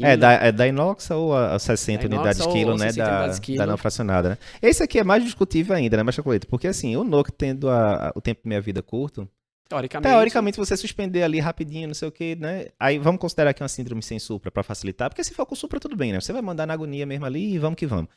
É 0.01 0.17
da, 0.17 0.33
é 0.33 0.53
da 0.53 0.67
inox 0.67 1.11
ou 1.11 1.35
a 1.37 1.59
60 1.59 2.07
unidades 2.07 2.47
quilo, 2.47 2.77
né? 2.77 2.93
Da, 2.93 3.37
quilo. 3.41 3.59
da 3.59 3.67
não 3.67 3.77
fracionada, 3.77 4.31
né? 4.31 4.39
Esse 4.63 4.83
aqui 4.83 4.99
é 4.99 5.05
mais 5.05 5.25
discutível 5.25 5.75
ainda, 5.75 5.97
né, 5.97 6.03
Machacoleta? 6.03 6.47
Porque 6.49 6.69
assim, 6.69 6.97
o 6.97 7.03
NOC 7.03 7.33
tendo 7.33 7.69
a, 7.69 8.13
o 8.15 8.21
tempo 8.21 8.43
de 8.43 8.49
meia 8.49 8.61
vida 8.61 8.83
curto, 8.83 9.29
Teoricamente. 9.69 10.11
Teoricamente, 10.11 10.57
você 10.57 10.77
suspender 10.79 11.23
ali 11.23 11.39
rapidinho, 11.39 11.89
não 11.89 11.95
sei 11.95 12.09
o 12.09 12.13
que, 12.13 12.35
né? 12.37 12.69
Aí 12.81 12.99
vamos 12.99 13.21
considerar 13.21 13.51
aqui 13.51 13.63
uma 13.63 13.69
síndrome 13.69 14.03
sem 14.03 14.19
supra 14.19 14.51
para 14.51 14.63
facilitar, 14.63 15.11
porque 15.11 15.23
se 15.23 15.35
for 15.35 15.45
com 15.45 15.55
supra, 15.55 15.79
tudo 15.79 15.95
bem, 15.95 16.11
né? 16.11 16.21
Você 16.21 16.33
vai 16.33 16.41
mandar 16.41 16.67
na 16.67 16.73
agonia 16.73 17.05
mesmo 17.05 17.27
ali 17.27 17.53
e 17.53 17.59
vamos 17.59 17.77
que 17.77 17.87
vamos. 17.87 18.09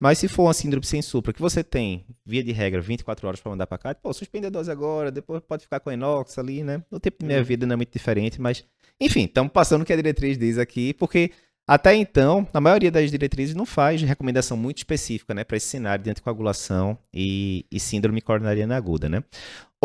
Mas 0.00 0.18
se 0.18 0.28
for 0.28 0.44
uma 0.44 0.52
síndrome 0.52 0.84
sem 0.84 1.00
supra, 1.00 1.32
que 1.32 1.40
você 1.40 1.64
tem, 1.64 2.04
via 2.24 2.44
de 2.44 2.52
regra, 2.52 2.80
24 2.80 3.26
horas 3.26 3.40
para 3.40 3.50
mandar 3.50 3.66
para 3.66 3.78
cá, 3.78 3.94
pô, 3.94 4.12
suspende 4.12 4.46
a 4.46 4.50
dose 4.50 4.70
agora, 4.70 5.10
depois 5.10 5.40
pode 5.40 5.62
ficar 5.62 5.80
com 5.80 5.88
a 5.88 5.94
inox 5.94 6.38
ali, 6.38 6.62
né? 6.62 6.82
O 6.90 7.00
tempo 7.00 7.18
de 7.20 7.26
minha 7.26 7.38
uhum. 7.38 7.44
vida 7.44 7.66
não 7.66 7.74
é 7.74 7.76
muito 7.76 7.92
diferente, 7.92 8.40
mas 8.40 8.64
enfim, 9.00 9.24
estamos 9.24 9.52
passando 9.52 9.82
o 9.82 9.84
que 9.84 9.92
a 9.92 9.96
diretriz 9.96 10.36
diz 10.36 10.58
aqui, 10.58 10.92
porque 10.94 11.30
até 11.68 11.94
então, 11.96 12.46
a 12.54 12.60
maioria 12.60 12.92
das 12.92 13.10
diretrizes 13.10 13.54
não 13.54 13.66
faz 13.66 14.00
recomendação 14.00 14.56
muito 14.56 14.78
específica 14.78 15.34
né, 15.34 15.42
para 15.42 15.56
esse 15.56 15.66
cenário 15.66 16.04
de 16.04 16.10
anticoagulação 16.10 16.96
e, 17.12 17.66
e 17.72 17.80
síndrome 17.80 18.20
coronariana 18.20 18.76
aguda. 18.76 19.08
Né? 19.08 19.24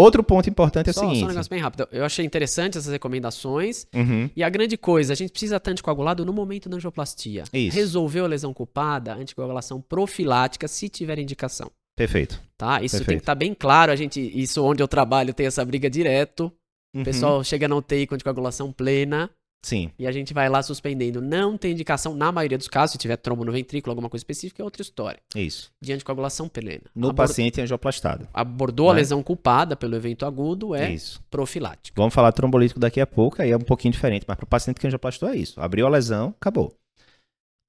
Outro 0.01 0.23
ponto 0.23 0.49
importante 0.49 0.87
é 0.87 0.91
o 0.91 0.93
seguinte. 0.93 1.19
Só 1.19 1.25
um 1.25 1.29
negócio 1.29 1.49
bem 1.49 1.59
rápido. 1.59 1.87
Eu 1.91 2.03
achei 2.03 2.25
interessante 2.25 2.77
essas 2.77 2.91
recomendações. 2.91 3.85
Uhum. 3.93 4.29
E 4.35 4.43
a 4.43 4.49
grande 4.49 4.77
coisa, 4.77 5.13
a 5.13 5.15
gente 5.15 5.31
precisa 5.31 5.57
estar 5.57 5.71
anticoagulado 5.71 6.25
no 6.25 6.33
momento 6.33 6.67
da 6.67 6.77
angioplastia. 6.77 7.43
Isso. 7.53 7.75
Resolveu 7.75 8.25
a 8.25 8.27
lesão 8.27 8.53
culpada, 8.53 9.13
anticoagulação 9.13 9.81
profilática, 9.81 10.67
se 10.67 10.89
tiver 10.89 11.19
indicação. 11.19 11.69
Perfeito. 11.95 12.41
Tá? 12.57 12.81
Isso 12.81 12.97
Perfeito. 12.97 13.07
tem 13.07 13.17
que 13.17 13.21
estar 13.21 13.35
bem 13.35 13.53
claro. 13.53 13.91
A 13.91 13.95
gente, 13.95 14.19
isso 14.19 14.63
onde 14.63 14.81
eu 14.81 14.87
trabalho 14.87 15.33
tem 15.33 15.45
essa 15.45 15.63
briga 15.63 15.89
direto. 15.89 16.51
Uhum. 16.93 17.01
O 17.01 17.05
pessoal 17.05 17.43
chega 17.43 17.67
na 17.67 17.75
UTI 17.75 18.07
com 18.07 18.15
anticoagulação 18.15 18.71
plena. 18.71 19.29
Sim. 19.63 19.91
E 19.97 20.07
a 20.07 20.11
gente 20.11 20.33
vai 20.33 20.49
lá 20.49 20.61
suspendendo. 20.63 21.21
Não 21.21 21.57
tem 21.57 21.71
indicação, 21.71 22.15
na 22.15 22.31
maioria 22.31 22.57
dos 22.57 22.67
casos, 22.67 22.93
se 22.93 22.97
tiver 22.97 23.15
trombo 23.17 23.45
no 23.45 23.51
ventrículo, 23.51 23.91
alguma 23.91 24.09
coisa 24.09 24.21
específica, 24.21 24.61
é 24.61 24.65
outra 24.65 24.81
história. 24.81 25.19
Isso. 25.35 25.71
De 25.79 25.93
anticoagulação 25.93 26.49
plena. 26.49 26.83
No 26.95 27.09
Abord... 27.09 27.15
paciente 27.29 27.61
angioplastado. 27.61 28.27
Abordou 28.33 28.87
né? 28.87 28.93
a 28.93 28.95
lesão 28.95 29.21
culpada 29.21 29.75
pelo 29.75 29.95
evento 29.95 30.25
agudo, 30.25 30.73
é 30.75 30.91
isso. 30.91 31.21
profilático. 31.29 31.95
Vamos 31.95 32.13
falar 32.13 32.31
trombolítico 32.31 32.79
daqui 32.79 32.99
a 32.99 33.07
pouco, 33.07 33.41
aí 33.41 33.51
é 33.51 33.57
um 33.57 33.61
pouquinho 33.61 33.91
diferente, 33.91 34.25
mas 34.27 34.35
para 34.35 34.45
o 34.45 34.47
paciente 34.47 34.79
que 34.79 34.87
angioplastou 34.87 35.29
é 35.29 35.35
isso. 35.35 35.59
Abriu 35.61 35.85
a 35.85 35.89
lesão, 35.89 36.33
acabou. 36.39 36.75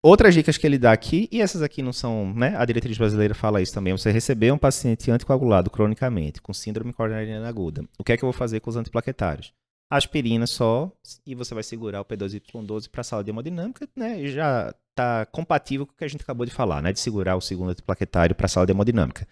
Outras 0.04 0.34
dicas 0.34 0.56
que 0.56 0.66
ele 0.66 0.78
dá 0.78 0.90
aqui, 0.90 1.28
e 1.30 1.40
essas 1.40 1.62
aqui 1.62 1.80
não 1.80 1.92
são, 1.92 2.34
né? 2.34 2.56
A 2.56 2.64
diretriz 2.64 2.98
brasileira 2.98 3.34
fala 3.34 3.62
isso 3.62 3.72
também. 3.72 3.96
Você 3.96 4.10
receber 4.10 4.50
um 4.50 4.58
paciente 4.58 5.08
anticoagulado 5.12 5.70
cronicamente, 5.70 6.42
com 6.42 6.52
síndrome 6.52 6.92
coronariana 6.92 7.48
aguda. 7.48 7.84
O 7.96 8.02
que 8.02 8.12
é 8.12 8.16
que 8.16 8.24
eu 8.24 8.26
vou 8.26 8.32
fazer 8.32 8.58
com 8.58 8.68
os 8.68 8.76
antiplaquetários? 8.76 9.52
Aspirina 9.96 10.46
só, 10.46 10.90
e 11.26 11.34
você 11.34 11.54
vai 11.54 11.62
segurar 11.62 12.00
o 12.00 12.04
P2Y12 12.04 12.88
para 12.88 13.02
a 13.02 13.04
sala 13.04 13.22
de 13.22 13.30
hemodinâmica, 13.30 13.86
né? 13.94 14.26
Já 14.26 14.74
está 14.90 15.26
compatível 15.26 15.86
com 15.86 15.92
o 15.92 15.96
que 15.96 16.04
a 16.04 16.08
gente 16.08 16.22
acabou 16.22 16.46
de 16.46 16.52
falar, 16.52 16.82
né? 16.82 16.92
De 16.92 17.00
segurar 17.00 17.36
o 17.36 17.40
segundo 17.40 17.74
plaquetário 17.82 18.34
para 18.34 18.46
a 18.46 18.48
sala 18.48 18.66
de 18.66 18.72
hemodinâmica. 18.72 19.26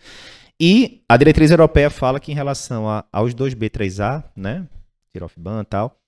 E 0.61 1.03
a 1.09 1.17
diretriz 1.17 1.51
europeia 1.51 1.89
fala 1.89 2.21
que 2.21 2.31
em 2.31 2.35
relação 2.35 2.89
a, 2.89 3.05
aos 3.11 3.35
2B3A, 3.35 4.25
né? 4.37 4.67
Tirofban 5.13 5.63
e 5.63 5.65
tal, 5.65 5.99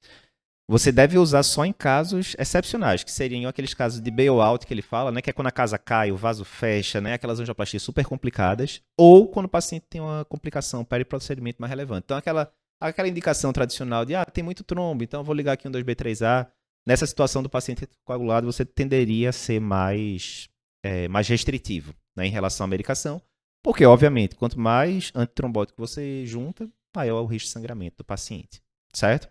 você 0.68 0.92
deve 0.92 1.18
usar 1.18 1.42
só 1.42 1.64
em 1.64 1.72
casos 1.72 2.36
excepcionais, 2.38 3.02
que 3.02 3.10
seriam 3.10 3.48
aqueles 3.48 3.74
casos 3.74 4.00
de 4.00 4.10
bailout 4.10 4.66
que 4.66 4.72
ele 4.72 4.82
fala, 4.82 5.10
né? 5.10 5.22
Que 5.22 5.30
é 5.30 5.32
quando 5.32 5.48
a 5.48 5.52
casa 5.52 5.78
cai, 5.78 6.12
o 6.12 6.16
vaso 6.16 6.44
fecha, 6.44 7.00
né? 7.00 7.14
Aquelas 7.14 7.40
angioplastias 7.40 7.82
super 7.82 8.04
complicadas, 8.04 8.82
ou 8.98 9.28
quando 9.28 9.46
o 9.46 9.48
paciente 9.48 9.86
tem 9.88 10.00
uma 10.00 10.24
complicação 10.26 10.84
periprocedimento 10.84 11.60
mais 11.60 11.70
relevante. 11.70 12.04
Então, 12.04 12.16
aquela 12.16 12.52
aquela 12.88 13.08
indicação 13.08 13.52
tradicional 13.52 14.04
de, 14.04 14.14
ah, 14.14 14.24
tem 14.24 14.42
muito 14.42 14.64
trombo, 14.64 15.04
então 15.04 15.24
vou 15.24 15.34
ligar 15.34 15.52
aqui 15.52 15.68
um 15.68 15.70
2B3A. 15.70 16.48
Nessa 16.86 17.06
situação 17.06 17.42
do 17.42 17.48
paciente 17.48 17.88
coagulado, 18.04 18.44
você 18.50 18.64
tenderia 18.64 19.30
a 19.30 19.32
ser 19.32 19.60
mais, 19.60 20.48
é, 20.82 21.06
mais 21.06 21.28
restritivo 21.28 21.94
né, 22.16 22.26
em 22.26 22.30
relação 22.30 22.64
à 22.64 22.68
medicação, 22.68 23.22
porque, 23.62 23.86
obviamente, 23.86 24.34
quanto 24.34 24.58
mais 24.58 25.12
antitrombótico 25.14 25.80
você 25.80 26.26
junta, 26.26 26.68
maior 26.94 27.18
é 27.18 27.20
o 27.20 27.26
risco 27.26 27.46
de 27.46 27.52
sangramento 27.52 27.98
do 27.98 28.04
paciente, 28.04 28.60
certo? 28.92 29.30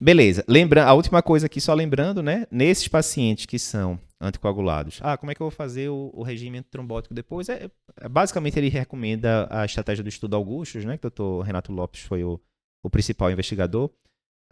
Beleza. 0.00 0.44
Lembra, 0.48 0.84
a 0.84 0.94
última 0.94 1.22
coisa 1.22 1.46
aqui, 1.46 1.60
só 1.60 1.74
lembrando, 1.74 2.22
né? 2.22 2.46
Nesses 2.50 2.88
pacientes 2.88 3.46
que 3.46 3.58
são 3.58 3.98
anticoagulados, 4.24 4.98
ah, 5.02 5.16
como 5.16 5.30
é 5.30 5.34
que 5.34 5.40
eu 5.40 5.46
vou 5.46 5.50
fazer 5.50 5.88
o, 5.88 6.10
o 6.14 6.22
regime 6.22 6.58
antitrombótico 6.58 7.14
depois? 7.14 7.48
É, 7.48 7.70
é, 8.00 8.08
basicamente, 8.08 8.58
ele 8.58 8.68
recomenda 8.68 9.46
a 9.50 9.64
estratégia 9.64 10.02
do 10.02 10.08
estudo 10.08 10.34
Augustus, 10.34 10.84
né? 10.84 10.96
Que 10.96 11.06
o 11.06 11.10
doutor 11.10 11.42
Renato 11.42 11.72
Lopes 11.72 12.02
foi 12.02 12.24
o, 12.24 12.40
o 12.82 12.90
principal 12.90 13.30
investigador. 13.30 13.90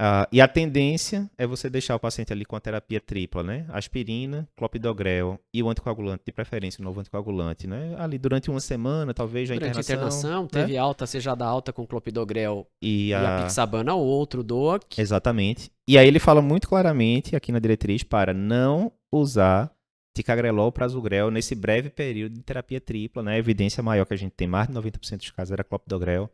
Uh, 0.03 0.27
e 0.33 0.41
a 0.41 0.49
tendência 0.49 1.31
é 1.39 1.47
você 1.47 1.71
deixar 1.71 1.95
o 1.95 2.01
paciente 2.01 2.33
ali 2.33 2.45
com 2.45 2.57
a 2.57 2.61
terapia 2.61 3.01
tripla, 3.01 3.45
né? 3.45 3.67
Aspirina, 3.69 4.49
clopidogrel 4.57 5.39
e 5.55 5.63
o 5.63 5.71
anticoagulante, 5.71 6.25
de 6.27 6.33
preferência 6.33 6.81
o 6.81 6.85
novo 6.85 6.99
anticoagulante, 6.99 7.69
né? 7.69 7.95
Ali 7.97 8.19
durante 8.19 8.51
uma 8.51 8.59
semana, 8.59 9.15
talvez 9.15 9.49
a 9.49 9.55
durante 9.55 9.79
internação. 9.79 9.95
internação, 9.95 10.43
né? 10.43 10.49
teve 10.49 10.77
alta, 10.77 11.07
seja 11.07 11.37
da 11.37 11.47
alta 11.47 11.73
com 11.73 11.87
clopidogrel 11.87 12.67
e 12.83 13.15
a, 13.15 13.23
e 13.23 13.27
a 13.27 13.43
pixabana 13.45 13.95
ou 13.95 14.05
outro 14.05 14.43
DOAC. 14.43 15.01
Exatamente. 15.01 15.71
E 15.87 15.97
aí 15.97 16.09
ele 16.09 16.19
fala 16.19 16.43
muito 16.43 16.69
claramente 16.69 17.37
aqui 17.37 17.53
na 17.53 17.61
diretriz 17.61 18.03
para 18.03 18.35
não 18.35 18.91
usar 19.13 19.71
ticagrelol 20.17 20.65
ou 20.65 20.73
prasugrel 20.73 21.31
nesse 21.31 21.55
breve 21.55 21.91
período 21.91 22.35
de 22.35 22.43
terapia 22.43 22.81
tripla, 22.81 23.23
né? 23.23 23.35
A 23.35 23.39
evidência 23.39 23.81
maior 23.85 24.05
que 24.05 24.15
a 24.15 24.19
gente 24.19 24.33
tem, 24.33 24.49
mais 24.49 24.67
de 24.67 24.75
90% 24.75 25.19
dos 25.19 25.31
casos 25.31 25.53
era 25.53 25.63
clopidogrel 25.63 26.29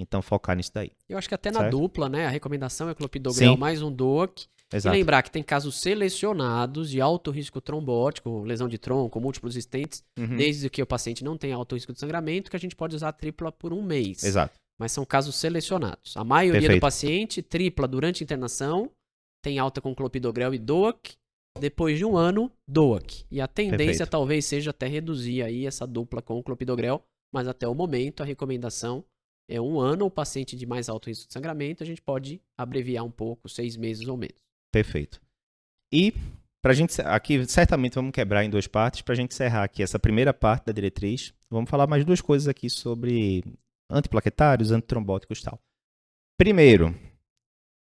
então, 0.00 0.22
focar 0.22 0.56
nisso 0.56 0.72
daí. 0.72 0.92
Eu 1.08 1.18
acho 1.18 1.28
que 1.28 1.34
até 1.34 1.52
certo? 1.52 1.64
na 1.64 1.70
dupla, 1.70 2.08
né? 2.08 2.26
A 2.26 2.30
recomendação 2.30 2.88
é 2.88 2.94
clopidogrel 2.94 3.52
Sim. 3.52 3.58
mais 3.58 3.82
um 3.82 3.92
DOAC. 3.92 4.46
Exato. 4.72 4.94
E 4.94 4.98
lembrar 4.98 5.22
que 5.22 5.30
tem 5.30 5.42
casos 5.42 5.80
selecionados 5.80 6.90
de 6.90 7.00
alto 7.00 7.30
risco 7.32 7.60
trombótico, 7.60 8.44
lesão 8.44 8.68
de 8.68 8.78
tronco, 8.78 9.20
múltiplos 9.20 9.56
estentes, 9.56 10.02
uhum. 10.16 10.36
desde 10.36 10.70
que 10.70 10.80
o 10.80 10.86
paciente 10.86 11.24
não 11.24 11.36
tenha 11.36 11.56
alto 11.56 11.74
risco 11.74 11.92
de 11.92 11.98
sangramento, 11.98 12.50
que 12.50 12.56
a 12.56 12.60
gente 12.60 12.76
pode 12.76 12.94
usar 12.94 13.08
a 13.08 13.12
tripla 13.12 13.50
por 13.50 13.72
um 13.72 13.82
mês. 13.82 14.22
Exato. 14.22 14.58
Mas 14.78 14.92
são 14.92 15.04
casos 15.04 15.34
selecionados. 15.34 16.16
A 16.16 16.24
maioria 16.24 16.60
Perfeito. 16.60 16.78
do 16.78 16.82
paciente, 16.82 17.42
tripla 17.42 17.88
durante 17.88 18.22
a 18.22 18.24
internação, 18.24 18.90
tem 19.42 19.58
alta 19.58 19.80
com 19.80 19.94
clopidogrel 19.94 20.54
e 20.54 20.58
DOAC. 20.58 21.14
Depois 21.58 21.98
de 21.98 22.04
um 22.04 22.16
ano, 22.16 22.50
DOAC. 22.66 23.24
E 23.28 23.40
a 23.40 23.48
tendência 23.48 23.84
Perfeito. 23.86 24.10
talvez 24.10 24.44
seja 24.44 24.70
até 24.70 24.86
reduzir 24.86 25.42
aí 25.42 25.66
essa 25.66 25.84
dupla 25.84 26.22
com 26.22 26.40
clopidogrel, 26.42 27.02
mas 27.34 27.48
até 27.48 27.66
o 27.66 27.74
momento 27.74 28.22
a 28.22 28.26
recomendação 28.26 29.04
é 29.50 29.60
um 29.60 29.80
ano, 29.80 30.06
o 30.06 30.10
paciente 30.10 30.56
de 30.56 30.64
mais 30.64 30.88
alto 30.88 31.08
risco 31.08 31.26
de 31.26 31.32
sangramento, 31.32 31.82
a 31.82 31.86
gente 31.86 32.00
pode 32.00 32.40
abreviar 32.56 33.04
um 33.04 33.10
pouco, 33.10 33.48
seis 33.48 33.76
meses 33.76 34.06
ou 34.06 34.16
menos. 34.16 34.36
Perfeito. 34.72 35.20
E 35.92 36.12
para 36.62 36.72
a 36.72 36.74
gente 36.74 37.00
aqui 37.02 37.44
certamente 37.46 37.94
vamos 37.94 38.12
quebrar 38.12 38.44
em 38.44 38.50
duas 38.50 38.66
partes 38.66 39.02
para 39.02 39.14
a 39.14 39.16
gente 39.16 39.32
encerrar 39.32 39.64
aqui 39.64 39.82
essa 39.82 39.98
primeira 39.98 40.32
parte 40.32 40.66
da 40.66 40.72
diretriz. 40.72 41.34
Vamos 41.50 41.68
falar 41.68 41.86
mais 41.86 42.04
duas 42.04 42.20
coisas 42.20 42.46
aqui 42.46 42.70
sobre 42.70 43.42
antiplaquetários, 43.90 44.70
antitrombóticos 44.70 45.40
e 45.40 45.42
tal. 45.42 45.60
Primeiro, 46.38 46.94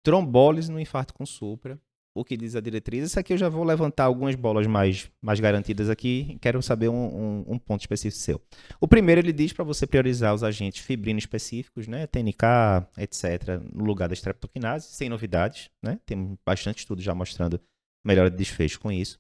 trombólise 0.05 0.71
no 0.71 0.79
infarto 0.79 1.15
com 1.15 1.25
supra 1.25 1.81
o 2.17 2.25
que 2.25 2.37
diz 2.37 2.57
a 2.57 2.61
diretriz. 2.61 3.05
Isso 3.05 3.21
aqui 3.21 3.35
eu 3.35 3.39
já 3.39 3.49
vou 3.49 3.63
levantar 3.63 4.05
algumas 4.05 4.35
bolas 4.35 4.67
mais, 4.67 5.11
mais 5.21 5.39
garantidas 5.39 5.91
aqui. 5.91 6.39
Quero 6.41 6.63
saber 6.63 6.89
um, 6.89 6.95
um, 6.95 7.45
um 7.47 7.59
ponto 7.59 7.83
específico 7.83 8.23
seu. 8.23 8.41
O 8.81 8.89
primeiro, 8.89 9.21
ele 9.21 9.33
diz 9.33 9.53
para 9.53 9.65
você 9.65 9.87
priorizar 9.87 10.35
os 10.35 10.43
agentes 10.43 10.83
fibrina 10.83 11.19
específicos, 11.19 11.87
né? 11.87 12.07
TNK, 12.07 12.87
etc., 12.97 13.61
no 13.71 13.85
lugar 13.85 14.09
da 14.09 14.15
streptokinase, 14.15 14.89
sem 14.89 15.11
novidades, 15.11 15.69
né? 15.83 16.01
Tem 16.07 16.39
bastante 16.45 16.79
estudo 16.79 17.03
já 17.03 17.15
mostrando 17.15 17.61
melhor 18.05 18.31
desfecho 18.31 18.81
com 18.81 18.91
isso. 18.91 19.19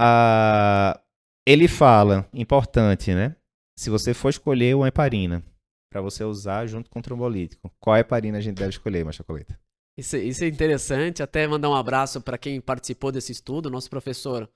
Ah, 0.00 1.00
ele 1.46 1.68
fala, 1.68 2.28
importante, 2.34 3.14
né? 3.14 3.36
Se 3.78 3.88
você 3.88 4.12
for 4.12 4.30
escolher 4.30 4.74
uma 4.74 4.88
heparina 4.88 5.44
para 5.92 6.00
você 6.00 6.24
usar 6.24 6.66
junto 6.66 6.90
com 6.90 6.98
o 6.98 7.02
trombolítico, 7.02 7.70
qual 7.78 7.96
heparina 7.96 8.38
a 8.38 8.40
gente 8.40 8.56
deve 8.56 8.70
escolher, 8.70 9.04
Machacoleta? 9.04 9.58
Isso, 10.00 10.16
isso 10.16 10.44
é 10.44 10.48
interessante. 10.48 11.22
Até 11.22 11.46
mandar 11.46 11.68
um 11.68 11.74
abraço 11.74 12.20
para 12.20 12.38
quem 12.38 12.60
participou 12.60 13.12
desse 13.12 13.32
estudo, 13.32 13.70
nosso 13.70 13.90
professor 13.90 14.48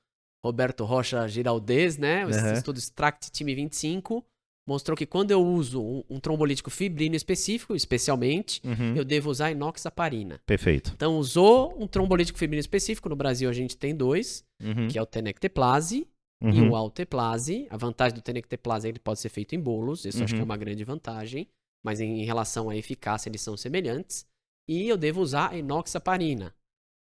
Roberto 0.42 0.85
Rocha 0.85 1.26
Giraldez, 1.28 1.98
né? 1.98 2.28
Esse 2.28 2.40
uhum. 2.40 2.52
estudo 2.52 2.78
Extract 2.78 3.30
Time 3.30 3.54
25 3.54 4.24
mostrou 4.66 4.96
que 4.96 5.04
quando 5.04 5.30
eu 5.30 5.42
uso 5.44 5.83
um, 5.83 6.02
um 6.09 6.18
trombolítico 6.18 6.70
fibrino 6.70 7.14
específico, 7.14 7.76
especialmente, 7.76 8.62
uhum. 8.64 8.96
eu 8.96 9.04
devo 9.04 9.30
usar 9.30 9.50
inoxaparina. 9.50 10.40
Perfeito. 10.46 10.92
Então, 10.94 11.18
usou 11.18 11.74
um 11.78 11.87
trombolítico 11.87 12.38
fibrino 12.38 12.61
específico, 12.61 13.11
no 13.11 13.16
Brasil 13.16 13.50
a 13.50 13.52
gente 13.52 13.76
tem 13.76 13.94
dois, 13.94 14.42
uhum. 14.62 14.88
que 14.88 14.98
é 14.98 15.02
o 15.02 15.07
tenecteplase 15.07 16.09
uhum. 16.42 16.50
e 16.50 16.61
o 16.62 16.74
alteplase. 16.74 17.66
A 17.68 17.76
vantagem 17.76 18.14
do 18.14 18.22
tenecteplase 18.22 18.88
é 18.88 18.90
que 18.90 18.96
ele 18.96 19.04
pode 19.04 19.20
ser 19.20 19.28
feito 19.28 19.54
em 19.54 19.61
bolos, 19.61 20.07
isso 20.07 20.24
acho 20.24 20.33
que 20.33 20.40
é 20.40 20.42
uhum. 20.42 20.46
uma 20.46 20.57
grande 20.57 20.83
vantagem, 20.85 21.46
mas 21.85 22.00
em, 22.00 22.22
em 22.22 22.24
relação 22.24 22.70
à 22.70 22.76
eficácia 22.76 23.28
eles 23.28 23.42
são 23.42 23.59
semelhantes 23.59 24.26
e 24.68 24.88
eu 24.88 24.96
devo 24.96 25.20
usar 25.20 25.57
enoxaparina. 25.57 26.55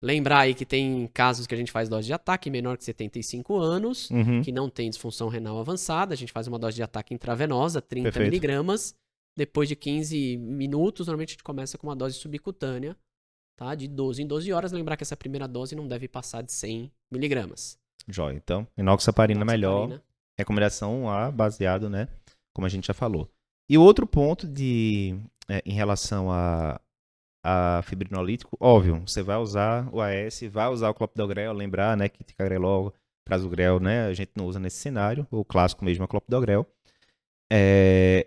Lembrar 0.01 0.41
aí 0.41 0.55
que 0.55 0.65
tem 0.65 1.09
casos 1.09 1.47
que 1.47 1.55
a 1.55 1.59
gente 1.59 1.73
faz 1.73 1.89
dose 1.89 2.07
de 2.07 2.13
ataque 2.13 2.49
menor 2.51 2.77
que 2.77 2.85
75 2.85 3.57
anos, 3.57 4.09
uhum. 4.11 4.43
que 4.43 4.53
não 4.53 4.71
tem 4.71 4.89
disfunção 4.89 5.29
renal 5.29 5.59
avançada, 5.59 6.15
a 6.15 6.17
gente 6.17 6.33
faz 6.33 6.47
uma 6.47 6.59
dose 6.59 6.77
de 6.77 6.83
ataque 6.83 7.13
intravenosa, 7.13 7.83
30 7.83 8.05
Perfeito. 8.05 8.25
miligramas, 8.31 8.95
Depois 9.37 9.69
de 9.69 9.77
15 9.77 10.37
minutos, 10.37 11.07
normalmente 11.07 11.31
a 11.31 11.33
gente 11.33 11.45
começa 11.45 11.77
com 11.77 11.87
uma 11.87 11.97
dose 11.97 12.15
subcutânea, 12.15 12.97
tá? 13.57 13.75
De 13.75 13.89
12 13.89 14.23
em 14.23 14.27
12 14.27 14.53
horas. 14.53 14.73
Lembrar 14.73 14.97
que 14.97 15.03
essa 15.03 15.17
primeira 15.17 15.47
dose 15.47 15.75
não 15.75 15.87
deve 15.87 16.09
passar 16.09 16.43
de 16.43 16.53
100 16.53 16.93
miligramas. 17.11 17.79
Jóia. 18.09 18.35
Então, 18.35 18.67
inoxaparina 18.77 19.45
melhor. 19.45 20.01
Recomendação 20.37 21.09
A, 21.11 21.31
baseado, 21.31 21.91
né? 21.91 22.09
Como 22.55 22.67
a 22.67 22.69
gente 22.69 22.87
já 22.87 22.95
falou. 22.95 23.29
E 23.69 23.77
outro 23.77 24.07
ponto 24.07 24.47
de, 24.47 25.17
é, 25.49 25.63
em 25.67 25.73
relação 25.73 26.31
a, 26.31 26.81
a 27.49 27.83
fibrinolítico, 27.83 28.57
óbvio, 28.61 29.03
você 29.07 29.23
vai 29.23 29.39
usar 29.39 29.89
o 29.91 30.03
AS, 30.03 30.43
vai 30.51 30.69
usar 30.69 30.91
o 30.91 30.95
clopidogrel, 30.95 31.55
lembrar, 31.55 31.97
né, 31.97 32.07
que 32.09 32.23
ticagrelol, 32.23 32.93
prasugrel, 33.25 33.81
né, 33.81 34.07
a 34.07 34.13
gente 34.13 34.33
não 34.37 34.47
usa 34.47 34.61
nesse 34.61 34.77
cenário, 34.77 35.27
o 35.31 35.43
clássico 35.45 35.83
mesmo 35.83 36.03
é 36.03 36.07
o 36.07 36.09
clopidogrel. 36.09 36.67
É, 37.51 38.27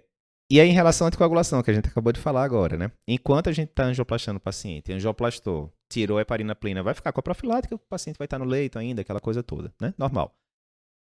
e 0.50 0.60
aí, 0.60 0.68
em 0.68 0.74
relação 0.74 1.06
à 1.06 1.08
anticoagulação, 1.10 1.62
que 1.62 1.70
a 1.70 1.74
gente 1.74 1.88
acabou 1.88 2.12
de 2.12 2.20
falar 2.20 2.44
agora, 2.44 2.76
né? 2.78 2.92
Enquanto 3.08 3.48
a 3.48 3.54
gente 3.54 3.70
está 3.70 3.86
angioplastando 3.86 4.38
o 4.38 4.42
paciente, 4.42 4.92
angioplastou, 4.92 5.72
tirou 5.88 6.18
a 6.18 6.22
heparina 6.22 6.56
plena, 6.56 6.82
vai 6.82 6.94
ficar 6.94 7.14
com 7.14 7.20
a 7.20 7.24
profilática, 7.24 7.76
o 7.76 7.80
paciente 7.80 8.18
vai 8.18 8.26
estar 8.26 8.40
no 8.40 8.46
leito 8.46 8.80
ainda, 8.80 9.02
aquela 9.02 9.22
coisa 9.22 9.44
toda, 9.44 9.72
né? 9.80 9.94
Normal. 9.98 10.36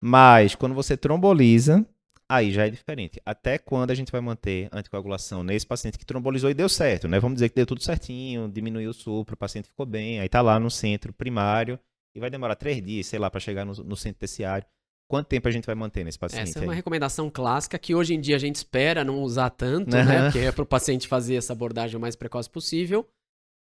Mas, 0.02 0.54
quando 0.54 0.74
você 0.74 0.96
tromboliza, 0.96 1.86
aí 2.28 2.52
já 2.52 2.66
é 2.66 2.70
diferente. 2.70 3.20
Até 3.24 3.58
quando 3.58 3.90
a 3.90 3.94
gente 3.94 4.12
vai 4.12 4.20
manter 4.20 4.68
anticoagulação 4.72 5.42
nesse 5.42 5.66
paciente 5.66 5.98
que 5.98 6.04
trombolizou 6.04 6.50
e 6.50 6.54
deu 6.54 6.68
certo, 6.68 7.08
né? 7.08 7.18
Vamos 7.18 7.36
dizer 7.36 7.48
que 7.48 7.54
deu 7.54 7.66
tudo 7.66 7.82
certinho, 7.82 8.48
diminuiu 8.48 8.90
o 8.90 8.94
supro, 8.94 9.34
o 9.34 9.38
paciente 9.38 9.68
ficou 9.68 9.86
bem, 9.86 10.20
aí 10.20 10.28
tá 10.28 10.40
lá 10.40 10.60
no 10.60 10.70
centro 10.70 11.12
primário 11.12 11.78
e 12.14 12.20
vai 12.20 12.30
demorar 12.30 12.56
três 12.56 12.82
dias, 12.82 13.06
sei 13.06 13.18
lá, 13.18 13.30
para 13.30 13.40
chegar 13.40 13.64
no, 13.64 13.72
no 13.72 13.96
centro 13.96 14.20
terciário. 14.20 14.66
Quanto 15.10 15.26
tempo 15.26 15.48
a 15.48 15.50
gente 15.50 15.64
vai 15.64 15.74
manter 15.74 16.04
nesse 16.04 16.18
paciente? 16.18 16.50
Essa 16.50 16.58
é 16.58 16.62
uma 16.62 16.72
aí? 16.72 16.76
recomendação 16.76 17.30
clássica 17.30 17.78
que 17.78 17.94
hoje 17.94 18.12
em 18.12 18.20
dia 18.20 18.36
a 18.36 18.38
gente 18.38 18.56
espera 18.56 19.02
não 19.02 19.22
usar 19.22 19.48
tanto, 19.48 19.96
uhum. 19.96 20.04
né? 20.04 20.24
Porque 20.24 20.38
é 20.38 20.52
para 20.52 20.62
o 20.62 20.66
paciente 20.66 21.08
fazer 21.08 21.36
essa 21.36 21.54
abordagem 21.54 21.96
o 21.96 22.00
mais 22.00 22.14
precoce 22.14 22.50
possível. 22.50 23.08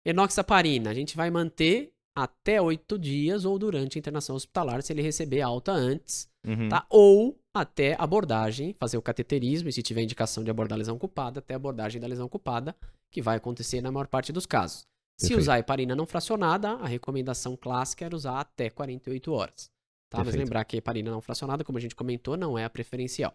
Enoxaparina, 0.04 0.90
a 0.90 0.94
gente 0.94 1.16
vai 1.16 1.30
manter 1.30 1.92
até 2.16 2.60
oito 2.60 2.98
dias 2.98 3.44
ou 3.44 3.58
durante 3.58 3.96
a 3.96 4.00
internação 4.00 4.34
hospitalar, 4.34 4.82
se 4.82 4.92
ele 4.92 5.02
receber 5.02 5.42
alta 5.42 5.70
antes, 5.70 6.28
uhum. 6.44 6.68
tá? 6.68 6.84
Ou 6.90 7.38
até 7.60 7.96
abordagem, 7.98 8.74
fazer 8.78 8.96
o 8.96 9.02
cateterismo, 9.02 9.68
e 9.68 9.72
se 9.72 9.82
tiver 9.82 10.02
indicação 10.02 10.42
de 10.44 10.50
abordar 10.50 10.76
a 10.76 10.78
lesão 10.78 10.96
ocupada, 10.96 11.40
até 11.40 11.54
a 11.54 11.56
abordagem 11.56 12.00
da 12.00 12.06
lesão 12.06 12.26
ocupada, 12.26 12.76
que 13.10 13.22
vai 13.22 13.36
acontecer 13.36 13.80
na 13.80 13.90
maior 13.90 14.06
parte 14.06 14.32
dos 14.32 14.46
casos. 14.46 14.86
Perfeito. 15.18 15.34
Se 15.34 15.40
usar 15.40 15.58
heparina 15.58 15.96
não 15.96 16.06
fracionada, 16.06 16.72
a 16.72 16.86
recomendação 16.86 17.56
clássica 17.56 18.04
era 18.04 18.14
usar 18.14 18.38
até 18.38 18.68
48 18.68 19.32
horas. 19.32 19.70
Tá? 20.10 20.22
Mas 20.22 20.34
lembrar 20.34 20.64
que 20.64 20.76
heparina 20.76 21.10
não 21.10 21.20
fracionada, 21.20 21.64
como 21.64 21.78
a 21.78 21.80
gente 21.80 21.94
comentou, 21.94 22.36
não 22.36 22.58
é 22.58 22.64
a 22.64 22.70
preferencial. 22.70 23.34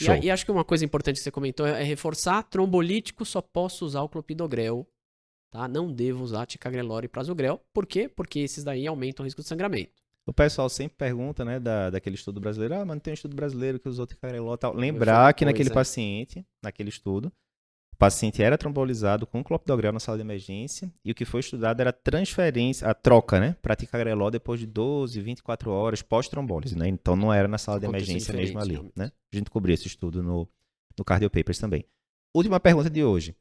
E, 0.00 0.26
e, 0.26 0.30
acho 0.30 0.44
que 0.44 0.50
uma 0.50 0.64
coisa 0.64 0.84
importante 0.84 1.16
que 1.16 1.22
você 1.22 1.30
comentou 1.30 1.66
é, 1.66 1.82
é 1.82 1.84
reforçar, 1.84 2.42
trombolítico 2.44 3.24
só 3.24 3.42
posso 3.42 3.84
usar 3.84 4.02
o 4.02 4.08
clopidogrel, 4.08 4.86
tá? 5.50 5.68
Não 5.68 5.92
devo 5.92 6.24
usar 6.24 6.46
ticagrelor 6.46 7.04
e 7.04 7.08
prasugrel. 7.08 7.60
Por 7.72 7.86
quê? 7.86 8.08
Porque 8.08 8.40
esses 8.40 8.64
daí 8.64 8.86
aumentam 8.86 9.22
o 9.22 9.26
risco 9.26 9.42
de 9.42 9.48
sangramento. 9.48 10.01
O 10.26 10.32
pessoal 10.32 10.68
sempre 10.68 10.96
pergunta, 10.96 11.44
né, 11.44 11.58
da, 11.58 11.90
daquele 11.90 12.14
estudo 12.14 12.40
brasileiro, 12.40 12.74
ah, 12.74 12.84
mas 12.84 12.94
não 12.94 13.00
tem 13.00 13.12
um 13.12 13.14
estudo 13.14 13.34
brasileiro 13.34 13.80
que 13.80 13.88
usou 13.88 14.06
ticagrelor 14.06 14.54
e 14.54 14.58
tal. 14.58 14.74
Lembrar 14.74 15.32
que 15.34 15.44
naquele 15.44 15.70
paciente, 15.70 16.46
naquele 16.62 16.90
estudo, 16.90 17.32
paciente 18.02 18.42
era 18.42 18.58
trombolizado 18.58 19.28
com 19.28 19.44
clopidogrel 19.44 19.92
na 19.92 20.00
sala 20.00 20.18
de 20.18 20.22
emergência 20.22 20.92
e 21.04 21.12
o 21.12 21.14
que 21.14 21.24
foi 21.24 21.38
estudado 21.38 21.80
era 21.80 21.90
a 21.90 21.92
transferência, 21.92 22.88
a 22.88 22.92
troca, 22.94 23.38
né, 23.38 23.54
para 23.62 23.76
ticagrelol 23.76 24.28
depois 24.28 24.58
de 24.58 24.66
12, 24.66 25.20
24 25.20 25.70
horas 25.70 26.02
pós-trombólise, 26.02 26.76
né? 26.76 26.88
Então 26.88 27.14
não 27.14 27.32
era 27.32 27.46
na 27.46 27.58
sala 27.58 27.78
de 27.78 27.86
emergência 27.86 28.34
mesmo 28.34 28.58
ali, 28.58 28.90
né? 28.96 29.12
A 29.32 29.36
gente 29.36 29.48
cobriu 29.50 29.72
esse 29.72 29.86
estudo 29.86 30.20
no, 30.20 30.48
no 30.98 31.04
Cardio 31.04 31.30
Papers 31.30 31.60
também. 31.60 31.84
Última 32.34 32.58
pergunta 32.58 32.90
de 32.90 33.04
hoje. 33.04 33.36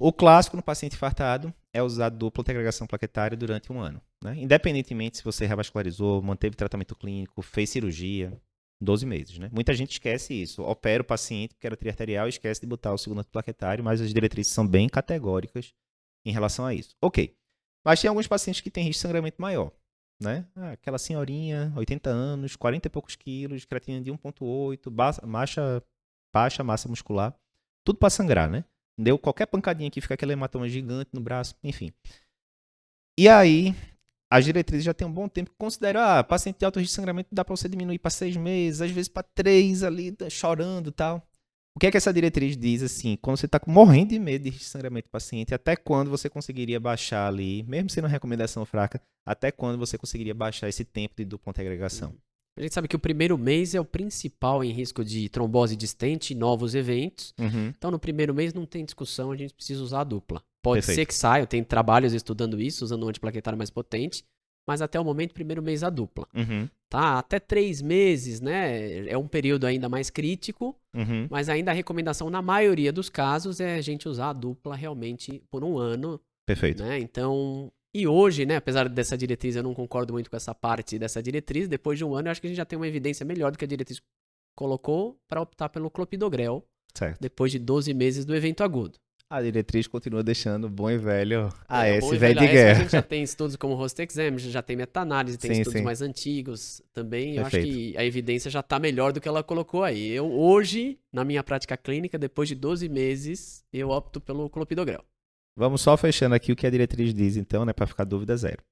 O 0.00 0.10
clássico 0.10 0.56
no 0.56 0.62
paciente 0.62 0.94
infartado 0.94 1.52
é 1.70 1.82
usar 1.82 2.08
dupla 2.08 2.42
agregação 2.48 2.86
plaquetária 2.86 3.36
durante 3.36 3.70
um 3.70 3.78
ano. 3.78 4.00
Né? 4.26 4.42
Independentemente 4.42 5.18
se 5.18 5.24
você 5.24 5.46
revascularizou, 5.46 6.20
manteve 6.20 6.56
tratamento 6.56 6.96
clínico, 6.96 7.40
fez 7.42 7.70
cirurgia, 7.70 8.36
12 8.80 9.06
meses, 9.06 9.38
né? 9.38 9.48
Muita 9.52 9.72
gente 9.72 9.92
esquece 9.92 10.34
isso. 10.34 10.62
Opera 10.64 11.00
o 11.00 11.06
paciente 11.06 11.54
porque 11.54 11.66
era 11.66 11.76
triarterial 11.76 12.28
esquece 12.28 12.60
de 12.60 12.66
botar 12.66 12.92
o 12.92 12.98
segundo 12.98 13.24
plaquetário, 13.24 13.84
mas 13.84 14.00
as 14.00 14.12
diretrizes 14.12 14.52
são 14.52 14.66
bem 14.66 14.88
categóricas 14.88 15.72
em 16.24 16.32
relação 16.32 16.66
a 16.66 16.74
isso. 16.74 16.96
Ok. 17.00 17.36
Mas 17.84 18.00
tem 18.00 18.08
alguns 18.08 18.26
pacientes 18.26 18.60
que 18.60 18.68
têm 18.68 18.82
risco 18.82 18.98
de 18.98 19.02
sangramento 19.02 19.40
maior, 19.40 19.70
né? 20.20 20.44
Ah, 20.56 20.72
aquela 20.72 20.98
senhorinha, 20.98 21.72
80 21.76 22.10
anos, 22.10 22.56
40 22.56 22.88
e 22.88 22.90
poucos 22.90 23.14
quilos, 23.14 23.64
creatina 23.64 24.00
de 24.00 24.10
1.8, 24.10 24.90
baixa, 25.24 25.82
baixa 26.34 26.64
massa 26.64 26.88
muscular, 26.88 27.32
tudo 27.84 28.00
para 28.00 28.10
sangrar, 28.10 28.50
né? 28.50 28.64
Deu 28.98 29.16
qualquer 29.16 29.46
pancadinha 29.46 29.86
aqui, 29.86 30.00
fica 30.00 30.14
aquele 30.14 30.32
hematoma 30.32 30.68
gigante 30.68 31.10
no 31.12 31.20
braço, 31.20 31.54
enfim. 31.62 31.92
E 33.16 33.28
aí, 33.28 33.72
as 34.30 34.44
diretrizes 34.44 34.84
já 34.84 34.92
tem 34.92 35.06
um 35.06 35.12
bom 35.12 35.28
tempo 35.28 35.50
que 35.50 35.56
consideram, 35.56 36.00
ah, 36.00 36.24
paciente 36.24 36.58
de 36.58 36.64
alto 36.64 36.78
risco 36.78 36.90
de 36.90 36.96
sangramento 36.96 37.28
dá 37.32 37.44
para 37.44 37.56
você 37.56 37.68
diminuir 37.68 37.98
para 37.98 38.10
seis 38.10 38.36
meses, 38.36 38.80
às 38.80 38.90
vezes 38.90 39.08
para 39.08 39.22
três 39.22 39.82
ali, 39.82 40.12
tá 40.12 40.28
chorando 40.28 40.90
tal. 40.90 41.22
O 41.76 41.78
que 41.78 41.86
é 41.86 41.90
que 41.90 41.96
essa 41.96 42.12
diretriz 42.12 42.56
diz 42.56 42.82
assim? 42.82 43.18
Quando 43.20 43.36
você 43.36 43.44
está 43.44 43.60
morrendo 43.66 44.08
de 44.08 44.18
medo 44.18 44.50
de 44.50 44.64
sangramento 44.64 45.08
do 45.08 45.10
paciente, 45.10 45.54
até 45.54 45.76
quando 45.76 46.08
você 46.08 46.28
conseguiria 46.28 46.80
baixar 46.80 47.28
ali, 47.28 47.62
mesmo 47.64 47.90
sendo 47.90 48.04
uma 48.04 48.10
recomendação 48.10 48.64
fraca, 48.64 49.00
até 49.26 49.52
quando 49.52 49.78
você 49.78 49.98
conseguiria 49.98 50.34
baixar 50.34 50.70
esse 50.70 50.84
tempo 50.84 51.14
de 51.16 51.24
dupla 51.26 51.52
agregação? 51.54 52.14
A 52.58 52.62
gente 52.62 52.72
sabe 52.72 52.88
que 52.88 52.96
o 52.96 52.98
primeiro 52.98 53.36
mês 53.36 53.74
é 53.74 53.80
o 53.80 53.84
principal 53.84 54.64
em 54.64 54.72
risco 54.72 55.04
de 55.04 55.28
trombose 55.28 55.76
distente 55.76 56.30
e 56.30 56.34
novos 56.34 56.74
eventos. 56.74 57.34
Uhum. 57.38 57.68
Então, 57.76 57.90
no 57.90 57.98
primeiro 57.98 58.32
mês 58.32 58.54
não 58.54 58.64
tem 58.64 58.82
discussão, 58.82 59.30
a 59.30 59.36
gente 59.36 59.52
precisa 59.52 59.82
usar 59.82 60.00
a 60.00 60.04
dupla. 60.04 60.42
Pode 60.66 60.80
Perfeito. 60.80 60.96
ser 60.96 61.06
que 61.06 61.14
saia, 61.14 61.46
tem 61.46 61.62
trabalhos 61.62 62.12
estudando 62.12 62.60
isso, 62.60 62.84
usando 62.84 63.06
um 63.06 63.08
antiplaquetário 63.08 63.56
mais 63.56 63.70
potente, 63.70 64.24
mas 64.66 64.82
até 64.82 64.98
o 64.98 65.04
momento, 65.04 65.32
primeiro 65.32 65.62
mês 65.62 65.84
a 65.84 65.90
dupla. 65.90 66.26
Uhum. 66.34 66.68
Tá? 66.90 67.20
Até 67.20 67.38
três 67.38 67.80
meses, 67.80 68.40
né? 68.40 69.06
É 69.06 69.16
um 69.16 69.28
período 69.28 69.64
ainda 69.64 69.88
mais 69.88 70.10
crítico, 70.10 70.76
uhum. 70.92 71.28
mas 71.30 71.48
ainda 71.48 71.70
a 71.70 71.74
recomendação, 71.74 72.28
na 72.30 72.42
maioria 72.42 72.92
dos 72.92 73.08
casos, 73.08 73.60
é 73.60 73.76
a 73.76 73.80
gente 73.80 74.08
usar 74.08 74.30
a 74.30 74.32
dupla 74.32 74.74
realmente 74.74 75.40
por 75.52 75.62
um 75.62 75.78
ano. 75.78 76.20
Perfeito. 76.44 76.82
Né? 76.82 76.98
Então, 76.98 77.70
e 77.94 78.08
hoje, 78.08 78.44
né, 78.44 78.56
apesar 78.56 78.88
dessa 78.88 79.16
diretriz, 79.16 79.54
eu 79.54 79.62
não 79.62 79.72
concordo 79.72 80.12
muito 80.12 80.28
com 80.28 80.36
essa 80.36 80.52
parte 80.52 80.98
dessa 80.98 81.22
diretriz, 81.22 81.68
depois 81.68 81.96
de 81.96 82.04
um 82.04 82.12
ano, 82.12 82.26
eu 82.26 82.32
acho 82.32 82.40
que 82.40 82.48
a 82.48 82.50
gente 82.50 82.56
já 82.56 82.64
tem 82.64 82.76
uma 82.76 82.88
evidência 82.88 83.24
melhor 83.24 83.52
do 83.52 83.58
que 83.58 83.64
a 83.64 83.68
diretriz 83.68 84.02
colocou 84.56 85.16
para 85.28 85.40
optar 85.40 85.68
pelo 85.68 85.88
clopidogrel, 85.88 86.66
certo. 86.92 87.20
depois 87.20 87.52
de 87.52 87.60
12 87.60 87.94
meses 87.94 88.24
do 88.24 88.34
evento 88.34 88.64
agudo. 88.64 88.98
A 89.28 89.42
diretriz 89.42 89.88
continua 89.88 90.22
deixando 90.22 90.70
bom 90.70 90.88
e 90.88 90.96
velho 90.96 91.48
AS, 91.68 91.84
é, 91.84 92.00
velho, 92.00 92.18
velho 92.18 92.40
de 92.40 92.46
guerra. 92.46 92.78
A 92.78 92.82
gente 92.82 92.92
já 92.92 93.02
tem 93.02 93.24
estudos 93.24 93.56
como 93.56 93.74
Rostexam, 93.74 94.38
já 94.38 94.62
tem 94.62 94.76
meta-análise, 94.76 95.36
tem 95.36 95.52
sim, 95.52 95.60
estudos 95.62 95.80
sim. 95.80 95.84
mais 95.84 96.00
antigos 96.00 96.80
também. 96.92 97.34
Eu 97.34 97.44
acho 97.44 97.60
que 97.60 97.96
a 97.96 98.04
evidência 98.04 98.48
já 98.48 98.60
está 98.60 98.78
melhor 98.78 99.12
do 99.12 99.20
que 99.20 99.26
ela 99.26 99.42
colocou 99.42 99.82
aí. 99.82 100.10
Eu, 100.10 100.30
hoje, 100.30 101.00
na 101.12 101.24
minha 101.24 101.42
prática 101.42 101.76
clínica, 101.76 102.16
depois 102.16 102.48
de 102.48 102.54
12 102.54 102.88
meses, 102.88 103.64
eu 103.72 103.90
opto 103.90 104.20
pelo 104.20 104.48
clopidogrel. 104.48 105.04
Vamos 105.56 105.80
só 105.80 105.96
fechando 105.96 106.36
aqui 106.36 106.52
o 106.52 106.56
que 106.56 106.66
a 106.66 106.70
diretriz 106.70 107.12
diz, 107.12 107.36
então, 107.36 107.64
né, 107.64 107.72
para 107.72 107.86
ficar 107.86 108.04
dúvida 108.04 108.36
zero. 108.36 108.62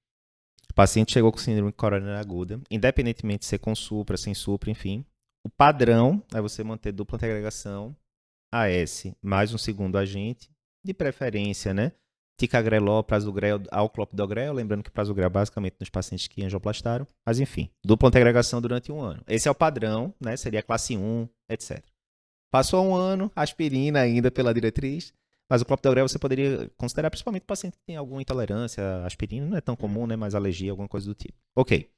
O 0.70 0.74
paciente 0.74 1.12
chegou 1.12 1.32
com 1.32 1.38
síndrome 1.38 1.72
coronariana 1.72 2.20
aguda, 2.20 2.60
independentemente 2.70 3.40
de 3.40 3.46
ser 3.46 3.58
com 3.58 3.74
supra, 3.74 4.16
sem 4.16 4.34
supra, 4.34 4.70
enfim. 4.70 5.04
O 5.44 5.50
padrão 5.50 6.22
é 6.32 6.40
você 6.40 6.62
manter 6.62 6.92
dupla 6.92 7.16
agregação 7.16 7.94
AS 8.54 9.06
mais 9.20 9.52
um 9.52 9.58
segundo 9.58 9.98
agente, 9.98 10.48
de 10.84 10.94
preferência, 10.94 11.74
né? 11.74 11.90
Ticagrelol, 12.38 13.02
prasugrel, 13.02 13.60
alclopidogrel, 13.70 14.52
lembrando 14.52 14.82
que 14.82 14.90
prasugrel 14.90 15.26
é 15.26 15.30
basicamente 15.30 15.76
nos 15.80 15.88
pacientes 15.88 16.28
que 16.28 16.44
angioplastaram, 16.44 17.06
mas 17.26 17.40
enfim, 17.40 17.68
dupla 17.84 18.08
agregação 18.08 18.60
durante 18.60 18.92
um 18.92 19.00
ano. 19.00 19.22
Esse 19.26 19.48
é 19.48 19.50
o 19.50 19.54
padrão, 19.54 20.14
né? 20.20 20.36
Seria 20.36 20.62
classe 20.62 20.96
1, 20.96 21.28
etc. 21.48 21.82
Passou 22.52 22.84
um 22.84 22.94
ano, 22.94 23.30
aspirina 23.34 24.00
ainda 24.00 24.30
pela 24.30 24.54
diretriz, 24.54 25.12
mas 25.50 25.62
o 25.62 25.64
clopidogrel 25.64 26.08
você 26.08 26.18
poderia 26.18 26.70
considerar 26.76 27.10
principalmente 27.10 27.44
paciente 27.44 27.76
que 27.76 27.84
tem 27.86 27.96
alguma 27.96 28.22
intolerância 28.22 28.82
à 28.82 29.06
aspirina, 29.06 29.46
não 29.46 29.56
é 29.56 29.60
tão 29.60 29.76
comum, 29.76 30.06
né? 30.06 30.16
Mas 30.16 30.34
alergia, 30.34 30.70
alguma 30.70 30.88
coisa 30.88 31.06
do 31.06 31.14
tipo. 31.14 31.38
Ok. 31.56 31.88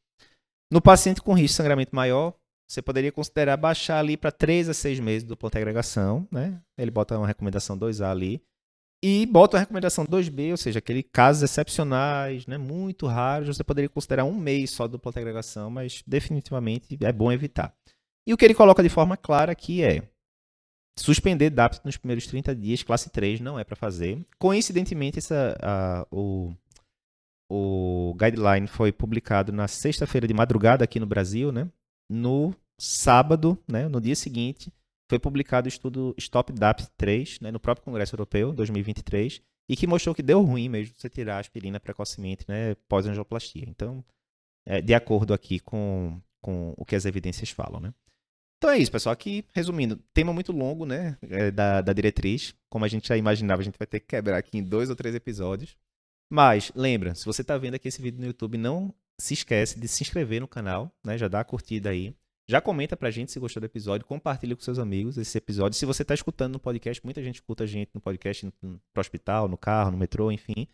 No 0.70 0.80
paciente 0.80 1.22
com 1.22 1.32
risco 1.32 1.52
de 1.52 1.56
sangramento 1.56 1.94
maior, 1.94 2.34
você 2.68 2.82
poderia 2.82 3.12
considerar 3.12 3.56
baixar 3.56 3.98
ali 3.98 4.16
para 4.16 4.32
3 4.32 4.68
a 4.68 4.74
6 4.74 5.00
meses 5.00 5.22
do 5.22 5.36
ponto 5.36 5.52
de 5.52 5.58
agregação, 5.58 6.26
né? 6.30 6.60
Ele 6.76 6.90
bota 6.90 7.16
uma 7.16 7.26
recomendação 7.26 7.78
2A 7.78 8.10
ali. 8.10 8.42
E 9.02 9.26
bota 9.26 9.56
uma 9.56 9.60
recomendação 9.60 10.04
2B, 10.04 10.50
ou 10.50 10.56
seja, 10.56 10.78
aquele 10.78 11.02
casos 11.02 11.42
excepcionais, 11.42 12.46
né, 12.46 12.56
muito 12.56 13.06
raros, 13.06 13.54
você 13.54 13.62
poderia 13.62 13.90
considerar 13.90 14.24
um 14.24 14.34
mês 14.34 14.70
só 14.70 14.88
do 14.88 14.98
ponto 14.98 15.14
de 15.14 15.20
agregação, 15.20 15.70
mas 15.70 16.02
definitivamente 16.06 16.98
é 17.00 17.12
bom 17.12 17.30
evitar. 17.30 17.74
E 18.26 18.32
o 18.32 18.36
que 18.36 18.44
ele 18.44 18.54
coloca 18.54 18.82
de 18.82 18.88
forma 18.88 19.16
clara 19.16 19.52
aqui 19.52 19.82
é 19.82 20.02
suspender 20.98 21.50
DAPT 21.50 21.82
nos 21.84 21.96
primeiros 21.98 22.26
30 22.26 22.54
dias, 22.56 22.82
classe 22.82 23.10
3, 23.10 23.38
não 23.40 23.58
é 23.58 23.64
para 23.64 23.76
fazer. 23.76 24.24
Coincidentemente, 24.38 25.18
essa, 25.18 25.56
a, 25.62 26.06
o, 26.10 26.52
o 27.50 28.14
guideline 28.18 28.66
foi 28.66 28.90
publicado 28.90 29.52
na 29.52 29.68
sexta-feira 29.68 30.26
de 30.26 30.34
madrugada 30.34 30.82
aqui 30.82 30.98
no 30.98 31.06
Brasil, 31.06 31.52
né? 31.52 31.68
No 32.08 32.54
sábado, 32.78 33.58
né, 33.66 33.88
no 33.88 34.00
dia 34.00 34.14
seguinte, 34.14 34.72
foi 35.08 35.18
publicado 35.18 35.66
o 35.66 35.68
estudo 35.68 36.14
Stop 36.18 36.52
DAP 36.52 36.82
3, 36.96 37.40
né, 37.40 37.50
no 37.50 37.60
próprio 37.60 37.84
Congresso 37.84 38.14
Europeu, 38.14 38.52
2023, 38.52 39.40
e 39.68 39.76
que 39.76 39.86
mostrou 39.86 40.14
que 40.14 40.22
deu 40.22 40.42
ruim 40.42 40.68
mesmo 40.68 40.94
você 40.96 41.08
tirar 41.08 41.36
a 41.36 41.40
aspirina 41.40 41.80
precocemente, 41.80 42.44
né, 42.48 42.74
pós-angioplastia. 42.88 43.64
Então, 43.68 44.04
é, 44.66 44.80
de 44.80 44.94
acordo 44.94 45.32
aqui 45.32 45.60
com, 45.60 46.20
com 46.40 46.74
o 46.76 46.84
que 46.84 46.96
as 46.96 47.04
evidências 47.04 47.50
falam, 47.50 47.80
né. 47.80 47.94
Então 48.58 48.70
é 48.70 48.78
isso, 48.78 48.90
pessoal. 48.90 49.12
Aqui, 49.12 49.44
resumindo, 49.52 49.96
tema 50.14 50.32
muito 50.32 50.50
longo, 50.50 50.86
né, 50.86 51.18
é, 51.22 51.50
da, 51.50 51.80
da 51.80 51.92
diretriz. 51.92 52.54
Como 52.70 52.84
a 52.84 52.88
gente 52.88 53.08
já 53.08 53.16
imaginava, 53.16 53.60
a 53.60 53.64
gente 53.64 53.78
vai 53.78 53.86
ter 53.86 54.00
que 54.00 54.06
quebrar 54.06 54.38
aqui 54.38 54.58
em 54.58 54.62
dois 54.62 54.88
ou 54.88 54.96
três 54.96 55.14
episódios. 55.14 55.76
Mas, 56.30 56.72
lembra, 56.74 57.14
se 57.14 57.24
você 57.24 57.42
está 57.42 57.56
vendo 57.56 57.74
aqui 57.74 57.88
esse 57.88 58.02
vídeo 58.02 58.18
no 58.18 58.26
YouTube, 58.26 58.58
não 58.58 58.94
se 59.20 59.34
esquece 59.34 59.78
de 59.78 59.88
se 59.88 60.02
inscrever 60.02 60.40
no 60.40 60.48
canal, 60.48 60.92
né, 61.04 61.16
já 61.16 61.28
dá 61.28 61.40
a 61.40 61.44
curtida 61.44 61.90
aí. 61.90 62.14
Já 62.48 62.60
comenta 62.60 62.96
pra 62.96 63.10
gente 63.10 63.32
se 63.32 63.40
gostou 63.40 63.60
do 63.60 63.66
episódio, 63.66 64.06
compartilha 64.06 64.54
com 64.54 64.62
seus 64.62 64.78
amigos 64.78 65.18
esse 65.18 65.36
episódio. 65.36 65.76
Se 65.76 65.84
você 65.84 66.02
está 66.02 66.14
escutando 66.14 66.52
no 66.52 66.60
podcast, 66.60 67.04
muita 67.04 67.20
gente 67.20 67.36
escuta 67.36 67.64
a 67.64 67.66
gente 67.66 67.90
no 67.92 68.00
podcast, 68.00 68.46
no, 68.46 68.52
no 68.62 68.80
hospital, 68.96 69.48
no 69.48 69.58
carro, 69.58 69.90
no 69.90 69.98
metrô, 69.98 70.30
enfim. 70.30 70.68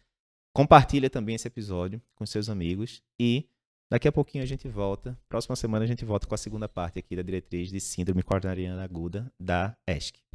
Compartilha 0.55 1.09
também 1.09 1.35
esse 1.35 1.49
episódio 1.49 2.01
com 2.15 2.27
seus 2.27 2.51
amigos 2.51 3.03
e 3.19 3.49
daqui 3.91 4.07
a 4.07 4.13
pouquinho 4.13 4.45
a 4.45 4.47
gente 4.47 4.69
volta. 4.69 5.19
Próxima 5.31 5.57
semana 5.57 5.87
a 5.87 5.89
gente 5.89 6.05
volta 6.05 6.27
com 6.27 6.35
a 6.35 6.39
segunda 6.39 6.69
parte 6.69 6.99
aqui 6.99 7.17
da 7.17 7.23
diretriz 7.23 7.71
de 7.71 7.81
síndrome 7.81 8.23
coronariana 8.23 8.85
aguda 8.85 9.33
da 9.41 9.75
ESC. 9.87 10.33